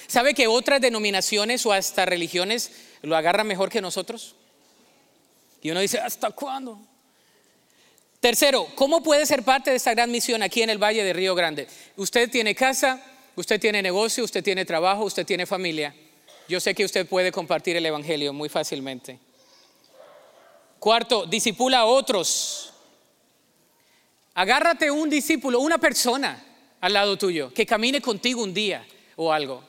¿Sabe 0.09 0.33
que 0.33 0.49
otras 0.49 0.81
denominaciones 0.81 1.65
o 1.67 1.73
hasta 1.73 2.07
religiones 2.07 2.73
lo 3.03 3.15
agarran 3.15 3.47
mejor 3.47 3.69
que 3.69 3.83
nosotros? 3.83 4.35
Y 5.61 5.71
uno 5.71 5.81
dice, 5.81 6.01
¿hasta 6.01 6.31
cuándo? 6.31 6.81
Tercero, 8.19 8.67
¿cómo 8.75 9.03
puede 9.03 9.27
ser 9.27 9.43
parte 9.43 9.71
de 9.71 9.77
esta 9.77 9.93
gran 9.93 10.11
misión 10.11 10.43
aquí 10.43 10.63
en 10.63 10.71
el 10.71 10.83
Valle 10.83 11.05
de 11.05 11.13
Río 11.13 11.35
Grande? 11.35 11.69
Usted 11.97 12.31
tiene 12.31 12.55
casa, 12.55 13.05
usted 13.37 13.61
tiene 13.61 13.83
negocio, 13.83 14.25
usted 14.25 14.43
tiene 14.43 14.65
trabajo, 14.65 15.05
usted 15.05 15.27
tiene 15.27 15.45
familia. 15.45 15.95
Yo 16.49 16.59
sé 16.59 16.75
que 16.75 16.87
usted 16.87 17.07
puede 17.07 17.31
compartir 17.31 17.77
el 17.77 17.85
Evangelio 17.85 18.33
muy 18.33 18.49
fácilmente. 18.49 19.19
Cuarto, 20.79 21.27
disipula 21.27 21.81
a 21.81 21.85
otros. 21.85 22.73
Agárrate 24.33 24.91
un 24.91 25.11
discípulo, 25.11 25.61
una 25.61 25.77
persona 25.77 26.43
al 26.81 26.95
lado 26.95 27.19
tuyo, 27.19 27.53
que 27.53 27.67
camine 27.67 28.01
contigo 28.01 28.43
un 28.43 28.55
día 28.55 28.87
o 29.17 29.31
algo. 29.31 29.63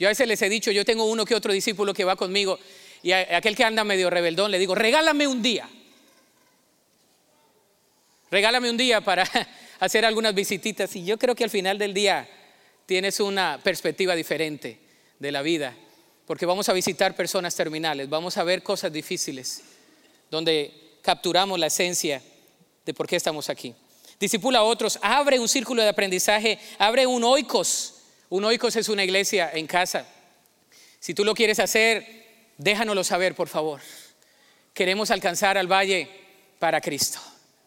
Yo 0.00 0.08
a 0.08 0.12
veces 0.12 0.26
les 0.26 0.40
he 0.40 0.48
dicho, 0.48 0.70
yo 0.70 0.82
tengo 0.82 1.04
uno 1.04 1.26
que 1.26 1.34
otro 1.34 1.52
discípulo 1.52 1.92
que 1.92 2.04
va 2.04 2.16
conmigo 2.16 2.58
y 3.02 3.12
a 3.12 3.36
aquel 3.36 3.54
que 3.54 3.64
anda 3.64 3.84
medio 3.84 4.08
rebeldón 4.08 4.50
le 4.50 4.58
digo, 4.58 4.74
regálame 4.74 5.28
un 5.28 5.42
día. 5.42 5.68
Regálame 8.30 8.70
un 8.70 8.78
día 8.78 9.02
para 9.02 9.28
hacer 9.78 10.06
algunas 10.06 10.34
visititas 10.34 10.96
y 10.96 11.04
yo 11.04 11.18
creo 11.18 11.34
que 11.34 11.44
al 11.44 11.50
final 11.50 11.76
del 11.76 11.92
día 11.92 12.26
tienes 12.86 13.20
una 13.20 13.60
perspectiva 13.62 14.14
diferente 14.14 14.78
de 15.18 15.32
la 15.32 15.42
vida, 15.42 15.76
porque 16.26 16.46
vamos 16.46 16.70
a 16.70 16.72
visitar 16.72 17.14
personas 17.14 17.54
terminales, 17.54 18.08
vamos 18.08 18.38
a 18.38 18.42
ver 18.42 18.62
cosas 18.62 18.90
difíciles, 18.90 19.62
donde 20.30 20.96
capturamos 21.02 21.58
la 21.58 21.66
esencia 21.66 22.22
de 22.86 22.94
por 22.94 23.06
qué 23.06 23.16
estamos 23.16 23.50
aquí. 23.50 23.74
Disipula 24.18 24.60
a 24.60 24.62
otros, 24.62 24.98
abre 25.02 25.38
un 25.38 25.48
círculo 25.48 25.82
de 25.82 25.90
aprendizaje, 25.90 26.58
abre 26.78 27.06
un 27.06 27.22
oikos. 27.22 27.99
Un 28.30 28.44
oikos 28.44 28.76
es 28.76 28.88
una 28.88 29.04
iglesia 29.04 29.50
en 29.52 29.66
casa. 29.66 30.06
Si 31.00 31.14
tú 31.14 31.24
lo 31.24 31.34
quieres 31.34 31.58
hacer, 31.58 32.06
déjanoslo 32.56 33.02
saber, 33.04 33.34
por 33.34 33.48
favor. 33.48 33.80
Queremos 34.72 35.10
alcanzar 35.10 35.58
al 35.58 35.66
valle 35.66 36.08
para 36.58 36.80
Cristo. 36.80 37.20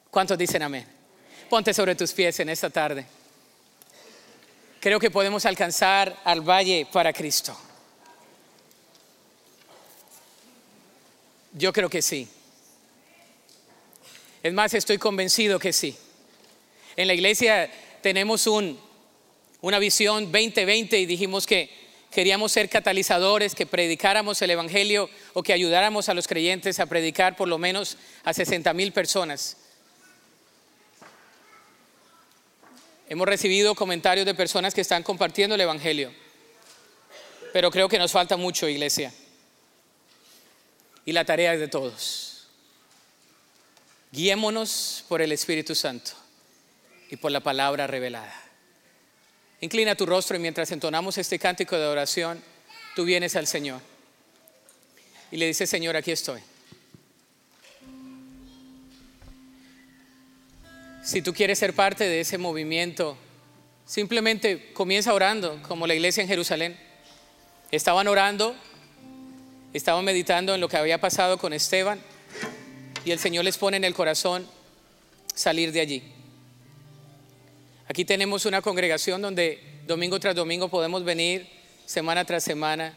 ¿Cuántos 0.10 0.38
dicen 0.38 0.64
amén? 0.64 0.88
Ponte 1.50 1.74
sobre 1.74 1.96
tus 1.96 2.14
pies 2.14 2.40
en 2.40 2.50
esta 2.50 2.70
tarde. 2.70 3.06
Creo 4.80 5.00
que 5.00 5.12
podemos 5.12 5.46
alcanzar 5.46 6.18
al 6.24 6.42
valle 6.42 6.88
para 6.92 7.12
Cristo. 7.12 7.58
Yo 11.54 11.74
creo 11.74 11.90
que 11.90 12.02
sí. 12.02 12.28
Es 14.42 14.54
más, 14.54 14.74
estoy 14.74 14.98
convencido 14.98 15.60
que 15.60 15.74
sí. 15.74 15.96
En 16.96 17.08
la 17.08 17.14
iglesia 17.14 17.70
tenemos 18.02 18.48
un, 18.48 18.80
una 19.64 19.80
visión 19.80 20.26
2020 20.26 21.00
y 21.00 21.06
dijimos 21.06 21.48
que 21.48 21.70
queríamos 22.12 22.52
ser 22.52 22.68
catalizadores, 22.68 23.56
que 23.56 23.66
predicáramos 23.66 24.42
el 24.42 24.52
Evangelio 24.52 25.10
o 25.32 25.42
que 25.42 25.54
ayudáramos 25.54 26.10
a 26.10 26.14
los 26.14 26.28
creyentes 26.28 26.82
a 26.82 26.86
predicar 26.86 27.38
por 27.38 27.48
lo 27.48 27.58
menos 27.58 27.98
a 28.26 28.34
60 28.34 28.74
mil 28.74 28.92
personas. 28.92 29.56
Hemos 33.08 33.26
recibido 33.26 33.74
comentarios 33.74 34.26
de 34.26 34.36
personas 34.36 34.74
que 34.74 34.82
están 34.82 35.02
compartiendo 35.02 35.56
el 35.56 35.62
Evangelio, 35.62 36.14
pero 37.54 37.72
creo 37.72 37.88
que 37.88 37.98
nos 37.98 38.12
falta 38.12 38.36
mucho, 38.36 38.68
iglesia. 38.68 39.14
Y 41.06 41.14
la 41.14 41.24
tarea 41.24 41.54
es 41.54 41.62
de 41.62 41.70
todos. 41.70 42.48
Guiémonos 44.12 45.06
por 45.08 45.22
el 45.22 45.32
Espíritu 45.32 45.74
Santo 45.74 46.12
y 47.10 47.16
por 47.16 47.32
la 47.32 47.40
palabra 47.40 47.88
revelada. 47.88 48.43
Inclina 49.64 49.96
tu 49.96 50.06
rostro 50.06 50.36
y 50.36 50.42
mientras 50.42 50.74
entonamos 50.74 51.18
este 51.18 51.40
cántico 51.40 51.78
de 51.78 51.86
oración, 51.86 52.44
tú 52.98 53.06
vienes 53.06 53.38
al 53.38 53.48
Señor 53.48 53.80
y 55.32 55.38
le 55.38 55.48
dices, 55.48 55.70
Señor, 55.70 55.96
aquí 55.96 56.12
estoy. 56.12 56.42
Si 61.02 61.22
tú 61.22 61.34
quieres 61.34 61.60
ser 61.60 61.74
parte 61.74 62.04
de 62.04 62.20
ese 62.20 62.38
movimiento, 62.38 63.18
simplemente 63.86 64.74
comienza 64.74 65.14
orando, 65.14 65.58
como 65.66 65.88
la 65.88 65.94
iglesia 65.94 66.24
en 66.24 66.28
Jerusalén. 66.28 66.78
Estaban 67.72 68.10
orando, 68.10 68.58
estaban 69.72 70.04
meditando 70.04 70.54
en 70.54 70.60
lo 70.60 70.68
que 70.68 70.76
había 70.76 71.00
pasado 71.00 71.38
con 71.38 71.54
Esteban 71.54 72.02
y 73.06 73.12
el 73.12 73.20
Señor 73.20 73.46
les 73.46 73.58
pone 73.58 73.78
en 73.78 73.86
el 73.86 73.94
corazón 73.94 74.46
salir 75.34 75.72
de 75.72 75.80
allí. 75.80 76.13
Aquí 77.88 78.06
tenemos 78.06 78.46
una 78.46 78.62
congregación 78.62 79.22
donde 79.22 79.62
domingo 79.88 80.20
tras 80.20 80.36
domingo 80.36 80.70
podemos 80.70 81.04
venir, 81.04 81.48
semana 81.86 82.26
tras 82.26 82.44
semana, 82.44 82.94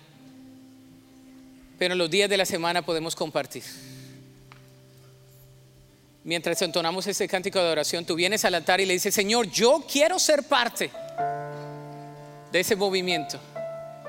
pero 1.78 1.94
los 1.94 2.10
días 2.10 2.30
de 2.30 2.36
la 2.36 2.46
semana 2.46 2.82
podemos 2.82 3.14
compartir 3.16 3.64
mientras 6.26 6.60
entonamos 6.60 7.06
ese 7.06 7.28
cántico 7.28 7.60
de 7.60 7.70
oración, 7.70 8.04
tú 8.04 8.16
vienes 8.16 8.44
al 8.44 8.56
altar 8.56 8.80
y 8.80 8.84
le 8.84 8.94
dices, 8.94 9.14
Señor, 9.14 9.48
yo 9.48 9.84
quiero 9.90 10.18
ser 10.18 10.42
parte 10.42 10.90
de 12.50 12.60
ese 12.60 12.74
movimiento. 12.74 13.38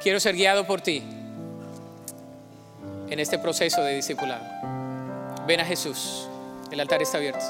Quiero 0.01 0.19
ser 0.19 0.36
guiado 0.36 0.65
por 0.65 0.82
ti 0.82 1.03
en 3.09 3.19
este 3.19 3.38
proceso 3.38 3.84
de 3.84 3.95
discipulado. 3.95 4.43
Ven 5.45 5.59
a 5.59 5.65
Jesús. 5.65 6.28
El 6.71 6.80
altar 6.80 7.03
está 7.03 7.17
abierto. 7.19 7.45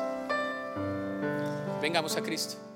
Vengamos 1.82 2.18
a 2.18 2.22
Cristo. 2.22 2.67